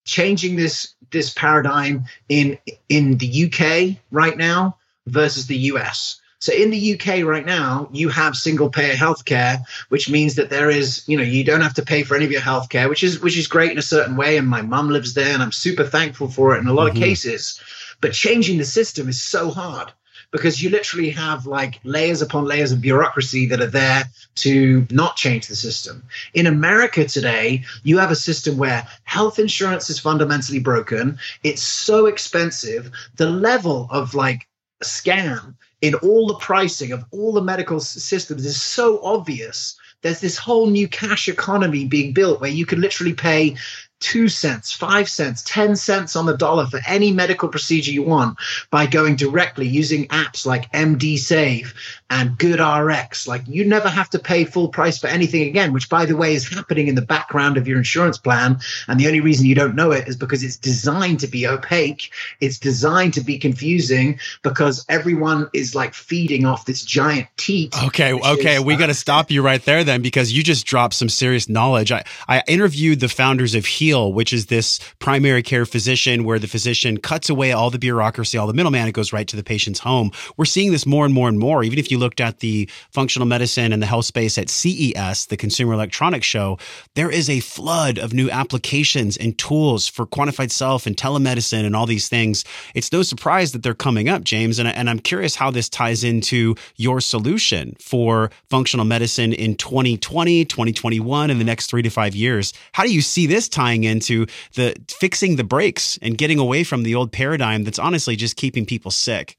changing 0.04 0.56
this 0.56 0.94
this 1.10 1.32
paradigm 1.34 2.04
in 2.28 2.58
in 2.88 3.18
the 3.18 3.44
UK 3.46 4.00
right 4.10 4.36
now 4.36 4.78
versus 5.06 5.46
the 5.46 5.56
US. 5.56 6.20
So 6.38 6.54
in 6.54 6.70
the 6.70 6.94
UK 6.94 7.22
right 7.22 7.44
now, 7.44 7.90
you 7.92 8.08
have 8.08 8.34
single 8.34 8.70
payer 8.70 8.94
healthcare, 8.94 9.62
which 9.90 10.08
means 10.08 10.36
that 10.36 10.48
there 10.48 10.70
is, 10.70 11.06
you 11.06 11.18
know, 11.18 11.22
you 11.22 11.44
don't 11.44 11.60
have 11.60 11.74
to 11.74 11.84
pay 11.84 12.02
for 12.02 12.16
any 12.16 12.24
of 12.24 12.32
your 12.32 12.40
healthcare, 12.40 12.88
which 12.88 13.04
is 13.04 13.20
which 13.20 13.36
is 13.36 13.46
great 13.46 13.72
in 13.72 13.78
a 13.78 13.82
certain 13.82 14.16
way. 14.16 14.38
And 14.38 14.48
my 14.48 14.62
mum 14.62 14.88
lives 14.88 15.12
there, 15.12 15.34
and 15.34 15.42
I'm 15.42 15.52
super 15.52 15.84
thankful 15.84 16.28
for 16.28 16.56
it 16.56 16.60
in 16.60 16.66
a 16.66 16.72
lot 16.72 16.88
mm-hmm. 16.88 16.96
of 16.96 17.02
cases. 17.02 17.60
But 18.00 18.14
changing 18.14 18.56
the 18.56 18.64
system 18.64 19.10
is 19.10 19.20
so 19.20 19.50
hard 19.50 19.92
because 20.32 20.62
you 20.62 20.70
literally 20.70 21.10
have 21.10 21.46
like 21.46 21.80
layers 21.84 22.22
upon 22.22 22.44
layers 22.44 22.72
of 22.72 22.80
bureaucracy 22.80 23.46
that 23.46 23.60
are 23.60 23.66
there 23.66 24.04
to 24.36 24.86
not 24.90 25.16
change 25.16 25.48
the 25.48 25.56
system. 25.56 26.02
In 26.34 26.46
America 26.46 27.04
today, 27.04 27.64
you 27.82 27.98
have 27.98 28.10
a 28.10 28.16
system 28.16 28.56
where 28.56 28.86
health 29.04 29.38
insurance 29.38 29.90
is 29.90 29.98
fundamentally 29.98 30.60
broken. 30.60 31.18
It's 31.42 31.62
so 31.62 32.06
expensive. 32.06 32.90
The 33.16 33.28
level 33.28 33.88
of 33.90 34.14
like 34.14 34.46
scam 34.82 35.54
in 35.82 35.94
all 35.96 36.26
the 36.26 36.34
pricing 36.34 36.92
of 36.92 37.04
all 37.10 37.32
the 37.32 37.42
medical 37.42 37.80
systems 37.80 38.44
is 38.46 38.60
so 38.60 39.02
obvious 39.02 39.76
there's 40.02 40.20
this 40.20 40.38
whole 40.38 40.68
new 40.68 40.88
cash 40.88 41.28
economy 41.28 41.84
being 41.84 42.12
built 42.12 42.40
where 42.40 42.50
you 42.50 42.66
can 42.66 42.80
literally 42.80 43.12
pay 43.12 43.56
two 44.00 44.28
cents, 44.28 44.72
five 44.72 45.08
cents, 45.08 45.42
10 45.46 45.76
cents 45.76 46.16
on 46.16 46.26
the 46.26 46.36
dollar 46.36 46.66
for 46.66 46.80
any 46.86 47.12
medical 47.12 47.48
procedure 47.48 47.92
you 47.92 48.02
want 48.02 48.38
by 48.70 48.86
going 48.86 49.14
directly 49.14 49.68
using 49.68 50.06
apps 50.08 50.44
like 50.44 50.70
MD 50.72 51.18
Save 51.18 51.74
and 52.10 52.36
GoodRx. 52.38 53.28
Like 53.28 53.42
you 53.46 53.64
never 53.64 53.88
have 53.88 54.10
to 54.10 54.18
pay 54.18 54.44
full 54.44 54.68
price 54.68 54.98
for 54.98 55.06
anything 55.06 55.48
again, 55.48 55.72
which 55.72 55.88
by 55.88 56.06
the 56.06 56.16
way 56.16 56.34
is 56.34 56.48
happening 56.48 56.88
in 56.88 56.94
the 56.94 57.02
background 57.02 57.56
of 57.56 57.68
your 57.68 57.78
insurance 57.78 58.18
plan. 58.18 58.58
And 58.88 58.98
the 58.98 59.06
only 59.06 59.20
reason 59.20 59.46
you 59.46 59.54
don't 59.54 59.76
know 59.76 59.92
it 59.92 60.08
is 60.08 60.16
because 60.16 60.42
it's 60.42 60.56
designed 60.56 61.20
to 61.20 61.26
be 61.26 61.46
opaque. 61.46 62.10
It's 62.40 62.58
designed 62.58 63.14
to 63.14 63.20
be 63.20 63.38
confusing 63.38 64.18
because 64.42 64.84
everyone 64.88 65.48
is 65.52 65.74
like 65.74 65.94
feeding 65.94 66.44
off 66.44 66.64
this 66.64 66.84
giant 66.84 67.28
teat. 67.36 67.74
Okay. 67.84 68.12
Okay. 68.12 68.56
Is, 68.56 68.62
we 68.62 68.74
uh, 68.74 68.78
got 68.78 68.86
to 68.86 68.94
stop 68.94 69.30
you 69.30 69.42
right 69.42 69.62
there 69.64 69.84
then, 69.84 70.02
because 70.02 70.32
you 70.32 70.42
just 70.42 70.66
dropped 70.66 70.94
some 70.94 71.08
serious 71.08 71.48
knowledge. 71.48 71.92
I, 71.92 72.04
I 72.28 72.42
interviewed 72.46 73.00
the 73.00 73.08
founders 73.08 73.54
of 73.54 73.66
Heal, 73.66 73.89
which 73.98 74.32
is 74.32 74.46
this 74.46 74.78
primary 74.98 75.42
care 75.42 75.66
physician 75.66 76.24
where 76.24 76.38
the 76.38 76.46
physician 76.46 76.98
cuts 76.98 77.28
away 77.28 77.52
all 77.52 77.70
the 77.70 77.78
bureaucracy, 77.78 78.38
all 78.38 78.46
the 78.46 78.54
middleman. 78.54 78.88
It 78.88 78.92
goes 78.92 79.12
right 79.12 79.26
to 79.28 79.36
the 79.36 79.42
patient's 79.42 79.80
home. 79.80 80.10
We're 80.36 80.44
seeing 80.44 80.72
this 80.72 80.86
more 80.86 81.04
and 81.04 81.14
more 81.14 81.28
and 81.28 81.38
more. 81.38 81.62
Even 81.64 81.78
if 81.78 81.90
you 81.90 81.98
looked 81.98 82.20
at 82.20 82.40
the 82.40 82.68
functional 82.90 83.26
medicine 83.26 83.72
and 83.72 83.82
the 83.82 83.86
health 83.86 84.04
space 84.04 84.38
at 84.38 84.48
CES, 84.48 85.26
the 85.26 85.36
Consumer 85.36 85.72
Electronics 85.74 86.26
Show, 86.26 86.58
there 86.94 87.10
is 87.10 87.28
a 87.28 87.40
flood 87.40 87.98
of 87.98 88.12
new 88.12 88.30
applications 88.30 89.16
and 89.16 89.36
tools 89.38 89.86
for 89.86 90.06
quantified 90.06 90.50
self 90.50 90.86
and 90.86 90.96
telemedicine 90.96 91.64
and 91.64 91.74
all 91.74 91.86
these 91.86 92.08
things. 92.08 92.44
It's 92.74 92.92
no 92.92 93.02
surprise 93.02 93.52
that 93.52 93.62
they're 93.62 93.74
coming 93.74 94.08
up, 94.08 94.24
James. 94.24 94.58
And, 94.58 94.68
and 94.68 94.88
I'm 94.88 94.98
curious 94.98 95.34
how 95.34 95.50
this 95.50 95.68
ties 95.68 96.04
into 96.04 96.54
your 96.76 97.00
solution 97.00 97.76
for 97.80 98.30
functional 98.48 98.84
medicine 98.84 99.32
in 99.32 99.56
2020, 99.56 100.44
2021, 100.44 101.30
and 101.30 101.40
the 101.40 101.44
next 101.44 101.70
three 101.70 101.82
to 101.82 101.90
five 101.90 102.14
years. 102.14 102.52
How 102.72 102.84
do 102.84 102.92
you 102.92 103.00
see 103.00 103.26
this 103.26 103.48
tying 103.48 103.79
into 103.84 104.26
the 104.54 104.74
fixing 104.88 105.36
the 105.36 105.44
brakes 105.44 105.98
and 106.02 106.18
getting 106.18 106.38
away 106.38 106.64
from 106.64 106.82
the 106.82 106.94
old 106.94 107.12
paradigm 107.12 107.64
that's 107.64 107.78
honestly 107.78 108.16
just 108.16 108.36
keeping 108.36 108.66
people 108.66 108.90
sick? 108.90 109.36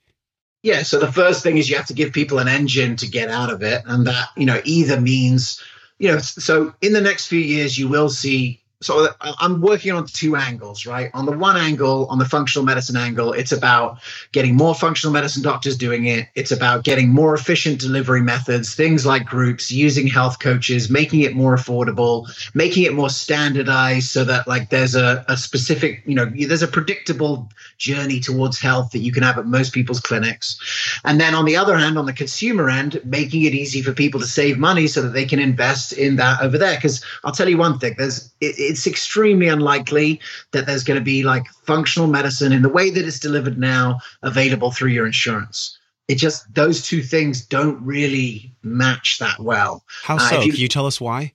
Yeah, 0.64 0.84
so 0.84 1.00
the 1.00 1.12
first 1.12 1.42
thing 1.42 1.58
is 1.58 1.70
you 1.70 1.76
have 1.76 1.88
to 1.88 1.94
give 1.94 2.14
people 2.14 2.38
an 2.38 2.48
engine 2.48 2.96
to 2.98 3.08
get 3.08 3.30
out 3.30 3.52
of 3.52 3.64
it. 3.64 3.82
And 3.86 4.06
that, 4.06 4.30
you 4.38 4.46
know, 4.46 4.62
either 4.64 5.02
means, 5.02 5.62
you 5.98 6.12
know, 6.12 6.20
so 6.20 6.74
in 6.82 6.94
the 6.94 7.02
next 7.02 7.28
few 7.28 7.40
years, 7.40 7.78
you 7.78 7.88
will 7.88 8.10
see 8.10 8.61
so 8.82 9.06
uh, 9.22 9.34
I'm 9.40 9.62
working 9.62 9.92
on 9.92 10.08
two 10.08 10.36
angles, 10.36 10.86
right? 10.86 11.12
On 11.14 11.26
the 11.26 11.32
one 11.32 11.56
angle, 11.56 12.08
on 12.08 12.18
the 12.18 12.26
functional 12.26 12.66
medicine 12.66 12.98
angle, 12.98 13.32
it's 13.34 13.52
about 13.52 14.00
getting 14.32 14.56
more 14.56 14.74
functional 14.74 15.14
medicine 15.14 15.44
doctors 15.44 15.78
doing 15.78 16.06
it. 16.06 16.28
It's 16.36 16.52
about 16.52 16.84
getting 16.84 17.10
more 17.10 17.36
efficient 17.36 17.80
delivery 17.80 18.22
methods, 18.22 18.74
things 18.74 19.06
like 19.06 19.26
groups, 19.26 19.72
using 19.72 20.08
health 20.08 20.40
coaches, 20.40 20.90
making 20.90 21.22
it 21.22 21.36
more 21.36 21.56
affordable, 21.56 22.28
making 22.56 22.84
it 22.84 22.94
more 22.94 23.10
standardized 23.10 24.10
so 24.10 24.24
that 24.26 24.48
like 24.48 24.70
there's 24.70 24.96
a, 24.96 25.24
a 25.28 25.38
specific, 25.38 26.02
you 26.06 26.16
know, 26.16 26.26
there's 26.26 26.64
a 26.64 26.68
predictable 26.68 27.50
journey 27.78 28.20
towards 28.20 28.60
health 28.60 28.92
that 28.92 29.00
you 29.00 29.12
can 29.12 29.22
have 29.22 29.38
at 29.38 29.46
most 29.46 29.74
people's 29.74 30.00
clinics. 30.00 31.00
And 31.06 31.20
then 31.20 31.36
on 31.36 31.46
the 31.46 31.56
other 31.56 31.78
hand, 31.78 31.98
on 32.00 32.08
the 32.08 32.14
consumer 32.14 32.70
end, 32.70 33.00
making 33.06 33.44
it 33.44 33.54
easy 33.54 33.82
for 33.84 33.94
people 33.94 34.20
to 34.20 34.26
save 34.26 34.58
money 34.58 34.88
so 34.88 35.04
that 35.04 35.10
they 35.10 35.26
can 35.26 35.40
invest 35.40 35.94
in 35.94 36.16
that 36.16 36.42
over 36.42 36.58
there. 36.58 36.76
Because 36.76 37.04
I'll 37.24 37.32
tell 37.32 37.48
you 37.48 37.58
one 37.58 37.78
thing, 37.78 37.94
there's 37.98 38.32
it, 38.42 38.71
it's 38.72 38.88
extremely 38.88 39.50
unlikely 39.50 40.22
that 40.52 40.66
there's 40.66 40.86
going 40.86 41.00
to 41.00 41.04
be 41.04 41.24
like 41.24 41.46
functional 41.66 42.08
medicine 42.08 42.54
in 42.54 42.62
the 42.62 42.70
way 42.70 42.90
that 42.90 43.06
it's 43.06 43.20
delivered 43.20 43.58
now 43.58 44.00
available 44.24 44.72
through 44.72 44.92
your 44.92 45.06
insurance. 45.06 45.78
It 46.08 46.16
just 46.16 46.52
those 46.54 46.82
two 46.82 47.04
things 47.04 47.46
don't 47.46 47.84
really 47.84 48.54
match 48.64 49.20
that 49.20 49.40
well. 49.40 49.84
How 50.04 50.16
uh, 50.16 50.20
so? 50.20 50.38
Uh, 50.38 50.42
you, 50.44 50.52
Can 50.54 50.62
you 50.62 50.68
tell 50.70 50.86
us 50.86 51.02
why? 51.02 51.34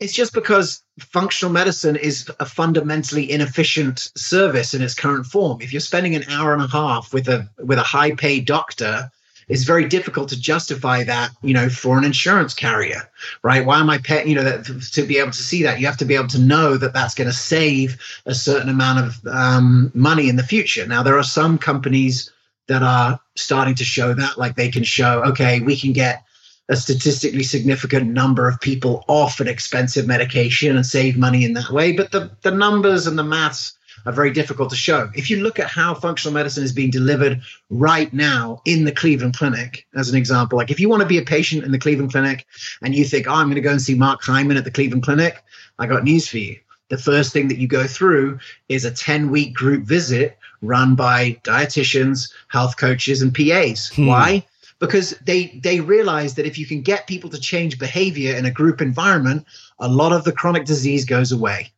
It's 0.00 0.12
just 0.12 0.32
because 0.32 0.82
functional 0.98 1.52
medicine 1.52 1.96
is 1.96 2.30
a 2.40 2.46
fundamentally 2.46 3.30
inefficient 3.30 4.10
service 4.16 4.74
in 4.74 4.82
its 4.82 4.94
current 4.94 5.26
form. 5.26 5.60
If 5.60 5.72
you're 5.72 5.80
spending 5.80 6.14
an 6.14 6.24
hour 6.28 6.52
and 6.52 6.62
a 6.62 6.68
half 6.68 7.12
with 7.12 7.28
a 7.28 7.48
with 7.58 7.78
a 7.78 7.82
high 7.84 8.12
paid 8.12 8.46
doctor 8.46 9.10
it's 9.48 9.64
very 9.64 9.88
difficult 9.88 10.28
to 10.28 10.40
justify 10.40 11.04
that, 11.04 11.30
you 11.42 11.54
know, 11.54 11.68
for 11.68 11.96
an 11.96 12.04
insurance 12.04 12.54
carrier, 12.54 13.08
right? 13.42 13.64
Why 13.64 13.80
am 13.80 13.88
I 13.88 13.98
paying, 13.98 14.28
you 14.28 14.34
know, 14.34 14.44
that, 14.44 14.64
to 14.92 15.02
be 15.02 15.18
able 15.18 15.30
to 15.30 15.42
see 15.42 15.62
that? 15.62 15.80
You 15.80 15.86
have 15.86 15.96
to 15.98 16.04
be 16.04 16.14
able 16.14 16.28
to 16.28 16.38
know 16.38 16.76
that 16.76 16.92
that's 16.92 17.14
going 17.14 17.28
to 17.28 17.36
save 17.36 17.98
a 18.26 18.34
certain 18.34 18.68
amount 18.68 19.06
of 19.06 19.26
um, 19.26 19.90
money 19.94 20.28
in 20.28 20.36
the 20.36 20.42
future. 20.42 20.86
Now, 20.86 21.02
there 21.02 21.18
are 21.18 21.24
some 21.24 21.56
companies 21.58 22.30
that 22.66 22.82
are 22.82 23.18
starting 23.36 23.74
to 23.76 23.84
show 23.84 24.12
that, 24.12 24.36
like 24.36 24.54
they 24.54 24.70
can 24.70 24.84
show, 24.84 25.22
okay, 25.24 25.60
we 25.60 25.76
can 25.76 25.92
get 25.92 26.24
a 26.68 26.76
statistically 26.76 27.42
significant 27.42 28.08
number 28.10 28.46
of 28.46 28.60
people 28.60 29.02
off 29.08 29.40
an 29.40 29.48
expensive 29.48 30.06
medication 30.06 30.76
and 30.76 30.84
save 30.84 31.16
money 31.16 31.44
in 31.44 31.54
that 31.54 31.70
way. 31.70 31.92
But 31.92 32.12
the, 32.12 32.30
the 32.42 32.50
numbers 32.50 33.06
and 33.06 33.18
the 33.18 33.24
maths 33.24 33.77
are 34.06 34.12
very 34.12 34.30
difficult 34.30 34.70
to 34.70 34.76
show. 34.76 35.10
If 35.14 35.30
you 35.30 35.42
look 35.42 35.58
at 35.58 35.68
how 35.68 35.94
functional 35.94 36.34
medicine 36.34 36.64
is 36.64 36.72
being 36.72 36.90
delivered 36.90 37.40
right 37.70 38.12
now 38.12 38.62
in 38.64 38.84
the 38.84 38.92
Cleveland 38.92 39.36
Clinic, 39.36 39.86
as 39.94 40.08
an 40.08 40.16
example, 40.16 40.58
like 40.58 40.70
if 40.70 40.80
you 40.80 40.88
want 40.88 41.02
to 41.02 41.08
be 41.08 41.18
a 41.18 41.22
patient 41.22 41.64
in 41.64 41.72
the 41.72 41.78
Cleveland 41.78 42.12
Clinic 42.12 42.46
and 42.82 42.94
you 42.94 43.04
think, 43.04 43.26
oh, 43.26 43.32
I'm 43.32 43.46
going 43.46 43.56
to 43.56 43.60
go 43.60 43.70
and 43.70 43.82
see 43.82 43.94
Mark 43.94 44.22
Hyman 44.22 44.56
at 44.56 44.64
the 44.64 44.70
Cleveland 44.70 45.02
Clinic, 45.02 45.42
I 45.78 45.86
got 45.86 46.04
news 46.04 46.28
for 46.28 46.38
you. 46.38 46.58
The 46.88 46.98
first 46.98 47.32
thing 47.32 47.48
that 47.48 47.58
you 47.58 47.68
go 47.68 47.86
through 47.86 48.38
is 48.68 48.84
a 48.84 48.90
10 48.90 49.30
week 49.30 49.54
group 49.54 49.84
visit 49.84 50.38
run 50.62 50.94
by 50.94 51.38
dietitians, 51.44 52.32
health 52.48 52.76
coaches, 52.76 53.22
and 53.22 53.34
PAs. 53.34 53.88
Hmm. 53.88 54.06
Why? 54.06 54.44
because 54.78 55.10
they 55.24 55.46
they 55.62 55.80
realize 55.80 56.34
that 56.34 56.46
if 56.46 56.58
you 56.58 56.66
can 56.66 56.82
get 56.82 57.06
people 57.06 57.30
to 57.30 57.40
change 57.40 57.78
behavior 57.78 58.36
in 58.36 58.44
a 58.44 58.50
group 58.50 58.80
environment 58.80 59.44
a 59.80 59.88
lot 59.88 60.12
of 60.12 60.24
the 60.24 60.32
chronic 60.32 60.64
disease 60.64 61.04
goes 61.04 61.32
away 61.32 61.72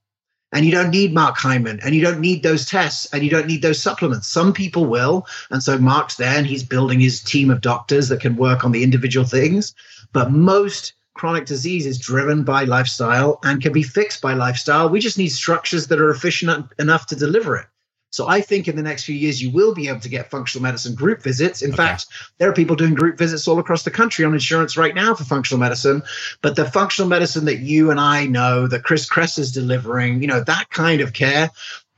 and 0.53 0.65
you 0.65 0.73
don't 0.73 0.91
need 0.91 1.15
Mark 1.15 1.37
Hyman 1.37 1.81
and 1.83 1.95
you 1.95 2.03
don't 2.03 2.21
need 2.21 2.43
those 2.43 2.67
tests 2.67 3.07
and 3.13 3.23
you 3.23 3.31
don't 3.31 3.47
need 3.47 3.63
those 3.63 3.81
supplements. 3.81 4.29
Some 4.29 4.53
people 4.53 4.85
will. 4.85 5.27
And 5.51 5.63
so 5.63 5.79
Mark's 5.79 6.17
there 6.17 6.37
and 6.37 6.47
he's 6.47 6.65
building 6.65 7.01
his 7.01 7.23
team 7.23 7.51
of 7.51 7.61
doctors 7.61 8.09
that 8.09 8.21
can 8.21 8.37
work 8.37 8.65
on 8.65 8.73
the 8.73 8.83
individual 8.83 9.27
things. 9.27 9.75
But 10.13 10.33
most 10.33 10.95
chronic 11.15 11.47
disease 11.47 11.87
is 11.87 11.99
driven 11.99 12.45
by 12.45 12.65
lifestyle 12.65 13.39
and 13.45 13.63
can 13.63 13.73
be 13.73 13.83
fixed 13.83 14.21
by 14.23 14.35
lifestyle. 14.35 14.89
We 14.89 15.01
just 15.01 15.19
need 15.19 15.29
structures 15.29 15.87
that 15.89 16.01
are 16.01 16.11
efficient 16.11 16.67
enough 16.79 17.07
to 17.07 17.17
deliver 17.17 17.57
it. 17.57 17.67
So 18.11 18.29
I 18.29 18.41
think 18.41 18.67
in 18.67 18.77
the 18.77 18.83
next 18.83 19.05
few 19.05 19.15
years, 19.15 19.41
you 19.41 19.51
will 19.51 19.75
be 19.75 19.89
able 19.89 20.01
to 20.01 20.09
get 20.09 20.31
functional 20.31 20.63
medicine 20.63 20.95
group 20.95 21.23
visits. 21.23 21.63
In 21.63 21.71
okay. 21.71 21.77
fact, 21.77 22.07
there 22.39 22.51
are 22.51 22.53
people 22.53 22.77
doing 22.77 22.95
group 22.95 23.17
visits 23.17 23.47
all 23.47 23.59
across 23.59 23.85
the 23.85 23.91
country 23.91 24.25
on 24.25 24.35
insurance 24.35 24.77
right 24.77 24.95
now 24.95 25.15
for 25.15 25.25
functional 25.25 25.61
medicine. 25.61 26.03
But 26.43 26.57
the 26.57 26.65
functional 26.65 27.09
medicine 27.09 27.45
that 27.45 27.59
you 27.59 27.91
and 27.91 28.01
I 28.01 28.27
know 28.27 28.67
that 28.67 28.83
Chris 28.83 29.09
Kresser 29.09 29.39
is 29.39 29.53
delivering, 29.53 30.23
you 30.23 30.29
know, 30.29 30.43
that 30.43 30.71
kind 30.71 31.01
of 31.01 31.13
care, 31.13 31.51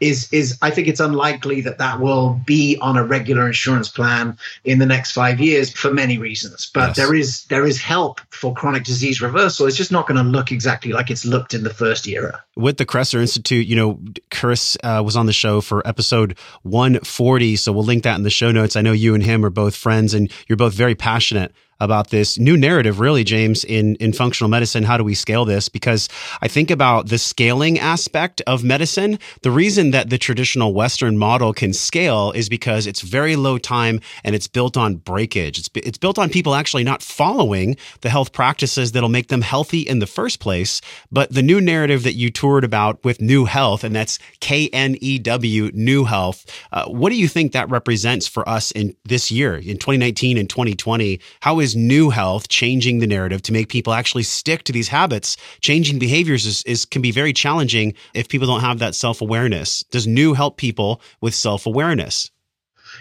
is 0.02 0.30
is 0.32 0.58
I 0.60 0.70
think 0.70 0.88
it's 0.88 1.00
unlikely 1.00 1.60
that 1.62 1.78
that 1.78 2.00
will 2.00 2.40
be 2.44 2.76
on 2.80 2.96
a 2.96 3.04
regular 3.04 3.46
insurance 3.46 3.88
plan 3.88 4.36
in 4.64 4.80
the 4.80 4.86
next 4.86 5.12
five 5.12 5.40
years 5.40 5.72
for 5.72 5.92
many 5.92 6.18
reasons. 6.18 6.70
But 6.74 6.88
yes. 6.88 6.96
there 6.96 7.14
is 7.14 7.44
there 7.44 7.64
is 7.64 7.80
help 7.80 8.20
for 8.30 8.52
chronic 8.52 8.82
disease 8.82 9.22
reversal. 9.22 9.66
It's 9.66 9.76
just 9.76 9.92
not 9.92 10.08
going 10.08 10.22
to 10.22 10.28
look 10.28 10.50
exactly 10.50 10.92
like 10.92 11.10
it's 11.10 11.24
looked 11.24 11.54
in 11.54 11.62
the 11.62 11.72
first 11.72 12.08
era. 12.08 12.42
With 12.56 12.78
the 12.78 12.84
Kresser 12.84 13.20
Institute, 13.20 13.66
you 13.66 13.76
know, 13.76 14.00
Chris 14.30 14.76
uh, 14.82 15.02
was 15.04 15.16
on 15.16 15.26
the 15.26 15.32
show 15.32 15.60
for 15.60 15.86
episode 15.86 16.36
140, 16.62 17.56
so 17.56 17.72
we'll 17.72 17.84
link 17.84 18.02
that 18.02 18.16
in 18.16 18.24
the 18.24 18.30
show 18.30 18.50
notes. 18.50 18.74
I 18.74 18.82
know 18.82 18.92
you 18.92 19.14
and 19.14 19.22
him 19.22 19.44
are 19.44 19.50
both 19.50 19.76
friends, 19.76 20.14
and 20.14 20.30
you're 20.48 20.56
both 20.56 20.74
very 20.74 20.96
passionate 20.96 21.52
about 21.82 22.10
this 22.10 22.38
new 22.38 22.56
narrative, 22.56 23.00
really, 23.00 23.24
James, 23.24 23.64
in, 23.64 23.96
in 23.96 24.12
functional 24.12 24.48
medicine. 24.48 24.84
How 24.84 24.96
do 24.96 25.02
we 25.02 25.14
scale 25.14 25.44
this? 25.44 25.68
Because 25.68 26.08
I 26.40 26.46
think 26.46 26.70
about 26.70 27.08
the 27.08 27.18
scaling 27.18 27.78
aspect 27.78 28.40
of 28.46 28.62
medicine. 28.62 29.18
The 29.42 29.50
reason 29.50 29.90
that 29.90 30.08
the 30.08 30.16
traditional 30.16 30.72
Western 30.72 31.18
model 31.18 31.52
can 31.52 31.72
scale 31.72 32.30
is 32.32 32.48
because 32.48 32.86
it's 32.86 33.00
very 33.00 33.34
low 33.34 33.58
time 33.58 34.00
and 34.22 34.34
it's 34.36 34.46
built 34.46 34.76
on 34.76 34.94
breakage. 34.94 35.58
It's, 35.58 35.70
it's 35.74 35.98
built 35.98 36.18
on 36.18 36.30
people 36.30 36.54
actually 36.54 36.84
not 36.84 37.02
following 37.02 37.76
the 38.02 38.10
health 38.10 38.32
practices 38.32 38.92
that'll 38.92 39.08
make 39.08 39.28
them 39.28 39.42
healthy 39.42 39.80
in 39.80 39.98
the 39.98 40.06
first 40.06 40.38
place. 40.38 40.80
But 41.10 41.32
the 41.32 41.42
new 41.42 41.60
narrative 41.60 42.04
that 42.04 42.14
you 42.14 42.30
toured 42.30 42.62
about 42.62 43.02
with 43.04 43.20
Knew 43.20 43.44
Health, 43.44 43.82
and 43.82 43.94
that's 43.94 44.20
K 44.38 44.68
N 44.72 44.96
E 45.00 45.18
W, 45.18 45.70
Knew 45.74 46.04
Health, 46.04 46.46
uh, 46.70 46.86
what 46.86 47.10
do 47.10 47.16
you 47.16 47.26
think 47.26 47.50
that 47.52 47.68
represents 47.68 48.28
for 48.28 48.48
us 48.48 48.70
in 48.70 48.94
this 49.04 49.32
year, 49.32 49.56
in 49.56 49.78
2019 49.78 50.38
and 50.38 50.48
2020? 50.48 51.18
How 51.40 51.58
is 51.58 51.71
Knew 51.76 52.10
Health 52.10 52.48
changing 52.48 52.98
the 52.98 53.06
narrative 53.06 53.42
to 53.42 53.52
make 53.52 53.68
people 53.68 53.92
actually 53.92 54.22
stick 54.22 54.64
to 54.64 54.72
these 54.72 54.88
habits? 54.88 55.36
Changing 55.60 55.98
behaviors 55.98 56.46
is, 56.46 56.62
is 56.64 56.84
can 56.84 57.02
be 57.02 57.10
very 57.10 57.32
challenging 57.32 57.94
if 58.14 58.28
people 58.28 58.46
don't 58.46 58.60
have 58.60 58.78
that 58.78 58.94
self 58.94 59.20
awareness. 59.20 59.82
Does 59.84 60.06
new 60.06 60.34
help 60.34 60.56
people 60.56 61.00
with 61.20 61.34
self 61.34 61.66
awareness? 61.66 62.30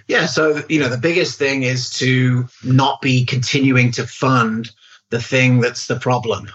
Yeah, 0.07 0.26
so 0.26 0.63
you 0.69 0.80
know 0.80 0.89
the 0.89 0.97
biggest 0.97 1.38
thing 1.38 1.63
is 1.63 1.89
to 1.99 2.47
not 2.63 3.01
be 3.01 3.26
continuing 3.26 3.91
to 3.91 4.07
fund 4.07 4.72
the 5.09 5.22
thing 5.22 5.59
that's 5.59 5.88
the 5.88 5.99
problem 5.99 6.49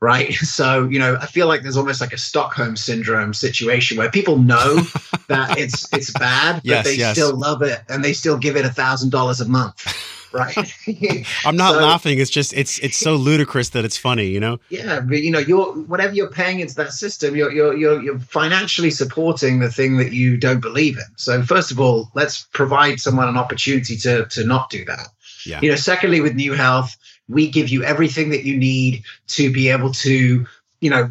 right? 0.00 0.34
So, 0.50 0.88
you 0.88 0.98
know, 0.98 1.16
I 1.20 1.26
feel 1.26 1.46
like 1.46 1.62
there's 1.62 1.76
almost 1.76 2.00
like 2.00 2.12
a 2.12 2.18
Stockholm 2.18 2.74
syndrome 2.76 3.34
situation 3.34 3.96
where 3.96 4.10
people 4.10 4.38
know 4.38 4.76
that 5.28 5.58
it's 5.58 5.92
it's 5.92 6.10
bad, 6.10 6.56
but 6.56 6.64
yes, 6.64 6.84
they 6.84 6.94
yes. 6.94 7.12
still 7.12 7.36
love 7.36 7.62
it 7.62 7.80
and 7.88 8.04
they 8.04 8.12
still 8.12 8.36
give 8.36 8.56
it 8.56 8.64
a 8.64 8.70
thousand 8.70 9.10
dollars 9.10 9.40
a 9.40 9.48
month 9.48 9.86
right? 10.32 10.56
I'm 11.44 11.56
not 11.56 11.74
so, 11.74 11.80
laughing. 11.80 12.18
It's 12.18 12.30
just 12.30 12.52
it's 12.52 12.78
it's 12.78 12.96
so 12.96 13.16
ludicrous 13.16 13.70
that 13.70 13.84
it's 13.84 13.96
funny, 13.96 14.26
you 14.26 14.40
know. 14.40 14.58
Yeah, 14.68 15.00
but 15.00 15.22
you 15.22 15.30
know, 15.30 15.38
you're 15.38 15.72
whatever 15.72 16.14
you're 16.14 16.30
paying 16.30 16.60
into 16.60 16.74
that 16.76 16.92
system, 16.92 17.36
you're 17.36 17.52
you're 17.52 17.76
you're, 17.76 18.02
you're 18.02 18.18
financially 18.18 18.90
supporting 18.90 19.60
the 19.60 19.70
thing 19.70 19.96
that 19.98 20.12
you 20.12 20.36
don't 20.36 20.60
believe 20.60 20.96
in. 20.96 21.04
So 21.16 21.42
first 21.42 21.70
of 21.70 21.80
all, 21.80 22.10
let's 22.14 22.46
provide 22.52 23.00
someone 23.00 23.28
an 23.28 23.36
opportunity 23.36 23.96
to 23.98 24.26
to 24.26 24.44
not 24.44 24.70
do 24.70 24.84
that. 24.86 25.08
Yeah. 25.46 25.60
You 25.62 25.70
know, 25.70 25.76
secondly, 25.76 26.20
with 26.20 26.34
Knew 26.34 26.52
Health, 26.52 26.96
we 27.28 27.48
give 27.48 27.68
you 27.68 27.84
everything 27.84 28.30
that 28.30 28.44
you 28.44 28.56
need 28.56 29.04
to 29.28 29.52
be 29.52 29.68
able 29.68 29.92
to, 29.92 30.46
you 30.80 30.90
know, 30.90 31.10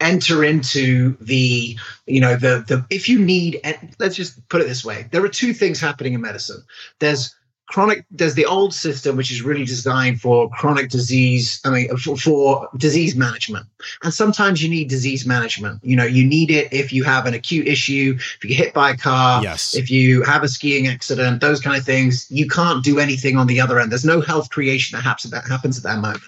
enter 0.00 0.42
into 0.42 1.16
the 1.20 1.78
you 2.06 2.20
know 2.20 2.34
the 2.34 2.64
the 2.66 2.84
if 2.88 3.08
you 3.08 3.18
need 3.18 3.60
let's 3.98 4.16
just 4.16 4.48
put 4.48 4.62
it 4.62 4.66
this 4.66 4.84
way 4.84 5.06
there 5.10 5.22
are 5.22 5.28
two 5.28 5.52
things 5.52 5.78
happening 5.78 6.14
in 6.14 6.20
medicine 6.22 6.62
there's 7.00 7.34
chronic 7.70 8.04
there's 8.10 8.34
the 8.34 8.46
old 8.46 8.74
system 8.74 9.16
which 9.16 9.30
is 9.30 9.42
really 9.42 9.64
designed 9.64 10.20
for 10.20 10.50
chronic 10.50 10.90
disease 10.90 11.60
i 11.64 11.70
mean 11.70 11.96
for, 11.96 12.16
for, 12.16 12.68
disease 12.76 13.14
management. 13.14 13.66
And 14.02 14.12
sometimes 14.12 14.62
you 14.62 14.68
need 14.68 14.88
disease 14.88 15.24
management. 15.26 15.80
You 15.82 15.96
know 15.96 16.04
you 16.04 16.24
need 16.24 16.50
it 16.50 16.72
if 16.72 16.92
you 16.92 17.04
have 17.04 17.26
an 17.26 17.34
acute 17.34 17.66
issue 17.66 18.16
if 18.16 18.44
you 18.44 18.48
get 18.50 18.58
hit 18.64 18.74
by 18.74 18.90
a 18.90 18.96
car 18.96 19.42
yes. 19.42 19.74
if 19.74 19.90
you 19.90 20.22
have 20.22 20.42
a 20.42 20.48
skiing 20.48 20.88
accident 20.88 21.40
those 21.40 21.60
kind 21.60 21.76
of 21.76 21.84
things. 21.84 22.26
You 22.30 22.48
can't 22.48 22.82
do 22.82 22.98
anything 22.98 23.36
on 23.36 23.46
the 23.46 23.60
other 23.60 23.78
end. 23.78 23.90
There's 23.90 24.04
no 24.04 24.20
health 24.20 24.50
creation 24.50 24.96
that 24.96 25.02
happens, 25.02 25.30
that 25.30 25.46
happens 25.46 25.78
at 25.78 25.84
that 25.84 26.00
moment. 26.00 26.24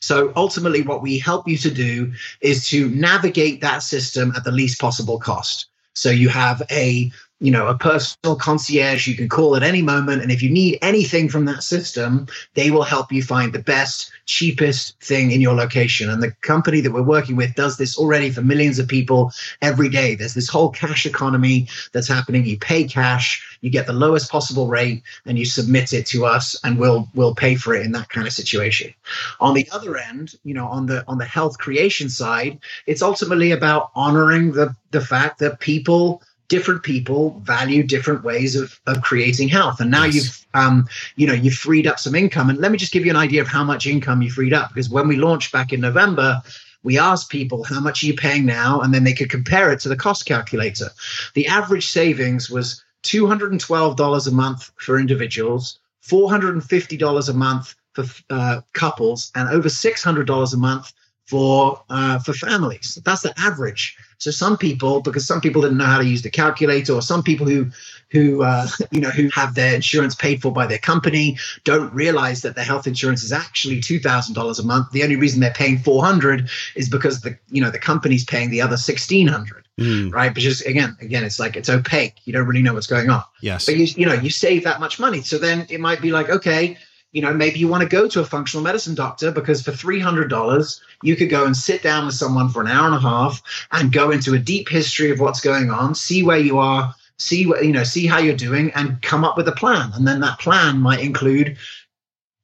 So 0.00 0.32
ultimately 0.36 0.82
what 0.82 1.02
we 1.02 1.18
help 1.18 1.48
you 1.48 1.58
to 1.58 1.70
do 1.70 2.12
is 2.40 2.68
to 2.68 2.88
navigate 2.90 3.60
that 3.62 3.82
system 3.82 4.32
at 4.36 4.44
the 4.44 4.52
least 4.52 4.80
possible 4.80 5.18
cost. 5.18 5.66
So 5.94 6.10
you 6.10 6.28
have 6.28 6.62
a 6.70 7.10
you 7.38 7.50
know, 7.50 7.66
a 7.66 7.76
personal 7.76 8.34
concierge 8.34 9.06
you 9.06 9.14
can 9.14 9.28
call 9.28 9.56
at 9.56 9.62
any 9.62 9.82
moment. 9.82 10.22
And 10.22 10.32
if 10.32 10.42
you 10.42 10.48
need 10.48 10.78
anything 10.80 11.28
from 11.28 11.44
that 11.44 11.62
system, 11.62 12.26
they 12.54 12.70
will 12.70 12.82
help 12.82 13.12
you 13.12 13.22
find 13.22 13.52
the 13.52 13.58
best, 13.58 14.10
cheapest 14.24 14.98
thing 15.02 15.32
in 15.32 15.42
your 15.42 15.54
location. 15.54 16.08
And 16.08 16.22
the 16.22 16.32
company 16.40 16.80
that 16.80 16.92
we're 16.92 17.02
working 17.02 17.36
with 17.36 17.54
does 17.54 17.76
this 17.76 17.98
already 17.98 18.30
for 18.30 18.40
millions 18.40 18.78
of 18.78 18.88
people 18.88 19.32
every 19.60 19.90
day. 19.90 20.14
There's 20.14 20.32
this 20.32 20.48
whole 20.48 20.70
cash 20.70 21.04
economy 21.04 21.68
that's 21.92 22.08
happening. 22.08 22.46
You 22.46 22.58
pay 22.58 22.84
cash, 22.84 23.58
you 23.60 23.68
get 23.68 23.86
the 23.86 23.92
lowest 23.92 24.30
possible 24.30 24.68
rate, 24.68 25.02
and 25.26 25.38
you 25.38 25.44
submit 25.44 25.92
it 25.92 26.06
to 26.06 26.24
us, 26.24 26.56
and 26.64 26.78
we'll 26.78 27.06
we'll 27.14 27.34
pay 27.34 27.54
for 27.54 27.74
it 27.74 27.84
in 27.84 27.92
that 27.92 28.08
kind 28.08 28.26
of 28.26 28.32
situation. 28.32 28.94
On 29.40 29.52
the 29.52 29.68
other 29.72 29.98
end, 29.98 30.36
you 30.44 30.54
know, 30.54 30.68
on 30.68 30.86
the 30.86 31.04
on 31.06 31.18
the 31.18 31.24
health 31.26 31.58
creation 31.58 32.08
side, 32.08 32.58
it's 32.86 33.02
ultimately 33.02 33.50
about 33.50 33.90
honoring 33.94 34.52
the 34.52 34.74
the 34.90 35.00
fact 35.02 35.38
that 35.40 35.60
people 35.60 36.22
different 36.48 36.82
people 36.82 37.40
value 37.40 37.82
different 37.82 38.22
ways 38.24 38.56
of, 38.56 38.80
of 38.86 39.02
creating 39.02 39.48
health. 39.48 39.80
And 39.80 39.90
now 39.90 40.04
yes. 40.04 40.14
you've 40.14 40.46
um, 40.54 40.88
you 41.16 41.26
know 41.26 41.34
you've 41.34 41.54
freed 41.54 41.86
up 41.86 41.98
some 41.98 42.14
income. 42.14 42.50
And 42.50 42.58
let 42.58 42.72
me 42.72 42.78
just 42.78 42.92
give 42.92 43.04
you 43.04 43.10
an 43.10 43.16
idea 43.16 43.40
of 43.40 43.48
how 43.48 43.64
much 43.64 43.86
income 43.86 44.22
you 44.22 44.30
freed 44.30 44.52
up. 44.52 44.70
Because 44.70 44.90
when 44.90 45.08
we 45.08 45.16
launched 45.16 45.52
back 45.52 45.72
in 45.72 45.80
november 45.80 46.42
we 46.82 46.98
asked 46.98 47.30
people 47.30 47.64
how 47.64 47.80
much 47.80 48.04
are 48.04 48.06
you 48.06 48.14
paying 48.14 48.46
now? 48.46 48.80
And 48.80 48.94
then 48.94 49.02
they 49.02 49.12
could 49.12 49.28
compare 49.28 49.72
it 49.72 49.80
to 49.80 49.88
the 49.88 49.96
cost 49.96 50.24
calculator. 50.24 50.90
The 51.34 51.48
average 51.48 51.88
savings 51.88 52.48
was 52.48 52.84
$212 53.02 54.26
a 54.26 54.30
month 54.30 54.70
for 54.76 54.96
individuals 54.96 55.80
$450 56.06 57.28
a 57.28 57.32
month 57.32 57.74
for 57.92 58.04
uh, 58.30 58.60
couples 58.72 59.32
and 59.34 59.48
over 59.48 59.68
$600 59.68 60.54
a 60.54 60.56
month 60.56 60.92
for 61.26 61.82
uh, 61.90 62.18
for 62.20 62.32
families. 62.32 62.98
That's 63.04 63.22
the 63.22 63.34
average. 63.38 63.96
So 64.18 64.30
some 64.30 64.56
people, 64.56 65.00
because 65.00 65.26
some 65.26 65.40
people 65.40 65.60
didn't 65.60 65.76
know 65.76 65.84
how 65.84 65.98
to 65.98 66.06
use 66.06 66.22
the 66.22 66.30
calculator, 66.30 66.94
or 66.94 67.02
some 67.02 67.22
people 67.22 67.46
who 67.46 67.70
who 68.10 68.42
uh, 68.42 68.66
you 68.90 69.00
know 69.00 69.10
who 69.10 69.28
have 69.30 69.54
their 69.54 69.74
insurance 69.74 70.14
paid 70.14 70.40
for 70.40 70.52
by 70.52 70.66
their 70.66 70.78
company 70.78 71.36
don't 71.64 71.92
realize 71.92 72.42
that 72.42 72.54
their 72.54 72.64
health 72.64 72.86
insurance 72.86 73.22
is 73.22 73.32
actually 73.32 73.80
two 73.80 73.98
thousand 73.98 74.34
dollars 74.34 74.58
a 74.58 74.64
month. 74.64 74.90
The 74.92 75.02
only 75.02 75.16
reason 75.16 75.40
they're 75.40 75.52
paying 75.52 75.78
four 75.78 76.04
hundred 76.04 76.48
is 76.74 76.88
because 76.88 77.20
the 77.20 77.36
you 77.50 77.60
know 77.60 77.70
the 77.70 77.78
company's 77.78 78.24
paying 78.24 78.50
the 78.50 78.62
other 78.62 78.76
sixteen 78.76 79.26
hundred. 79.26 79.64
Mm. 79.78 80.10
Right, 80.10 80.32
but 80.32 80.42
just 80.42 80.64
again, 80.64 80.96
again, 81.02 81.22
it's 81.22 81.38
like 81.38 81.54
it's 81.54 81.68
opaque. 81.68 82.14
You 82.24 82.32
don't 82.32 82.46
really 82.46 82.62
know 82.62 82.72
what's 82.72 82.86
going 82.86 83.10
on. 83.10 83.22
Yes, 83.42 83.66
but 83.66 83.76
you 83.76 83.84
you 83.84 84.06
know 84.06 84.14
you 84.14 84.30
save 84.30 84.64
that 84.64 84.80
much 84.80 84.98
money. 84.98 85.20
So 85.20 85.36
then 85.36 85.66
it 85.68 85.80
might 85.80 86.00
be 86.00 86.10
like, 86.10 86.30
okay, 86.30 86.78
you 87.16 87.22
know, 87.22 87.32
maybe 87.32 87.58
you 87.58 87.66
want 87.66 87.82
to 87.82 87.88
go 87.88 88.06
to 88.06 88.20
a 88.20 88.26
functional 88.26 88.62
medicine 88.62 88.94
doctor 88.94 89.30
because 89.30 89.62
for 89.62 89.70
$300, 89.70 90.80
you 91.02 91.16
could 91.16 91.30
go 91.30 91.46
and 91.46 91.56
sit 91.56 91.82
down 91.82 92.04
with 92.04 92.14
someone 92.14 92.50
for 92.50 92.60
an 92.60 92.66
hour 92.66 92.84
and 92.84 92.94
a 92.94 93.00
half 93.00 93.42
and 93.72 93.90
go 93.90 94.10
into 94.10 94.34
a 94.34 94.38
deep 94.38 94.68
history 94.68 95.10
of 95.10 95.18
what's 95.18 95.40
going 95.40 95.70
on, 95.70 95.94
see 95.94 96.22
where 96.22 96.36
you 96.36 96.58
are, 96.58 96.94
see 97.18 97.46
what, 97.46 97.64
you 97.64 97.72
know, 97.72 97.84
see 97.84 98.06
how 98.06 98.18
you're 98.18 98.36
doing 98.36 98.70
and 98.74 99.00
come 99.00 99.24
up 99.24 99.38
with 99.38 99.48
a 99.48 99.52
plan. 99.52 99.92
And 99.94 100.06
then 100.06 100.20
that 100.20 100.38
plan 100.38 100.78
might 100.78 101.00
include 101.00 101.56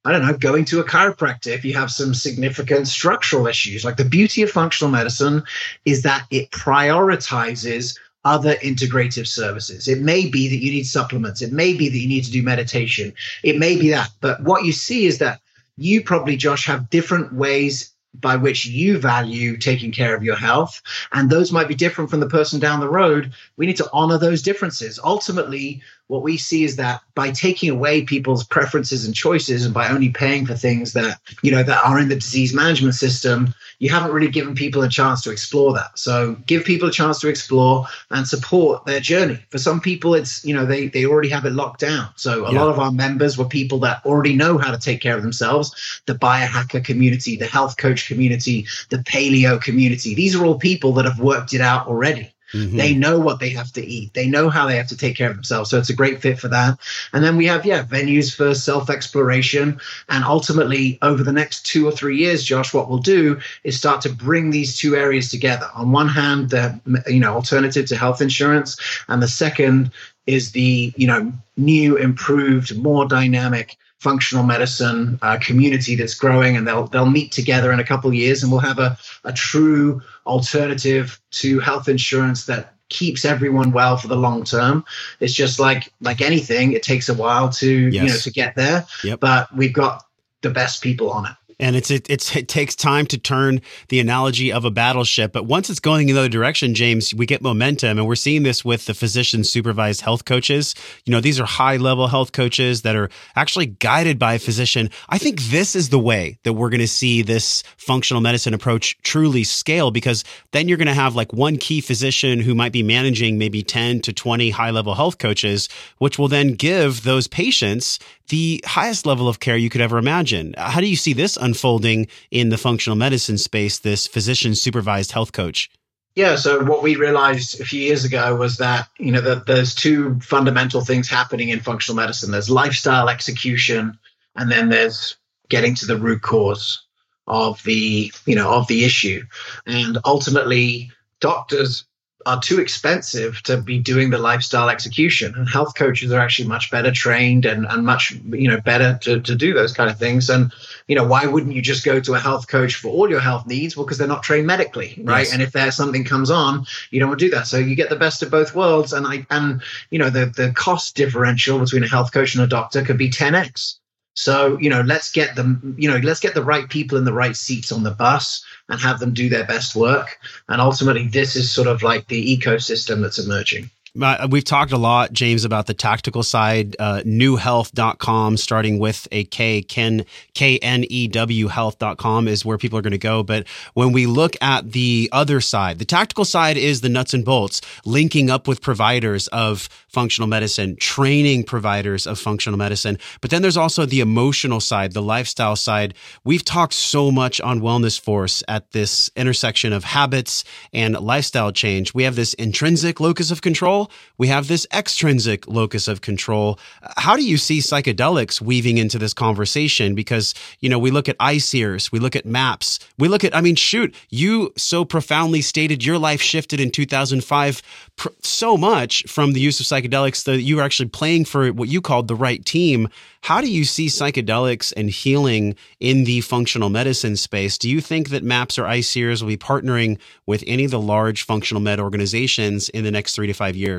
I 0.07 0.11
don't 0.11 0.27
know, 0.27 0.37
going 0.37 0.65
to 0.65 0.81
a 0.81 0.85
chiropractor 0.85 1.49
if 1.49 1.65
you 1.65 1.75
have 1.75 1.91
some 1.91 2.13
significant 2.13 2.89
structural 2.89 3.47
issues. 3.47 3.85
Like 3.85 3.99
the 3.99 4.05
beauty 4.05 4.43
of 4.43 4.51
functional 4.51 4.91
medicine 4.91 5.45
is 5.85 6.03
that 6.03 6.27
it 6.31 6.51
prioritizes 6.51 7.97
other 8.25 8.55
integrative 8.57 9.27
services. 9.27 9.89
It 9.89 10.01
may 10.01 10.29
be 10.29 10.49
that 10.49 10.63
you 10.63 10.71
need 10.71 10.85
supplements. 10.85 11.43
It 11.43 11.53
may 11.53 11.75
be 11.75 11.89
that 11.89 11.99
you 11.99 12.09
need 12.09 12.25
to 12.25 12.31
do 12.31 12.43
meditation. 12.43 13.13
It 13.43 13.59
may 13.59 13.77
be 13.77 13.91
that. 13.91 14.11
But 14.21 14.43
what 14.43 14.65
you 14.65 14.73
see 14.73 15.07
is 15.07 15.19
that 15.19 15.41
you 15.77 16.03
probably, 16.03 16.37
Josh, 16.37 16.67
have 16.67 16.91
different 16.91 17.33
ways 17.33 17.93
by 18.15 18.37
which 18.37 18.67
you 18.67 18.99
value 18.99 19.57
taking 19.57 19.91
care 19.91 20.15
of 20.15 20.23
your 20.23 20.37
health. 20.37 20.83
And 21.13 21.31
those 21.31 21.51
might 21.51 21.69
be 21.69 21.75
different 21.75 22.11
from 22.11 22.21
the 22.21 22.29
person 22.29 22.61
down 22.61 22.81
the 22.81 22.89
road. 22.89 23.33
We 23.57 23.67
need 23.67 23.79
to 23.79 23.89
honor 23.93 24.19
those 24.19 24.43
differences. 24.43 25.01
Ultimately, 25.03 25.83
what 26.09 26.23
we 26.23 26.37
see 26.37 26.65
is 26.65 26.77
that 26.77 27.01
by 27.15 27.31
taking 27.31 27.71
away 27.71 28.03
people's 28.03 28.45
preferences 28.45 29.07
and 29.07 29.15
choices 29.15 29.65
and 29.65 29.73
by 29.73 29.89
only 29.89 30.11
paying 30.11 30.45
for 30.45 30.55
things 30.55 30.93
that, 30.93 31.19
you 31.43 31.51
know, 31.51 31.63
that 31.63 31.83
are 31.85 31.99
in 31.99 32.09
the 32.09 32.17
disease 32.17 32.53
management 32.53 32.95
system, 32.95 33.55
you 33.79 33.89
haven't 33.89 34.13
really 34.13 34.29
given 34.29 34.55
people 34.55 34.83
a 34.83 34.89
chance 34.89 35.23
to 35.23 35.31
explore 35.31 35.73
that. 35.75 35.99
So 35.99 36.37
give 36.47 36.65
people 36.65 36.89
a 36.89 36.93
chance 36.93 37.19
to 37.21 37.29
explore 37.29 37.87
and 38.11 38.27
support 38.27 38.85
their 38.85 39.01
journey. 39.01 39.43
For 39.51 39.59
some 39.59 39.81
people, 39.81 40.15
it's, 40.15 40.45
you 40.45 40.55
know, 40.55 40.67
they, 40.67 40.89
they 40.89 41.07
already 41.07 41.31
have 41.31 41.47
it 41.47 41.53
locked 41.53 41.81
down. 41.81 42.11
So 42.17 42.45
a 42.47 42.53
yeah. 42.53 42.61
lot 42.61 42.69
of 42.69 42.79
our 42.79 42.93
members 42.93 43.39
were 43.39 43.47
people 43.47 43.79
that 43.81 44.05
already 44.05 44.35
know 44.35 44.59
how 44.59 44.71
to 44.71 44.79
take 44.79 45.01
care 45.01 45.17
of 45.17 45.23
themselves. 45.23 46.03
The 46.07 46.15
biohacker 46.15 46.85
community, 46.85 47.37
the 47.37 47.47
health 47.47 47.77
coach 47.77 48.07
community, 48.07 48.67
the 48.91 48.99
paleo 48.99 49.61
community. 49.61 50.15
These 50.15 50.37
are 50.37 50.45
all 50.45 50.59
people 50.59 50.93
that 50.95 51.05
have 51.05 51.21
worked 51.21 51.55
it 51.55 51.61
out 51.61 51.87
already. 51.87 52.32
Mm-hmm. 52.53 52.77
They 52.77 52.95
know 52.95 53.19
what 53.19 53.41
they 53.41 53.51
have 53.51 53.73
to 53.73 53.85
eat. 53.85 54.13
They 54.15 54.29
know 54.29 54.51
how 54.51 54.67
they 54.67 54.77
have 54.77 54.89
to 54.89 54.97
take 54.97 55.17
care 55.17 55.31
of 55.31 55.37
themselves. 55.37 55.71
So 55.71 55.79
it's 55.79 55.91
a 55.91 55.97
great 55.97 56.21
fit 56.21 56.39
for 56.39 56.49
that. 56.49 56.79
And 57.13 57.25
then 57.25 57.37
we 57.37 57.47
have, 57.47 57.65
yeah, 57.65 57.85
venues 57.85 58.35
for 58.35 58.55
self 58.55 58.91
exploration. 58.91 59.81
And 60.09 60.25
ultimately, 60.25 60.99
over 61.03 61.23
the 61.23 61.33
next 61.33 61.67
two 61.67 61.87
or 61.87 61.93
three 61.93 62.19
years, 62.19 62.45
Josh, 62.45 62.75
what 62.75 62.89
we'll 62.89 62.99
do 62.99 63.41
is 63.65 63.77
start 63.77 64.01
to 64.03 64.13
bring 64.13 64.51
these 64.51 64.77
two 64.77 64.97
areas 64.97 65.31
together. 65.31 65.69
On 65.75 65.93
one 65.93 66.09
hand, 66.09 66.51
the 66.51 66.79
you 67.07 67.21
know 67.21 67.35
alternative 67.35 67.87
to 67.87 67.97
health 67.97 68.21
insurance, 68.21 68.77
and 69.09 69.23
the 69.23 69.29
second 69.29 69.91
is 70.27 70.53
the 70.53 70.93
you 70.97 71.07
know 71.07 71.33
new, 71.57 71.97
improved, 71.97 72.77
more 72.77 73.07
dynamic 73.07 73.77
functional 74.03 74.43
medicine 74.43 75.17
uh, 75.23 75.39
community 75.39 75.95
that's 75.95 76.15
growing, 76.15 76.57
and 76.57 76.67
they'll 76.67 76.89
they'll 76.89 77.07
meet 77.09 77.31
together 77.31 77.71
in 77.73 77.79
a 77.79 77.85
couple 77.85 78.11
of 78.11 78.15
years, 78.15 78.43
and 78.43 78.51
we'll 78.51 78.61
have 78.61 78.81
a 78.81 78.99
a 79.25 79.33
true 79.33 80.03
alternative 80.27 81.21
to 81.31 81.61
health 81.61 81.89
insurance 81.89 82.47
that 82.47 82.75
keeps 82.89 83.25
everyone 83.25 83.71
well 83.71 83.97
for 83.97 84.09
the 84.09 84.17
long 84.17 84.43
term. 84.45 84.85
It's 85.21 85.33
just 85.33 85.61
like 85.61 85.93
like 86.01 86.21
anything, 86.21 86.73
it 86.73 86.83
takes 86.83 87.09
a 87.09 87.15
while 87.15 87.49
to 87.51 87.71
yes. 87.71 87.95
you 87.95 88.09
know 88.09 88.17
to 88.17 88.31
get 88.33 88.57
there. 88.57 88.85
Yep. 89.05 89.21
But 89.21 89.57
we've 89.57 89.73
got 89.73 90.05
the 90.41 90.51
best 90.51 90.83
people 90.83 91.11
on 91.13 91.27
it 91.27 91.37
and 91.59 91.77
it's 91.77 91.91
it, 91.91 92.09
it's 92.11 92.35
it 92.35 92.49
takes 92.49 92.75
time 92.75 93.07
to 93.07 93.19
turn 93.19 93.61
the 93.89 94.01
analogy 94.01 94.53
of 94.53 94.65
a 94.65 94.71
battleship 94.71 95.33
but 95.33 95.47
once 95.47 95.71
it's 95.71 95.81
going 95.81 96.09
in 96.09 96.15
the 96.15 96.21
other 96.21 96.29
direction 96.29 96.75
james 96.75 97.13
we 97.15 97.27
get 97.27 97.43
momentum. 97.43 97.99
And 97.99 98.07
we're 98.07 98.15
seeing 98.15 98.43
this 98.43 98.65
with 98.65 98.87
the 98.87 98.95
physician 98.95 99.45
supervised 99.45 100.01
health 100.01 100.25
coaches. 100.25 100.75
You 101.05 101.13
know 101.13 101.21
these 101.21 101.41
are 101.41 101.47
high 101.47 101.77
level 101.77 102.07
health 102.07 102.33
coaches 102.33 102.83
that 102.83 102.97
are 102.97 103.11
actually 103.37 103.67
guided 103.67 104.19
by 104.19 104.35
a 104.35 104.39
physician. 104.39 104.91
I 105.09 105.19
think 105.19 105.41
this 105.43 105.77
is 105.77 105.89
the 105.89 105.99
way 105.99 106.39
that 106.45 106.55
we're 106.55 106.71
going 106.71 106.81
to 106.81 106.89
see 106.89 107.23
this 107.23 107.63
functional 107.77 108.21
medicine 108.21 108.55
approach 108.55 108.97
truly 109.03 109.45
scale 109.45 109.91
because 109.91 110.25
then 110.53 110.69
you're 110.69 110.79
going 110.79 110.87
to 110.87 110.95
have 110.95 111.15
like 111.15 111.33
one 111.33 111.57
key 111.59 111.81
physician 111.81 112.41
who 112.41 112.55
might 112.55 112.73
be 112.73 112.83
managing 112.83 113.39
maybe 113.39 113.63
10 113.63 114.01
to 114.03 114.13
20 114.13 114.51
high 114.51 114.71
level 114.71 114.95
health 114.95 115.19
coaches 115.19 115.69
which 115.99 116.19
will 116.19 116.29
then 116.29 116.55
give 116.55 117.03
those 117.03 117.27
patients 117.29 117.99
the 118.29 118.63
highest 118.67 119.07
level 119.07 119.29
of 119.29 119.41
care 119.41 119.57
you 119.57 119.71
could 119.71 119.81
ever 119.81 119.99
imagine. 119.99 120.55
How 120.57 120.81
do 120.81 120.87
you 120.87 120.97
see 120.97 121.13
this 121.13 121.37
unfolding 121.37 122.09
in 122.31 122.49
the 122.49 122.59
functional 122.59 122.97
medicine 122.97 123.39
space, 123.39 123.79
this 123.79 124.07
physician 124.07 124.55
supervised 124.55 125.13
health 125.13 125.33
coach? 125.33 125.71
Yeah, 126.15 126.37
so 126.37 126.63
what 126.65 126.83
we 126.83 126.97
realized 126.97 127.61
a 127.61 127.65
few 127.65 127.81
years 127.81 128.05
ago 128.05 128.37
was 128.37 128.59
that, 128.59 128.89
you 128.99 129.11
know, 129.11 129.23
that 129.23 129.47
there's 129.47 129.75
two 129.75 130.21
fundamental 130.21 130.83
things 130.83 131.09
happening 131.09 131.49
in 131.49 131.61
functional 131.61 131.97
medicine. 131.97 132.31
There's 132.31 132.51
lifestyle 132.51 133.09
execution 133.09 133.99
and 134.37 134.51
then 134.51 134.69
there's 134.69 135.17
getting 135.49 135.75
to 135.77 135.87
the 135.87 135.97
root 135.97 136.21
cause 136.21 136.85
of 137.27 137.63
the, 137.63 138.13
you 138.27 138.35
know, 138.35 138.53
of 138.53 138.67
the 138.67 138.85
issue. 138.85 139.23
And 139.67 139.99
ultimately 140.05 140.91
doctors 141.21 141.85
are 142.27 142.41
too 142.41 142.61
expensive 142.61 143.43
to 143.45 143.57
be 143.57 143.79
doing 143.79 144.11
the 144.11 144.19
lifestyle 144.19 144.69
execution. 144.69 145.35
And 145.35 145.49
health 145.49 145.75
coaches 145.75 146.13
are 146.13 146.21
actually 146.21 146.49
much 146.49 146.71
better 146.71 146.91
trained 146.91 147.45
and, 147.45 147.67
and 147.67 147.85
much 147.85 148.13
you 148.31 148.49
know 148.49 148.61
better 148.61 148.99
to, 149.03 149.21
to 149.21 149.35
do 149.35 149.55
those 149.55 149.73
kind 149.73 149.91
of 149.91 149.99
things. 149.99 150.31
And 150.31 150.53
you 150.87 150.97
know 150.97 151.05
why 151.07 151.27
wouldn't 151.27 151.55
you 151.55 151.63
just 151.63 151.85
go 151.85 152.01
to 152.01 152.15
a 152.15 152.19
health 152.19 152.49
coach 152.49 152.75
for 152.77 152.89
all 152.89 153.09
your 153.09 153.21
health 153.21 153.47
needs? 153.47 153.77
Well 153.77 153.87
because 153.87 153.99
they're 153.99 154.09
not 154.09 154.23
trained 154.23 154.47
medically 154.47 155.01
right? 155.05 155.21
Yes. 155.21 155.33
and 155.33 155.43
if 155.43 155.53
there's 155.53 155.77
something 155.77 156.05
comes 156.05 156.31
on 156.31 156.67
you 156.91 157.01
don't 157.01 157.09
want 157.09 157.21
to 157.21 157.27
do 157.27 157.31
that. 157.33 157.47
So 157.47 157.59
you 157.59 157.75
get 157.75 157.91
the 157.91 157.97
best 157.97 158.23
of 158.23 158.31
both 158.31 158.55
worlds. 158.55 158.93
And 158.93 159.07
i 159.07 159.27
and 159.31 159.63
you 159.91 159.99
know 159.99 160.11
the 160.11 160.27
the 160.27 160.53
cost 160.53 160.97
differential 160.97 161.59
between 161.59 161.85
a 161.85 161.89
health 161.89 162.13
coach 162.13 162.35
and 162.35 162.45
a 162.45 162.47
doctor 162.47 162.83
could 162.83 162.99
be 162.99 163.11
10x 163.11 163.79
so 164.15 164.59
you 164.59 164.69
know 164.69 164.83
let's 164.83 165.11
get 165.11 165.37
them 165.37 165.75
you 165.79 165.91
know 165.91 165.97
let's 165.99 166.21
get 166.21 166.35
the 166.35 166.45
right 166.45 166.69
people 166.69 166.99
in 166.99 167.05
the 167.05 167.13
right 167.13 167.37
seats 167.37 167.73
on 167.73 167.83
the 167.83 167.91
bus 167.91 168.45
and 168.73 168.81
have 168.81 168.99
them 168.99 169.13
do 169.13 169.29
their 169.29 169.45
best 169.45 169.77
work. 169.77 170.19
And 170.49 170.61
ultimately, 170.61 171.07
this 171.07 171.37
is 171.37 171.51
sort 171.51 171.69
of 171.69 171.83
like 171.83 172.09
the 172.09 172.37
ecosystem 172.37 173.03
that's 173.03 173.19
emerging. 173.19 173.71
We've 173.95 174.43
talked 174.43 174.73
a 174.73 174.79
lot, 174.79 175.13
James, 175.13 175.45
about 175.45 175.67
the 175.67 175.75
tactical 175.75 176.23
side, 176.23 176.75
uh, 176.79 177.03
knewhealth.com, 177.05 178.39
starting 178.39 178.79
with 178.79 179.07
a 179.13 179.25
K, 179.25 179.61
Ken, 179.61 180.07
K-N-E-W 180.33 181.49
health.com 181.49 182.27
is 182.27 182.43
where 182.43 182.57
people 182.57 182.79
are 182.79 182.83
going 182.83 182.93
to 182.93 182.99
go. 182.99 183.23
But 183.23 183.47
when 183.75 183.93
we 183.93 184.07
look 184.07 184.35
at 184.41 184.73
the 184.73 185.11
other 185.13 185.43
side, 185.43 185.79
the 185.79 185.85
tactical 185.85 186.25
side 186.25 186.57
is 186.57 186.81
the 186.81 186.89
nuts 186.89 187.13
and 187.13 187.23
bolts, 187.23 187.61
linking 187.85 188.31
up 188.31 188.49
with 188.49 188.63
providers 188.63 189.29
of 189.29 189.69
functional 189.89 190.27
medicine, 190.27 190.77
training 190.77 191.45
providers 191.45 192.07
of 192.07 192.19
functional 192.19 192.59
medicine. 192.59 192.97
But 193.21 193.31
then 193.31 193.43
there's 193.43 193.59
also 193.59 193.85
the 193.85 194.01
emotional 194.01 194.61
side, 194.61 194.93
the 194.93 195.03
lifestyle 195.03 195.55
side. 195.55 195.93
We've 196.25 196.45
talked 196.45 196.73
so 196.73 197.11
much 197.11 197.43
on 197.43 197.61
Wellness 197.61 198.01
Force 198.01 198.43
at 198.49 198.71
this 198.71 199.11
intersection 199.17 199.75
of 199.75 199.85
habits 199.85 200.45
and 200.73 200.99
lifestyle 200.99 201.53
change. 201.53 201.93
We 201.93 202.05
have 202.05 202.17
this 202.17 202.33
intrinsic 202.35 202.99
locus 202.99 203.31
of 203.31 203.43
control 203.43 203.82
we 204.19 204.29
have 204.29 204.49
this 204.49 204.67
extrinsic 204.73 205.47
locus 205.47 205.89
of 205.89 206.01
control. 206.01 206.59
How 206.97 207.17
do 207.17 207.25
you 207.25 207.37
see 207.37 207.59
psychedelics 207.59 208.41
weaving 208.41 208.79
into 208.79 208.99
this 208.99 209.15
conversation? 209.15 209.95
Because, 209.95 210.35
you 210.61 210.69
know, 210.69 210.79
we 210.79 210.91
look 210.91 211.09
at 211.09 211.19
ICEERS, 211.19 211.93
we 211.93 211.99
look 211.99 212.17
at 212.17 212.27
MAPS, 212.27 212.79
we 212.99 213.09
look 213.09 213.25
at, 213.25 213.35
I 213.35 213.41
mean, 213.41 213.57
shoot, 213.57 213.95
you 214.11 214.53
so 214.57 214.85
profoundly 214.85 215.43
stated 215.43 215.85
your 215.85 215.99
life 215.99 216.21
shifted 216.21 216.61
in 216.61 216.71
2005 216.71 217.63
pr- 217.97 218.09
so 218.21 218.57
much 218.57 219.05
from 219.09 219.33
the 219.33 219.41
use 219.41 219.61
of 219.61 219.67
psychedelics 219.67 220.25
that 220.25 220.43
you 220.43 220.57
were 220.57 220.63
actually 220.63 220.89
playing 220.89 221.25
for 221.25 221.49
what 221.53 221.69
you 221.69 221.81
called 221.81 222.09
the 222.09 222.15
right 222.15 222.45
team. 222.45 222.89
How 223.23 223.41
do 223.41 223.51
you 223.51 223.65
see 223.65 223.87
psychedelics 223.87 224.73
and 224.77 224.91
healing 224.91 225.55
in 225.79 226.05
the 226.05 226.23
functional 226.23 226.71
medicine 226.71 227.17
space? 227.17 227.57
Do 227.57 227.71
you 227.71 227.81
think 227.81 228.09
that 228.11 228.25
MAPS 228.25 228.59
or 228.59 228.65
ICEERS 228.65 229.23
will 229.23 229.29
be 229.29 229.37
partnering 229.37 229.99
with 230.27 230.43
any 230.47 230.65
of 230.65 230.73
the 230.73 230.81
large 230.81 231.25
functional 231.25 231.61
med 231.63 231.79
organizations 231.79 232.69
in 232.71 232.83
the 232.83 232.91
next 232.91 233.15
three 233.15 233.29
to 233.29 233.33
five 233.33 233.55
years? 233.55 233.72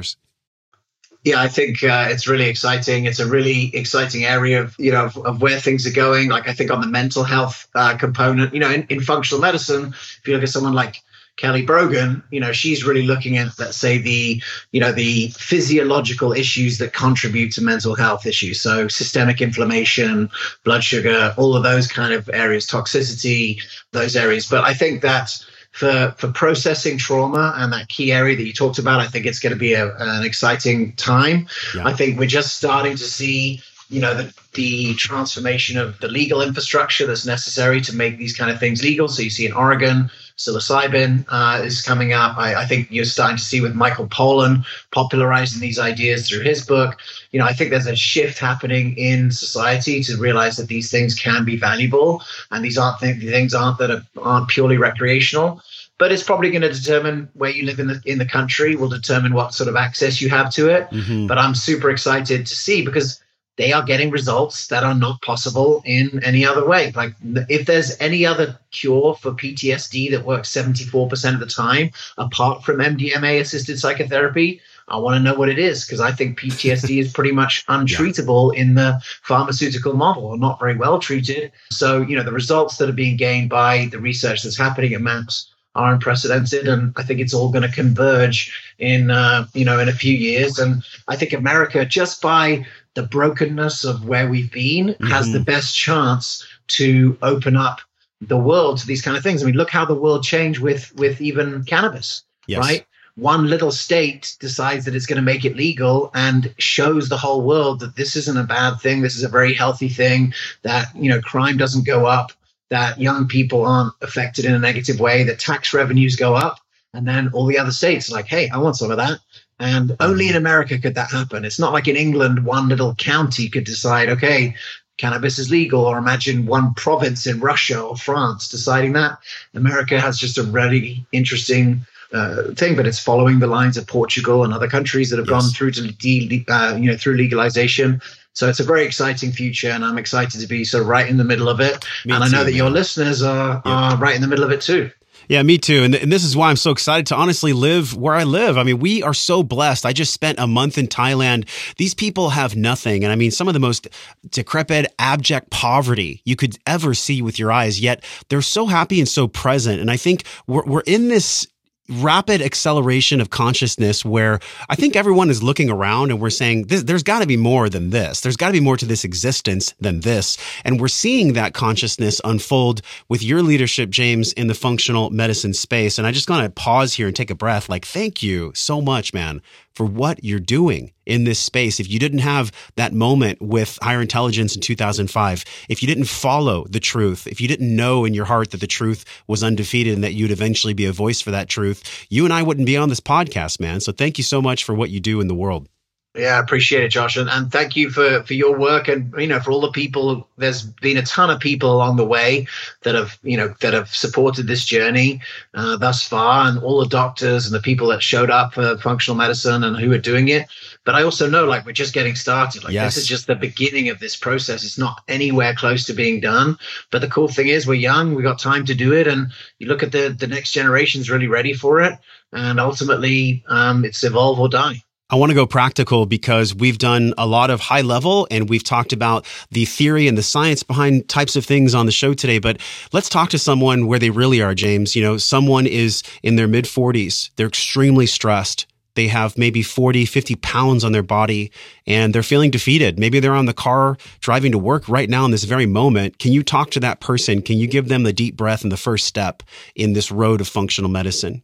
Yeah, 1.23 1.39
I 1.39 1.47
think 1.47 1.81
uh, 1.83 2.07
it's 2.09 2.27
really 2.27 2.49
exciting. 2.49 3.05
It's 3.05 3.19
a 3.19 3.27
really 3.27 3.73
exciting 3.73 4.25
area 4.25 4.61
of 4.61 4.75
you 4.77 4.91
know 4.91 5.05
of, 5.05 5.17
of, 5.17 5.41
where 5.41 5.57
things 5.59 5.87
are 5.87 5.93
going. 5.93 6.29
Like 6.29 6.49
I 6.49 6.53
think 6.53 6.69
on 6.69 6.81
the 6.81 6.87
mental 6.87 7.23
health 7.23 7.67
uh, 7.75 7.95
component, 7.95 8.53
you 8.53 8.59
know, 8.59 8.69
in, 8.69 8.85
in 8.89 8.99
functional 8.99 9.39
medicine, 9.41 9.93
if 9.93 10.21
you 10.25 10.33
look 10.33 10.43
at 10.43 10.49
someone 10.49 10.73
like 10.73 11.01
Kelly 11.35 11.63
Brogan, 11.63 12.21
you 12.29 12.39
know, 12.39 12.51
she's 12.51 12.85
really 12.85 13.03
looking 13.03 13.37
at, 13.37 13.57
let's 13.57 13.77
say, 13.77 13.97
the, 13.97 14.41
you 14.71 14.79
know, 14.79 14.91
the 14.91 15.29
physiological 15.29 16.31
issues 16.31 16.77
that 16.77 16.93
contribute 16.93 17.51
to 17.53 17.63
mental 17.63 17.95
health 17.95 18.27
issues. 18.27 18.61
So 18.61 18.87
systemic 18.87 19.41
inflammation, 19.41 20.29
blood 20.63 20.83
sugar, 20.83 21.33
all 21.37 21.55
of 21.55 21.63
those 21.63 21.87
kind 21.87 22.13
of 22.13 22.29
areas, 22.31 22.67
toxicity, 22.67 23.61
those 23.91 24.15
areas. 24.15 24.47
But 24.47 24.63
I 24.63 24.73
think 24.73 25.01
that 25.01 25.31
for 25.73 26.13
for 26.17 26.31
processing 26.31 26.97
trauma 26.97 27.53
and 27.57 27.73
that 27.73 27.89
key 27.89 28.11
area 28.11 28.37
that 28.37 28.45
you 28.45 28.53
talked 28.53 28.79
about, 28.79 29.01
I 29.01 29.07
think 29.07 29.25
it's 29.25 29.39
going 29.39 29.53
to 29.53 29.59
be 29.59 29.73
a, 29.73 29.95
an 29.97 30.23
exciting 30.23 30.93
time. 30.93 31.47
Yeah. 31.75 31.85
I 31.85 31.93
think 31.93 32.17
we're 32.17 32.27
just 32.27 32.55
starting 32.55 32.95
to 32.95 33.03
see 33.03 33.61
you 33.89 33.99
know 33.99 34.13
the, 34.13 34.33
the 34.53 34.93
transformation 34.95 35.77
of 35.77 35.99
the 35.99 36.07
legal 36.07 36.41
infrastructure 36.41 37.05
that's 37.07 37.25
necessary 37.25 37.81
to 37.81 37.95
make 37.95 38.17
these 38.17 38.37
kind 38.37 38.51
of 38.51 38.59
things 38.59 38.83
legal. 38.83 39.07
So 39.07 39.23
you 39.23 39.31
see 39.31 39.47
in 39.47 39.53
Oregon, 39.53 40.09
psilocybin 40.37 41.25
uh, 41.29 41.63
is 41.63 41.81
coming 41.81 42.13
up. 42.13 42.37
I, 42.37 42.55
I, 42.55 42.65
think 42.65 42.87
you're 42.89 43.05
starting 43.05 43.37
to 43.37 43.43
see 43.43 43.61
with 43.61 43.75
Michael 43.75 44.07
Pollan 44.07 44.65
popularizing 44.91 45.61
these 45.61 45.77
ideas 45.77 46.27
through 46.27 46.41
his 46.41 46.65
book. 46.65 46.99
You 47.31 47.39
know, 47.39 47.45
I 47.45 47.53
think 47.53 47.69
there's 47.69 47.87
a 47.87 47.95
shift 47.95 48.39
happening 48.39 48.97
in 48.97 49.31
society 49.31 50.01
to 50.03 50.17
realize 50.17 50.57
that 50.57 50.67
these 50.67 50.89
things 50.89 51.17
can 51.17 51.45
be 51.45 51.55
valuable, 51.55 52.23
and 52.51 52.65
these 52.65 52.77
aren't 52.77 52.99
th- 52.99 53.21
things 53.21 53.53
aren't 53.53 53.77
that 53.77 53.91
are, 53.91 54.03
aren't 54.21 54.49
purely 54.49 54.77
recreational. 54.77 55.61
But 55.99 56.11
it's 56.11 56.23
probably 56.23 56.49
going 56.49 56.63
to 56.63 56.73
determine 56.73 57.29
where 57.33 57.51
you 57.51 57.65
live 57.65 57.79
in 57.79 57.87
the 57.87 58.01
in 58.05 58.17
the 58.17 58.25
country. 58.25 58.75
Will 58.75 58.89
determine 58.89 59.33
what 59.33 59.53
sort 59.53 59.69
of 59.69 59.75
access 59.75 60.19
you 60.19 60.29
have 60.29 60.51
to 60.53 60.69
it. 60.69 60.89
Mm-hmm. 60.89 61.27
But 61.27 61.37
I'm 61.37 61.53
super 61.53 61.91
excited 61.91 62.47
to 62.47 62.55
see 62.55 62.83
because 62.83 63.22
they 63.55 63.71
are 63.71 63.83
getting 63.83 64.09
results 64.09 64.67
that 64.67 64.83
are 64.83 64.95
not 64.95 65.21
possible 65.21 65.83
in 65.85 66.21
any 66.23 66.45
other 66.45 66.65
way. 66.65 66.91
Like 66.95 67.13
if 67.49 67.65
there's 67.65 67.99
any 67.99 68.25
other 68.25 68.59
cure 68.71 69.15
for 69.15 69.31
PTSD 69.31 70.11
that 70.11 70.25
works 70.25 70.51
74% 70.51 71.33
of 71.33 71.39
the 71.39 71.45
time, 71.45 71.91
apart 72.17 72.63
from 72.63 72.77
MDMA 72.77 73.39
assisted 73.39 73.79
psychotherapy, 73.79 74.59
I 74.87 74.97
want 74.97 75.15
to 75.15 75.23
know 75.23 75.35
what 75.35 75.49
it 75.49 75.59
is 75.59 75.85
because 75.85 76.01
I 76.01 76.11
think 76.11 76.39
PTSD 76.39 76.99
is 76.99 77.13
pretty 77.13 77.31
much 77.31 77.65
untreatable 77.69 78.53
yeah. 78.53 78.61
in 78.61 78.73
the 78.75 79.01
pharmaceutical 79.21 79.93
model 79.93 80.25
or 80.25 80.37
not 80.37 80.59
very 80.59 80.75
well 80.75 80.99
treated. 80.99 81.51
So, 81.71 82.01
you 82.01 82.15
know, 82.17 82.23
the 82.23 82.33
results 82.33 82.77
that 82.77 82.89
are 82.89 82.93
being 82.93 83.17
gained 83.17 83.49
by 83.49 83.87
the 83.91 83.99
research 83.99 84.43
that's 84.43 84.57
happening 84.57 84.93
at 84.93 85.01
MAPS 85.01 85.49
are 85.75 85.93
unprecedented, 85.93 86.67
and 86.67 86.93
I 86.97 87.03
think 87.03 87.19
it's 87.19 87.33
all 87.33 87.49
going 87.49 87.67
to 87.67 87.75
converge 87.75 88.75
in 88.77 89.09
uh, 89.09 89.47
you 89.53 89.65
know 89.65 89.79
in 89.79 89.89
a 89.89 89.93
few 89.93 90.13
years. 90.15 90.59
And 90.59 90.83
I 91.07 91.15
think 91.15 91.33
America, 91.33 91.83
just 91.83 92.21
by 92.21 92.65
the 92.95 93.03
brokenness 93.03 93.83
of 93.83 94.07
where 94.07 94.29
we've 94.29 94.51
been 94.51 94.87
mm-hmm. 94.87 95.05
has 95.07 95.31
the 95.31 95.39
mm-hmm. 95.39 95.45
best 95.45 95.75
chance 95.75 96.45
to 96.67 97.17
open 97.21 97.57
up 97.57 97.81
the 98.21 98.37
world 98.37 98.77
to 98.77 98.87
these 98.87 99.01
kind 99.01 99.17
of 99.17 99.23
things. 99.23 99.43
I 99.43 99.45
mean, 99.45 99.55
look 99.55 99.69
how 99.69 99.85
the 99.85 99.95
world 99.95 100.23
changed 100.23 100.59
with 100.59 100.93
with 100.95 101.21
even 101.21 101.63
cannabis, 101.65 102.23
yes. 102.47 102.59
right? 102.59 102.85
One 103.15 103.47
little 103.47 103.71
state 103.71 104.35
decides 104.39 104.85
that 104.85 104.95
it's 104.95 105.05
going 105.05 105.17
to 105.17 105.21
make 105.21 105.45
it 105.45 105.55
legal 105.55 106.09
and 106.15 106.53
shows 106.57 107.09
the 107.09 107.17
whole 107.17 107.43
world 107.43 107.79
that 107.81 107.95
this 107.95 108.15
isn't 108.15 108.37
a 108.37 108.43
bad 108.43 108.79
thing. 108.79 109.01
This 109.01 109.15
is 109.15 109.23
a 109.23 109.29
very 109.29 109.53
healthy 109.53 109.89
thing. 109.89 110.33
That 110.63 110.87
you 110.95 111.09
know, 111.09 111.21
crime 111.21 111.57
doesn't 111.57 111.85
go 111.85 112.05
up. 112.05 112.31
That 112.69 112.99
young 112.99 113.27
people 113.27 113.65
aren't 113.65 113.93
affected 114.01 114.45
in 114.45 114.53
a 114.53 114.59
negative 114.59 114.99
way. 114.99 115.23
That 115.23 115.37
tax 115.37 115.73
revenues 115.73 116.15
go 116.15 116.33
up, 116.33 116.59
and 116.93 117.07
then 117.07 117.29
all 117.33 117.45
the 117.45 117.59
other 117.59 117.71
states 117.71 118.09
are 118.09 118.15
like, 118.15 118.27
"Hey, 118.27 118.49
I 118.49 118.57
want 118.57 118.77
some 118.77 118.89
of 118.89 118.97
that." 118.97 119.19
And 119.59 119.95
only 119.99 120.29
in 120.29 120.35
America 120.35 120.79
could 120.79 120.95
that 120.95 121.11
happen. 121.11 121.45
It's 121.45 121.59
not 121.59 121.73
like 121.73 121.87
in 121.87 121.95
England, 121.95 122.45
one 122.45 122.67
little 122.67 122.95
county 122.95 123.49
could 123.49 123.63
decide, 123.63 124.09
okay, 124.09 124.55
cannabis 124.97 125.39
is 125.39 125.49
legal, 125.49 125.85
or 125.85 125.97
imagine 125.97 126.45
one 126.45 126.73
province 126.73 127.25
in 127.27 127.39
Russia 127.39 127.79
or 127.81 127.95
France 127.95 128.47
deciding 128.47 128.93
that. 128.93 129.17
America 129.53 129.99
has 129.99 130.17
just 130.17 130.37
a 130.37 130.43
really 130.43 131.05
interesting 131.11 131.85
uh, 132.13 132.53
thing, 132.55 132.75
but 132.75 132.85
it's 132.85 132.99
following 132.99 133.39
the 133.39 133.47
lines 133.47 133.75
of 133.75 133.87
Portugal 133.87 134.43
and 134.43 134.53
other 134.53 134.67
countries 134.67 135.09
that 135.09 135.17
have 135.17 135.27
yes. 135.27 135.41
gone 135.41 135.51
through 135.51 135.71
to 135.71 135.91
de- 135.93 136.45
uh, 136.47 136.75
you 136.75 136.91
know 136.91 136.97
through 136.97 137.15
legalization. 137.15 138.01
So 138.33 138.49
it's 138.49 138.59
a 138.59 138.63
very 138.63 138.83
exciting 138.83 139.31
future, 139.31 139.69
and 139.69 139.83
I'm 139.85 139.97
excited 139.97 140.39
to 140.41 140.47
be 140.47 140.63
sort 140.63 140.83
of 140.83 140.89
right 140.89 141.07
in 141.07 141.17
the 141.17 141.23
middle 141.23 141.49
of 141.49 141.59
it. 141.59 141.85
Me 142.05 142.13
and 142.13 142.23
I 142.23 142.27
know 142.27 142.43
that 142.43 142.51
man. 142.51 142.55
your 142.55 142.69
listeners 142.69 143.21
are, 143.21 143.61
yeah. 143.65 143.71
are 143.71 143.97
right 143.97 144.15
in 144.15 144.21
the 144.21 144.27
middle 144.27 144.43
of 144.43 144.51
it 144.51 144.61
too. 144.61 144.91
Yeah, 145.27 145.41
me 145.43 145.57
too. 145.57 145.83
And, 145.83 145.95
and 145.95 146.11
this 146.11 146.23
is 146.23 146.35
why 146.35 146.49
I'm 146.49 146.55
so 146.55 146.71
excited 146.71 147.07
to 147.07 147.15
honestly 147.15 147.53
live 147.53 147.95
where 147.95 148.15
I 148.15 148.23
live. 148.23 148.57
I 148.57 148.63
mean, 148.63 148.79
we 148.79 149.03
are 149.03 149.13
so 149.13 149.43
blessed. 149.43 149.85
I 149.85 149.93
just 149.93 150.13
spent 150.13 150.39
a 150.39 150.47
month 150.47 150.77
in 150.77 150.87
Thailand. 150.87 151.47
These 151.77 151.93
people 151.93 152.29
have 152.31 152.55
nothing. 152.55 153.03
And 153.03 153.11
I 153.11 153.15
mean, 153.15 153.31
some 153.31 153.47
of 153.47 153.53
the 153.53 153.59
most 153.59 153.87
decrepit, 154.29 154.93
abject 154.99 155.49
poverty 155.49 156.21
you 156.25 156.35
could 156.35 156.57
ever 156.67 156.93
see 156.93 157.21
with 157.21 157.39
your 157.39 157.51
eyes, 157.51 157.79
yet 157.79 158.03
they're 158.29 158.41
so 158.41 158.65
happy 158.65 158.99
and 158.99 159.07
so 159.07 159.27
present. 159.27 159.79
And 159.79 159.89
I 159.89 159.97
think 159.97 160.23
we're, 160.47 160.65
we're 160.65 160.83
in 160.85 161.07
this 161.07 161.47
rapid 161.89 162.41
acceleration 162.41 163.19
of 163.19 163.29
consciousness 163.29 164.05
where 164.05 164.39
I 164.69 164.75
think 164.75 164.95
everyone 164.95 165.29
is 165.29 165.43
looking 165.43 165.69
around 165.69 166.11
and 166.11 166.21
we're 166.21 166.29
saying 166.29 166.67
there's 166.67 167.03
got 167.03 167.19
to 167.19 167.27
be 167.27 167.35
more 167.35 167.69
than 167.69 167.89
this. 167.89 168.21
There's 168.21 168.37
got 168.37 168.47
to 168.47 168.53
be 168.53 168.61
more 168.61 168.77
to 168.77 168.85
this 168.85 169.03
existence 169.03 169.73
than 169.81 169.99
this. 169.99 170.37
And 170.63 170.79
we're 170.79 170.87
seeing 170.87 171.33
that 171.33 171.53
consciousness 171.53 172.21
unfold 172.23 172.81
with 173.09 173.21
your 173.21 173.41
leadership, 173.41 173.89
James, 173.89 174.31
in 174.33 174.47
the 174.47 174.53
functional 174.53 175.09
medicine 175.09 175.53
space. 175.53 175.97
And 175.97 176.07
I 176.07 176.11
just 176.11 176.29
want 176.29 176.45
to 176.45 176.49
pause 176.51 176.93
here 176.93 177.07
and 177.07 177.15
take 177.15 177.29
a 177.29 177.35
breath. 177.35 177.67
Like, 177.67 177.85
thank 177.85 178.23
you 178.23 178.53
so 178.55 178.81
much, 178.81 179.13
man, 179.13 179.41
for 179.73 179.85
what 179.85 180.23
you're 180.23 180.39
doing 180.39 180.91
in 181.05 181.23
this 181.23 181.39
space. 181.39 181.79
If 181.79 181.89
you 181.89 181.99
didn't 181.99 182.19
have 182.19 182.51
that 182.75 182.93
moment 182.93 183.41
with 183.41 183.77
higher 183.81 184.01
intelligence 184.01 184.55
in 184.55 184.61
2005, 184.61 185.45
if 185.69 185.81
you 185.81 185.87
didn't 185.87 186.05
follow 186.05 186.65
the 186.69 186.79
truth, 186.79 187.27
if 187.27 187.41
you 187.41 187.47
didn't 187.47 187.75
know 187.75 188.05
in 188.05 188.13
your 188.13 188.25
heart 188.25 188.51
that 188.51 188.61
the 188.61 188.67
truth 188.67 189.05
was 189.27 189.43
undefeated 189.43 189.93
and 189.93 190.03
that 190.03 190.13
you'd 190.13 190.31
eventually 190.31 190.73
be 190.73 190.85
a 190.85 190.91
voice 190.91 191.21
for 191.21 191.31
that 191.31 191.49
truth, 191.49 192.05
you 192.09 192.23
and 192.23 192.33
I 192.33 192.43
wouldn't 192.43 192.67
be 192.67 192.77
on 192.77 192.89
this 192.89 192.99
podcast, 192.99 193.59
man. 193.59 193.81
So 193.81 193.91
thank 193.91 194.17
you 194.17 194.23
so 194.23 194.41
much 194.41 194.63
for 194.63 194.73
what 194.73 194.89
you 194.89 194.99
do 194.99 195.19
in 195.19 195.27
the 195.27 195.35
world. 195.35 195.67
Yeah, 196.15 196.37
I 196.37 196.39
appreciate 196.39 196.83
it, 196.83 196.89
Josh, 196.89 197.17
and, 197.17 197.27
and 197.27 197.51
thank 197.51 197.75
you 197.75 197.89
for 197.89 198.21
for 198.21 198.35
your 198.35 198.55
work, 198.55 198.87
and 198.87 199.11
you 199.17 199.25
know, 199.25 199.39
for 199.39 199.49
all 199.49 199.61
the 199.61 199.71
people. 199.71 200.27
There's 200.37 200.61
been 200.61 200.97
a 200.97 201.01
ton 201.01 201.31
of 201.31 201.39
people 201.39 201.71
along 201.71 201.95
the 201.95 202.05
way 202.05 202.45
that 202.83 202.93
have 202.93 203.17
you 203.23 203.35
know 203.35 203.55
that 203.61 203.73
have 203.73 203.89
supported 203.89 204.45
this 204.45 204.63
journey 204.63 205.21
uh, 205.55 205.75
thus 205.77 206.03
far, 206.03 206.47
and 206.47 206.59
all 206.59 206.81
the 206.81 206.87
doctors 206.87 207.47
and 207.47 207.55
the 207.55 207.59
people 207.59 207.87
that 207.87 208.03
showed 208.03 208.29
up 208.29 208.53
for 208.53 208.77
functional 208.77 209.17
medicine 209.17 209.63
and 209.63 209.75
who 209.75 209.91
are 209.91 209.97
doing 209.97 210.27
it. 210.27 210.47
But 210.85 210.93
I 210.93 211.01
also 211.01 211.27
know, 211.27 211.45
like, 211.45 211.65
we're 211.65 211.71
just 211.71 211.95
getting 211.95 212.13
started. 212.13 212.63
Like, 212.63 212.73
yes. 212.73 212.93
this 212.93 213.03
is 213.03 213.09
just 213.09 213.25
the 213.25 213.35
beginning 213.35 213.89
of 213.89 213.97
this 213.99 214.15
process. 214.15 214.63
It's 214.63 214.77
not 214.77 215.01
anywhere 215.07 215.55
close 215.55 215.83
to 215.85 215.93
being 215.93 216.19
done. 216.19 216.59
But 216.91 217.01
the 217.01 217.07
cool 217.07 217.27
thing 217.27 217.47
is, 217.47 217.65
we're 217.65 217.73
young, 217.73 218.13
we 218.13 218.21
got 218.21 218.37
time 218.37 218.65
to 218.65 218.75
do 218.75 218.93
it, 218.93 219.07
and 219.07 219.31
you 219.57 219.65
look 219.65 219.81
at 219.81 219.91
the 219.91 220.09
the 220.09 220.27
next 220.27 220.51
generation's 220.51 221.09
really 221.09 221.27
ready 221.27 221.53
for 221.53 221.81
it, 221.81 221.97
and 222.31 222.59
ultimately, 222.59 223.43
um, 223.47 223.83
it's 223.83 224.03
evolve 224.03 224.39
or 224.39 224.47
die. 224.47 224.83
I 225.09 225.15
want 225.15 225.29
to 225.29 225.35
go 225.35 225.45
practical 225.45 226.05
because 226.05 226.55
we've 226.55 226.77
done 226.77 227.13
a 227.17 227.27
lot 227.27 227.49
of 227.49 227.59
high 227.59 227.81
level 227.81 228.27
and 228.31 228.49
we've 228.49 228.63
talked 228.63 228.93
about 228.93 229.27
the 229.51 229.65
theory 229.65 230.07
and 230.07 230.17
the 230.17 230.23
science 230.23 230.63
behind 230.63 231.07
types 231.09 231.35
of 231.35 231.45
things 231.45 231.75
on 231.75 231.85
the 231.85 231.91
show 231.91 232.13
today. 232.13 232.39
But 232.39 232.59
let's 232.93 233.09
talk 233.09 233.29
to 233.31 233.37
someone 233.37 233.85
where 233.85 233.99
they 233.99 234.09
really 234.09 234.41
are, 234.41 234.55
James. 234.55 234.95
You 234.95 235.03
know, 235.03 235.17
someone 235.17 235.67
is 235.67 236.03
in 236.23 236.35
their 236.37 236.47
mid 236.47 236.65
40s, 236.65 237.29
they're 237.35 237.47
extremely 237.47 238.05
stressed. 238.05 238.65
They 238.95 239.07
have 239.07 239.37
maybe 239.37 239.61
40, 239.61 240.05
50 240.05 240.35
pounds 240.35 240.83
on 240.83 240.91
their 240.91 241.03
body 241.03 241.51
and 241.85 242.13
they're 242.13 242.23
feeling 242.23 242.51
defeated. 242.51 242.99
Maybe 242.99 243.19
they're 243.19 243.33
on 243.33 243.47
the 243.47 243.53
car 243.53 243.97
driving 244.19 244.51
to 244.51 244.57
work 244.57 244.87
right 244.87 245.09
now 245.09 245.25
in 245.25 245.31
this 245.31 245.43
very 245.43 245.65
moment. 245.65 246.19
Can 246.19 246.31
you 246.31 246.43
talk 246.43 246.69
to 246.71 246.79
that 246.81 247.01
person? 247.01 247.41
Can 247.41 247.57
you 247.57 247.67
give 247.67 247.87
them 247.87 248.03
the 248.03 248.13
deep 248.13 248.37
breath 248.37 248.61
and 248.61 248.71
the 248.71 248.77
first 248.77 249.05
step 249.05 249.43
in 249.75 249.93
this 249.93 250.11
road 250.11 250.41
of 250.41 250.47
functional 250.47 250.91
medicine? 250.91 251.43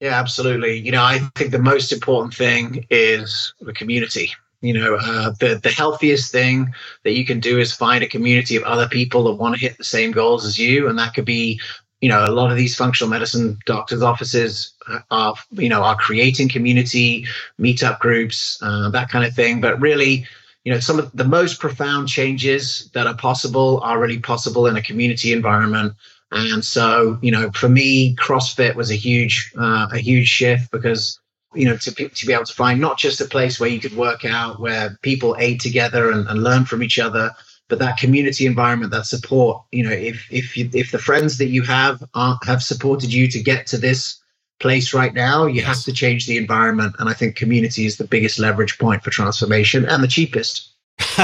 Yeah, 0.00 0.18
absolutely. 0.18 0.78
You 0.78 0.92
know, 0.92 1.02
I 1.02 1.18
think 1.34 1.50
the 1.50 1.58
most 1.58 1.92
important 1.92 2.34
thing 2.34 2.86
is 2.90 3.52
the 3.60 3.72
community. 3.72 4.30
You 4.60 4.74
know, 4.74 4.96
uh, 4.96 5.30
the 5.40 5.60
the 5.62 5.70
healthiest 5.70 6.30
thing 6.32 6.72
that 7.04 7.12
you 7.12 7.24
can 7.24 7.40
do 7.40 7.58
is 7.58 7.72
find 7.72 8.02
a 8.02 8.08
community 8.08 8.56
of 8.56 8.62
other 8.64 8.88
people 8.88 9.24
that 9.24 9.34
want 9.34 9.54
to 9.54 9.60
hit 9.60 9.76
the 9.78 9.84
same 9.84 10.12
goals 10.12 10.44
as 10.44 10.58
you, 10.58 10.88
and 10.88 10.98
that 10.98 11.14
could 11.14 11.24
be, 11.24 11.60
you 12.00 12.08
know, 12.08 12.24
a 12.24 12.30
lot 12.30 12.50
of 12.50 12.56
these 12.56 12.74
functional 12.76 13.10
medicine 13.10 13.58
doctors' 13.66 14.02
offices 14.02 14.72
are, 15.10 15.34
you 15.52 15.68
know, 15.68 15.82
are 15.82 15.96
creating 15.96 16.48
community 16.48 17.24
meetup 17.60 17.98
groups, 18.00 18.58
uh, 18.62 18.90
that 18.90 19.08
kind 19.10 19.24
of 19.24 19.32
thing. 19.34 19.60
But 19.60 19.80
really, 19.80 20.26
you 20.64 20.72
know, 20.72 20.80
some 20.80 20.98
of 20.98 21.10
the 21.12 21.24
most 21.24 21.60
profound 21.60 22.08
changes 22.08 22.90
that 22.94 23.06
are 23.06 23.16
possible 23.16 23.80
are 23.82 23.98
really 24.00 24.18
possible 24.18 24.66
in 24.66 24.76
a 24.76 24.82
community 24.82 25.32
environment 25.32 25.94
and 26.30 26.64
so, 26.64 27.18
you 27.22 27.30
know, 27.30 27.50
for 27.52 27.68
me, 27.68 28.14
CrossFit 28.16 28.74
was 28.74 28.90
a 28.90 28.96
huge, 28.96 29.52
uh, 29.58 29.88
a 29.92 29.98
huge 29.98 30.28
shift 30.28 30.70
because, 30.70 31.18
you 31.54 31.64
know, 31.64 31.76
to, 31.78 31.90
to 32.08 32.26
be 32.26 32.32
able 32.32 32.44
to 32.44 32.54
find 32.54 32.80
not 32.80 32.98
just 32.98 33.20
a 33.20 33.24
place 33.24 33.58
where 33.58 33.70
you 33.70 33.80
could 33.80 33.96
work 33.96 34.24
out, 34.24 34.60
where 34.60 34.98
people 35.02 35.36
ate 35.38 35.60
together 35.60 36.10
and, 36.10 36.28
and 36.28 36.44
learn 36.44 36.66
from 36.66 36.82
each 36.82 36.98
other, 36.98 37.30
but 37.68 37.78
that 37.78 37.96
community 37.98 38.46
environment, 38.46 38.92
that 38.92 39.06
support. 39.06 39.62
You 39.72 39.84
know, 39.84 39.90
if 39.90 40.26
if 40.30 40.56
you, 40.56 40.68
if 40.74 40.90
the 40.90 40.98
friends 40.98 41.38
that 41.38 41.48
you 41.48 41.62
have 41.62 42.02
are, 42.14 42.38
have 42.44 42.62
supported 42.62 43.12
you 43.12 43.28
to 43.28 43.42
get 43.42 43.66
to 43.68 43.78
this 43.78 44.20
place 44.60 44.92
right 44.92 45.14
now, 45.14 45.46
you 45.46 45.56
yes. 45.56 45.66
have 45.66 45.82
to 45.84 45.92
change 45.92 46.26
the 46.26 46.36
environment. 46.36 46.96
And 46.98 47.08
I 47.08 47.14
think 47.14 47.36
community 47.36 47.86
is 47.86 47.96
the 47.96 48.06
biggest 48.06 48.38
leverage 48.38 48.78
point 48.78 49.02
for 49.02 49.10
transformation 49.10 49.86
and 49.86 50.02
the 50.02 50.08
cheapest. 50.08 50.74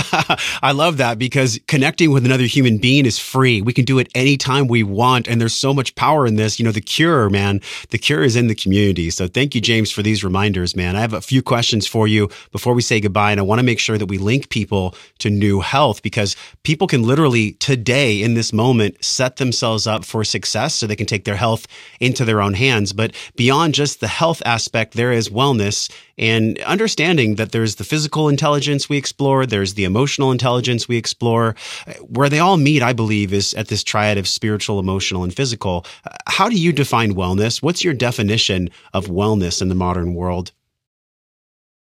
I 0.63 0.73
love 0.73 0.99
that 0.99 1.19
because 1.19 1.59
connecting 1.67 2.11
with 2.13 2.25
another 2.25 2.45
human 2.45 2.79
being 2.79 3.07
is 3.07 3.19
free. 3.19 3.61
We 3.61 3.73
can 3.73 3.85
do 3.85 3.99
it 3.99 4.09
anytime 4.15 4.69
we 4.69 4.83
want. 4.83 5.27
And 5.29 5.41
there's 5.41 5.55
so 5.55 5.75
much 5.75 5.95
power 5.95 6.27
in 6.27 6.37
this. 6.37 6.59
You 6.59 6.65
know, 6.65 6.73
the 6.73 6.81
cure, 6.81 7.29
man, 7.29 7.61
the 7.91 7.99
cure 7.99 8.23
is 8.23 8.37
in 8.37 8.47
the 8.47 8.55
community. 8.55 9.11
So 9.11 9.27
thank 9.27 9.55
you, 9.55 9.61
James, 9.61 9.91
for 9.91 10.03
these 10.03 10.23
reminders, 10.23 10.77
man. 10.77 10.97
I 10.97 11.01
have 11.01 11.13
a 11.13 11.21
few 11.21 11.43
questions 11.43 11.87
for 11.87 12.07
you 12.07 12.29
before 12.53 12.75
we 12.75 12.83
say 12.83 13.01
goodbye. 13.01 13.33
And 13.33 13.41
I 13.41 13.45
want 13.45 13.59
to 13.59 13.65
make 13.65 13.81
sure 13.81 13.99
that 13.99 14.07
we 14.07 14.19
link 14.19 14.49
people 14.49 14.95
to 15.19 15.31
Knew 15.31 15.61
Health 15.61 16.03
because 16.03 16.37
people 16.63 16.87
can 16.87 17.03
literally 17.03 17.53
today 17.55 18.23
in 18.23 18.35
this 18.35 18.53
moment 18.53 19.03
set 19.05 19.37
themselves 19.37 19.87
up 19.87 20.05
for 20.05 20.25
success 20.25 20.75
so 20.75 20.87
they 20.87 20.97
can 20.97 21.07
take 21.07 21.25
their 21.25 21.37
health 21.37 21.67
into 22.01 22.25
their 22.25 22.41
own 22.41 22.55
hands. 22.55 22.93
But 22.93 23.15
beyond 23.35 23.75
just 23.75 24.01
the 24.01 24.09
health 24.09 24.43
aspect, 24.45 24.95
there 24.95 25.13
is 25.13 25.29
wellness 25.29 25.91
and 26.17 26.61
understanding 26.61 27.35
that 27.37 27.53
there's 27.53 27.77
the 27.77 27.85
physical 27.85 28.29
intelligence 28.29 28.89
we 28.89 28.97
explore, 28.97 29.47
there's 29.47 29.64
the 29.73 29.85
emotional 29.85 30.31
intelligence 30.31 30.87
we 30.87 30.99
explore. 30.99 31.55
Where 32.03 32.29
they 32.29 32.41
all 32.41 32.59
meet, 32.59 32.83
I 32.83 32.93
believe, 32.93 33.33
is 33.33 33.55
at 33.55 33.69
this 33.69 33.83
triad 33.83 34.19
of 34.19 34.29
spiritual, 34.29 34.79
emotional, 34.79 35.25
and 35.25 35.35
physical. 35.35 35.87
How 36.27 36.51
do 36.51 36.57
you 36.57 36.71
define 36.71 37.15
wellness? 37.15 37.63
What's 37.63 37.83
your 37.83 37.95
definition 37.95 38.69
of 38.93 39.07
wellness 39.07 39.63
in 39.63 39.71
the 39.71 39.75
modern 39.75 40.13
world? 40.13 40.53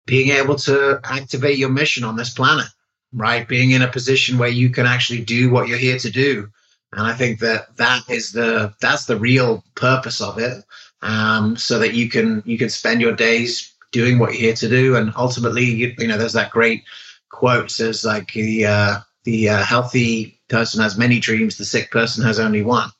Being 0.06 0.30
able 0.30 0.54
to 0.56 1.00
activate 1.02 1.58
your 1.58 1.70
mission 1.70 2.04
on 2.04 2.14
this 2.14 2.30
planet, 2.30 2.66
right? 3.12 3.48
Being 3.48 3.72
in 3.72 3.82
a 3.82 3.88
position 3.88 4.38
where 4.38 4.48
you 4.48 4.70
can 4.70 4.86
actually 4.86 5.22
do 5.22 5.50
what 5.50 5.66
you're 5.66 5.78
here 5.78 5.98
to 5.98 6.10
do. 6.10 6.48
And 6.92 7.06
I 7.06 7.14
think 7.14 7.40
that 7.40 7.76
that 7.78 8.02
is 8.08 8.32
the 8.32 8.74
that's 8.80 9.06
the 9.06 9.16
real 9.16 9.64
purpose 9.74 10.20
of 10.20 10.38
it. 10.38 10.62
Um, 11.02 11.56
so 11.56 11.80
that 11.80 11.94
you 11.94 12.08
can 12.08 12.44
you 12.46 12.56
can 12.56 12.68
spend 12.68 13.00
your 13.00 13.14
days 13.14 13.72
doing 13.92 14.18
what 14.18 14.32
you're 14.32 14.40
here 14.40 14.54
to 14.54 14.68
do. 14.68 14.96
And 14.96 15.12
ultimately, 15.16 15.64
you, 15.64 15.94
you 15.98 16.08
know, 16.08 16.18
there's 16.18 16.32
that 16.32 16.50
great 16.50 16.84
quote 17.32 17.70
says 17.70 18.04
like 18.04 18.32
the 18.32 18.66
uh, 18.66 18.98
the 19.24 19.48
uh, 19.48 19.64
healthy 19.64 20.40
person 20.48 20.80
has 20.82 20.96
many 20.96 21.18
dreams, 21.18 21.56
the 21.56 21.64
sick 21.64 21.90
person 21.90 22.24
has 22.24 22.38
only 22.38 22.62
one. 22.62 22.90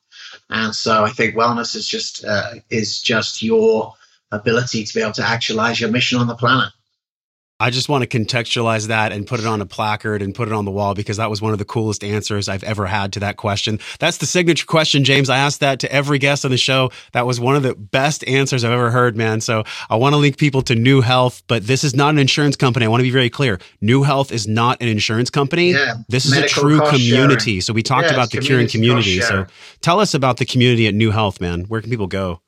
And 0.51 0.75
so 0.75 1.05
I 1.05 1.11
think 1.11 1.37
wellness 1.37 1.77
is 1.77 1.87
just 1.87 2.25
uh, 2.25 2.55
is 2.71 3.01
just 3.01 3.43
your 3.43 3.95
ability 4.33 4.85
to 4.85 4.95
be 4.95 5.03
able 5.03 5.13
to 5.13 5.27
actualize 5.27 5.81
your 5.81 5.91
mission 5.91 6.19
on 6.19 6.27
the 6.27 6.35
planet. 6.35 6.73
I 7.63 7.71
just 7.71 7.89
want 7.89 8.03
to 8.03 8.19
contextualize 8.19 8.89
that 8.89 9.13
and 9.13 9.25
put 9.25 9.39
it 9.39 9.47
on 9.47 9.61
a 9.61 9.67
placard 9.67 10.21
and 10.21 10.35
put 10.35 10.49
it 10.49 10.53
on 10.53 10.65
the 10.65 10.73
wall 10.73 10.95
because 10.95 11.19
that 11.19 11.31
was 11.31 11.41
one 11.41 11.53
of 11.53 11.61
the 11.61 11.65
coolest 11.65 12.03
answers 12.03 12.49
I've 12.49 12.65
ever 12.65 12.87
had 12.87 13.13
to 13.13 13.21
that 13.21 13.37
question. 13.37 13.79
That's 14.01 14.17
the 14.17 14.27
signature 14.27 14.67
question, 14.67 15.05
James. 15.05 15.31
I 15.31 15.39
asked 15.39 15.61
that 15.61 15.79
to 15.79 15.93
every 15.93 16.19
guest 16.19 16.45
on 16.45 16.51
the 16.51 16.59
show. 16.59 16.91
That 17.13 17.25
was 17.25 17.39
one 17.39 17.55
of 17.55 17.63
the 17.63 17.77
best 17.77 18.27
answers 18.27 18.65
I've 18.65 18.73
ever 18.73 18.91
heard, 18.91 19.17
man. 19.17 19.41
So 19.41 19.63
I 19.89 19.95
want 19.95 20.13
to 20.15 20.17
link 20.17 20.39
people 20.39 20.63
to 20.63 20.75
Knew 20.75 21.03
Health, 21.03 21.45
but 21.47 21.65
this 21.65 21.85
is 21.85 21.95
not 21.95 22.11
an 22.11 22.19
insurance 22.19 22.57
company. 22.57 22.85
I 22.85 22.89
want 22.89 22.99
to 22.99 23.05
be 23.05 23.13
very 23.13 23.31
clear. 23.31 23.61
Knew 23.81 24.03
Health 24.03 24.33
is 24.33 24.49
not 24.49 24.83
an 24.83 24.89
insurance 24.89 25.31
company. 25.31 25.71
Yeah, 25.71 25.95
this 26.09 26.27
is 26.27 26.37
a 26.37 26.49
true 26.49 26.81
community. 26.91 27.53
Sharing. 27.53 27.61
So 27.61 27.73
we 27.75 27.85
talked 27.85 28.11
about 28.11 28.33
the 28.33 28.41
curing 28.41 28.67
community. 28.67 29.21
So 29.21 29.47
tell 29.81 30.01
us 30.01 30.15
about 30.15 30.39
the 30.39 30.47
community 30.47 30.89
at 30.89 30.95
Knew 30.95 31.13
Health, 31.13 31.41
man. 31.41 31.63
Where 31.67 31.81
can 31.81 31.91
people 31.91 32.09
go? 32.09 32.42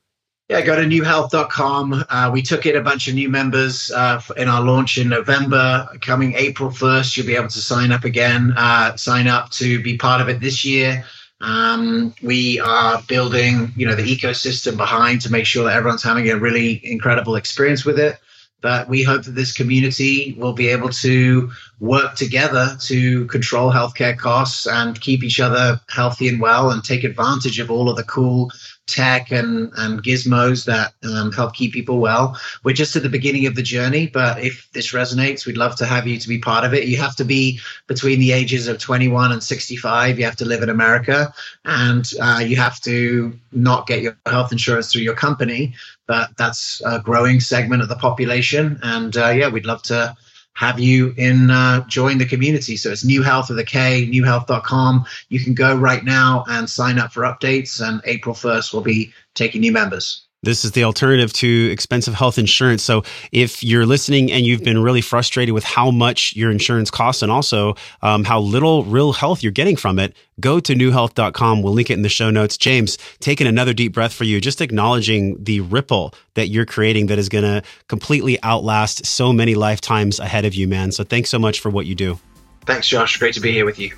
Yeah, 0.50 0.60
go 0.60 0.76
to 0.76 0.82
knewhealth.com. 0.82 2.04
Uh, 2.10 2.30
we 2.30 2.42
took 2.42 2.66
in 2.66 2.76
a 2.76 2.82
bunch 2.82 3.08
of 3.08 3.14
new 3.14 3.30
members 3.30 3.90
uh, 3.90 4.20
in 4.36 4.46
our 4.46 4.60
launch 4.60 4.98
in 4.98 5.08
November. 5.08 5.88
Coming 6.02 6.34
April 6.34 6.68
1st, 6.68 7.16
you'll 7.16 7.26
be 7.26 7.34
able 7.34 7.48
to 7.48 7.60
sign 7.60 7.90
up 7.90 8.04
again, 8.04 8.52
uh, 8.54 8.94
sign 8.96 9.26
up 9.26 9.48
to 9.52 9.82
be 9.82 9.96
part 9.96 10.20
of 10.20 10.28
it 10.28 10.40
this 10.40 10.62
year. 10.62 11.02
Um, 11.40 12.14
we 12.22 12.60
are 12.60 13.00
building, 13.08 13.72
you 13.74 13.86
know, 13.86 13.94
the 13.94 14.02
ecosystem 14.02 14.76
behind 14.76 15.22
to 15.22 15.32
make 15.32 15.46
sure 15.46 15.64
that 15.64 15.76
everyone's 15.76 16.02
having 16.02 16.28
a 16.28 16.36
really 16.36 16.78
incredible 16.84 17.36
experience 17.36 17.86
with 17.86 17.98
it. 17.98 18.18
But 18.60 18.86
we 18.88 19.02
hope 19.02 19.24
that 19.24 19.34
this 19.34 19.52
community 19.52 20.36
will 20.38 20.52
be 20.52 20.68
able 20.68 20.90
to 20.90 21.50
work 21.80 22.16
together 22.16 22.76
to 22.82 23.26
control 23.26 23.72
healthcare 23.72 24.16
costs 24.16 24.66
and 24.66 25.00
keep 25.00 25.22
each 25.22 25.40
other 25.40 25.80
healthy 25.88 26.28
and 26.28 26.40
well 26.40 26.70
and 26.70 26.84
take 26.84 27.04
advantage 27.04 27.58
of 27.58 27.70
all 27.70 27.88
of 27.88 27.96
the 27.96 28.04
cool 28.04 28.50
tech 28.86 29.30
and, 29.30 29.72
and 29.76 30.02
gizmos 30.02 30.66
that 30.66 30.92
um, 31.04 31.32
help 31.32 31.54
keep 31.54 31.72
people 31.72 31.98
well. 31.98 32.38
We're 32.64 32.74
just 32.74 32.96
at 32.96 33.02
the 33.02 33.08
beginning 33.08 33.46
of 33.46 33.54
the 33.54 33.62
journey, 33.62 34.06
but 34.06 34.42
if 34.42 34.68
this 34.72 34.92
resonates, 34.92 35.46
we'd 35.46 35.56
love 35.56 35.76
to 35.76 35.86
have 35.86 36.06
you 36.06 36.18
to 36.18 36.28
be 36.28 36.38
part 36.38 36.64
of 36.64 36.74
it. 36.74 36.86
You 36.86 36.98
have 36.98 37.16
to 37.16 37.24
be 37.24 37.60
between 37.86 38.20
the 38.20 38.32
ages 38.32 38.68
of 38.68 38.78
21 38.78 39.32
and 39.32 39.42
65. 39.42 40.18
You 40.18 40.24
have 40.24 40.36
to 40.36 40.44
live 40.44 40.62
in 40.62 40.68
America 40.68 41.32
and 41.64 42.10
uh, 42.20 42.42
you 42.44 42.56
have 42.56 42.80
to 42.82 43.38
not 43.52 43.86
get 43.86 44.02
your 44.02 44.16
health 44.26 44.52
insurance 44.52 44.92
through 44.92 45.02
your 45.02 45.14
company. 45.14 45.74
But 46.06 46.36
that's 46.36 46.82
a 46.84 47.00
growing 47.00 47.40
segment 47.40 47.82
of 47.82 47.88
the 47.88 47.96
population. 47.96 48.78
And 48.82 49.16
uh, 49.16 49.30
yeah, 49.30 49.48
we'd 49.48 49.64
love 49.64 49.82
to 49.84 50.14
have 50.54 50.78
you 50.78 51.14
in 51.16 51.50
uh, 51.50 51.84
join 51.86 52.18
the 52.18 52.26
community. 52.26 52.76
So 52.76 52.90
it's 52.90 53.04
Knew 53.04 53.22
Health 53.22 53.48
with 53.48 53.58
a 53.58 53.64
K, 53.64 54.08
knewhealth.com. 54.10 55.04
You 55.28 55.40
can 55.40 55.54
go 55.54 55.76
right 55.76 56.04
now 56.04 56.44
and 56.48 56.70
sign 56.70 56.98
up 56.98 57.12
for 57.12 57.22
updates. 57.22 57.86
And 57.86 58.00
April 58.04 58.34
1st, 58.34 58.72
we'll 58.72 58.82
be 58.82 59.12
taking 59.34 59.60
new 59.60 59.72
members. 59.72 60.26
This 60.44 60.64
is 60.64 60.72
the 60.72 60.84
alternative 60.84 61.32
to 61.34 61.70
expensive 61.72 62.14
health 62.14 62.38
insurance. 62.38 62.82
So 62.82 63.02
if 63.32 63.62
you're 63.62 63.86
listening 63.86 64.30
and 64.30 64.44
you've 64.44 64.62
been 64.62 64.78
really 64.78 65.00
frustrated 65.00 65.54
with 65.54 65.64
how 65.64 65.90
much 65.90 66.36
your 66.36 66.50
insurance 66.50 66.90
costs 66.90 67.22
and 67.22 67.32
also 67.32 67.74
um, 68.02 68.24
how 68.24 68.40
little 68.40 68.84
real 68.84 69.12
health 69.12 69.42
you're 69.42 69.52
getting 69.52 69.76
from 69.76 69.98
it, 69.98 70.14
go 70.40 70.60
to 70.60 70.74
knewhealth.com. 70.74 71.62
We'll 71.62 71.72
link 71.72 71.90
it 71.90 71.94
in 71.94 72.02
the 72.02 72.08
show 72.08 72.30
notes. 72.30 72.56
James, 72.56 72.98
taking 73.20 73.46
another 73.46 73.72
deep 73.72 73.92
breath 73.92 74.12
for 74.12 74.24
you, 74.24 74.40
just 74.40 74.60
acknowledging 74.60 75.42
the 75.42 75.60
ripple 75.60 76.14
that 76.34 76.48
you're 76.48 76.66
creating 76.66 77.06
that 77.06 77.18
is 77.18 77.28
going 77.28 77.44
to 77.44 77.62
completely 77.88 78.42
outlast 78.42 79.06
so 79.06 79.32
many 79.32 79.54
lifetimes 79.54 80.18
ahead 80.20 80.44
of 80.44 80.54
you, 80.54 80.68
man. 80.68 80.92
So 80.92 81.04
thanks 81.04 81.30
so 81.30 81.38
much 81.38 81.60
for 81.60 81.70
what 81.70 81.86
you 81.86 81.94
do. 81.94 82.18
Thanks, 82.66 82.88
Josh. 82.88 83.16
Great 83.18 83.34
to 83.34 83.40
be 83.40 83.52
here 83.52 83.64
with 83.64 83.78
you. 83.78 83.94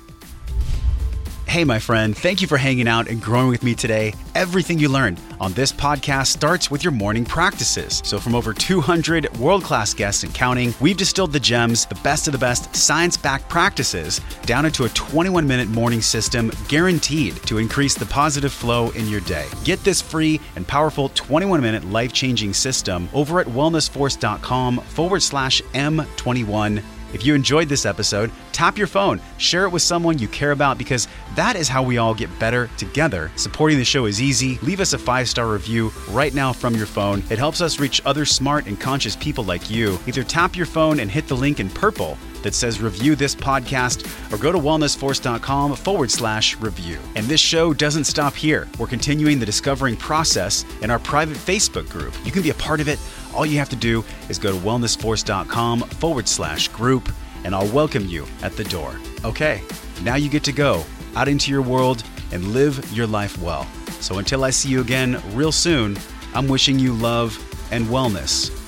Hey, 1.57 1.63
my 1.63 1.79
friend, 1.79 2.15
thank 2.15 2.39
you 2.39 2.47
for 2.47 2.57
hanging 2.57 2.87
out 2.87 3.07
and 3.09 3.19
growing 3.19 3.47
with 3.47 3.63
me 3.63 3.73
today. 3.73 4.13
Everything 4.35 4.77
you 4.77 4.89
learned 4.89 5.19
on 5.39 5.53
this 5.53 5.71
podcast 5.71 6.27
starts 6.27 6.69
with 6.69 6.83
your 6.83 6.91
morning 6.91 7.25
practices. 7.25 7.99
So, 8.05 8.19
from 8.19 8.35
over 8.35 8.53
200 8.53 9.35
world 9.39 9.63
class 9.63 9.91
guests 9.91 10.21
and 10.21 10.31
counting, 10.35 10.71
we've 10.79 10.97
distilled 10.97 11.31
the 11.31 11.39
gems, 11.39 11.87
the 11.87 11.99
best 12.03 12.27
of 12.27 12.33
the 12.33 12.37
best 12.37 12.75
science 12.75 13.17
backed 13.17 13.49
practices, 13.49 14.21
down 14.43 14.67
into 14.67 14.83
a 14.83 14.89
21 14.89 15.47
minute 15.47 15.67
morning 15.69 15.99
system 15.99 16.51
guaranteed 16.67 17.35
to 17.47 17.57
increase 17.57 17.95
the 17.95 18.05
positive 18.05 18.53
flow 18.53 18.91
in 18.91 19.07
your 19.07 19.21
day. 19.21 19.47
Get 19.63 19.83
this 19.83 19.99
free 19.99 20.39
and 20.57 20.67
powerful 20.67 21.09
21 21.15 21.59
minute 21.59 21.85
life 21.85 22.13
changing 22.13 22.53
system 22.53 23.09
over 23.15 23.39
at 23.39 23.47
wellnessforce.com 23.47 24.77
forward 24.77 25.23
slash 25.23 25.63
M21 25.73 26.83
if 27.13 27.25
you 27.25 27.35
enjoyed 27.35 27.69
this 27.69 27.85
episode, 27.85 28.31
tap 28.51 28.77
your 28.77 28.87
phone, 28.87 29.21
share 29.37 29.65
it 29.65 29.69
with 29.69 29.81
someone 29.81 30.17
you 30.17 30.27
care 30.27 30.51
about 30.51 30.77
because 30.77 31.07
that 31.35 31.55
is 31.55 31.67
how 31.67 31.83
we 31.83 31.97
all 31.97 32.13
get 32.13 32.39
better 32.39 32.69
together. 32.77 33.31
Supporting 33.35 33.77
the 33.77 33.85
show 33.85 34.05
is 34.05 34.21
easy. 34.21 34.57
Leave 34.59 34.79
us 34.79 34.93
a 34.93 34.97
five 34.97 35.27
star 35.27 35.47
review 35.47 35.91
right 36.09 36.33
now 36.33 36.53
from 36.53 36.75
your 36.75 36.85
phone. 36.85 37.23
It 37.29 37.39
helps 37.39 37.61
us 37.61 37.79
reach 37.79 38.01
other 38.05 38.25
smart 38.25 38.65
and 38.67 38.79
conscious 38.79 39.15
people 39.15 39.43
like 39.43 39.69
you. 39.69 39.99
Either 40.07 40.23
tap 40.23 40.55
your 40.55 40.65
phone 40.65 40.99
and 40.99 41.09
hit 41.09 41.27
the 41.27 41.35
link 41.35 41.59
in 41.59 41.69
purple 41.69 42.17
that 42.43 42.53
says 42.53 42.81
review 42.81 43.15
this 43.15 43.35
podcast 43.35 44.05
or 44.33 44.37
go 44.37 44.51
to 44.51 44.57
wellnessforce.com 44.57 45.75
forward 45.75 46.11
slash 46.11 46.57
review. 46.57 46.99
And 47.15 47.25
this 47.25 47.41
show 47.41 47.73
doesn't 47.73 48.05
stop 48.05 48.33
here. 48.33 48.67
We're 48.79 48.87
continuing 48.87 49.39
the 49.39 49.45
discovering 49.45 49.97
process 49.97 50.65
in 50.81 50.91
our 50.91 50.99
private 50.99 51.37
Facebook 51.37 51.89
group. 51.89 52.13
You 52.25 52.31
can 52.31 52.43
be 52.43 52.49
a 52.49 52.55
part 52.55 52.79
of 52.79 52.87
it 52.87 52.99
all 53.37 53.45
you 53.45 53.59
have 53.59 53.69
to 53.69 53.75
do 53.75 54.03
is 54.29 54.39
go 54.39 54.51
to 54.51 54.57
wellnessforce.com 54.57 55.81
forward 55.81 56.27
slash 56.27 56.69
group, 56.69 57.07
and 57.43 57.53
I'll 57.53 57.71
welcome 57.71 58.07
you 58.07 58.25
at 58.41 58.53
the 58.53 58.63
door. 58.63 58.95
Okay, 59.23 59.61
now 60.01 60.15
you 60.15 60.27
get 60.27 60.43
to 60.45 60.51
go 60.51 60.83
out 61.15 61.27
into 61.27 61.51
your 61.51 61.61
world 61.61 62.03
and 62.31 62.47
live 62.47 62.91
your 62.91 63.05
life 63.05 63.37
well. 63.39 63.67
So 63.99 64.17
until 64.17 64.43
I 64.43 64.49
see 64.49 64.69
you 64.69 64.81
again 64.81 65.21
real 65.33 65.51
soon, 65.51 65.97
I'm 66.33 66.47
wishing 66.47 66.79
you 66.79 66.93
love 66.93 67.37
and 67.71 67.85
wellness 67.85 68.66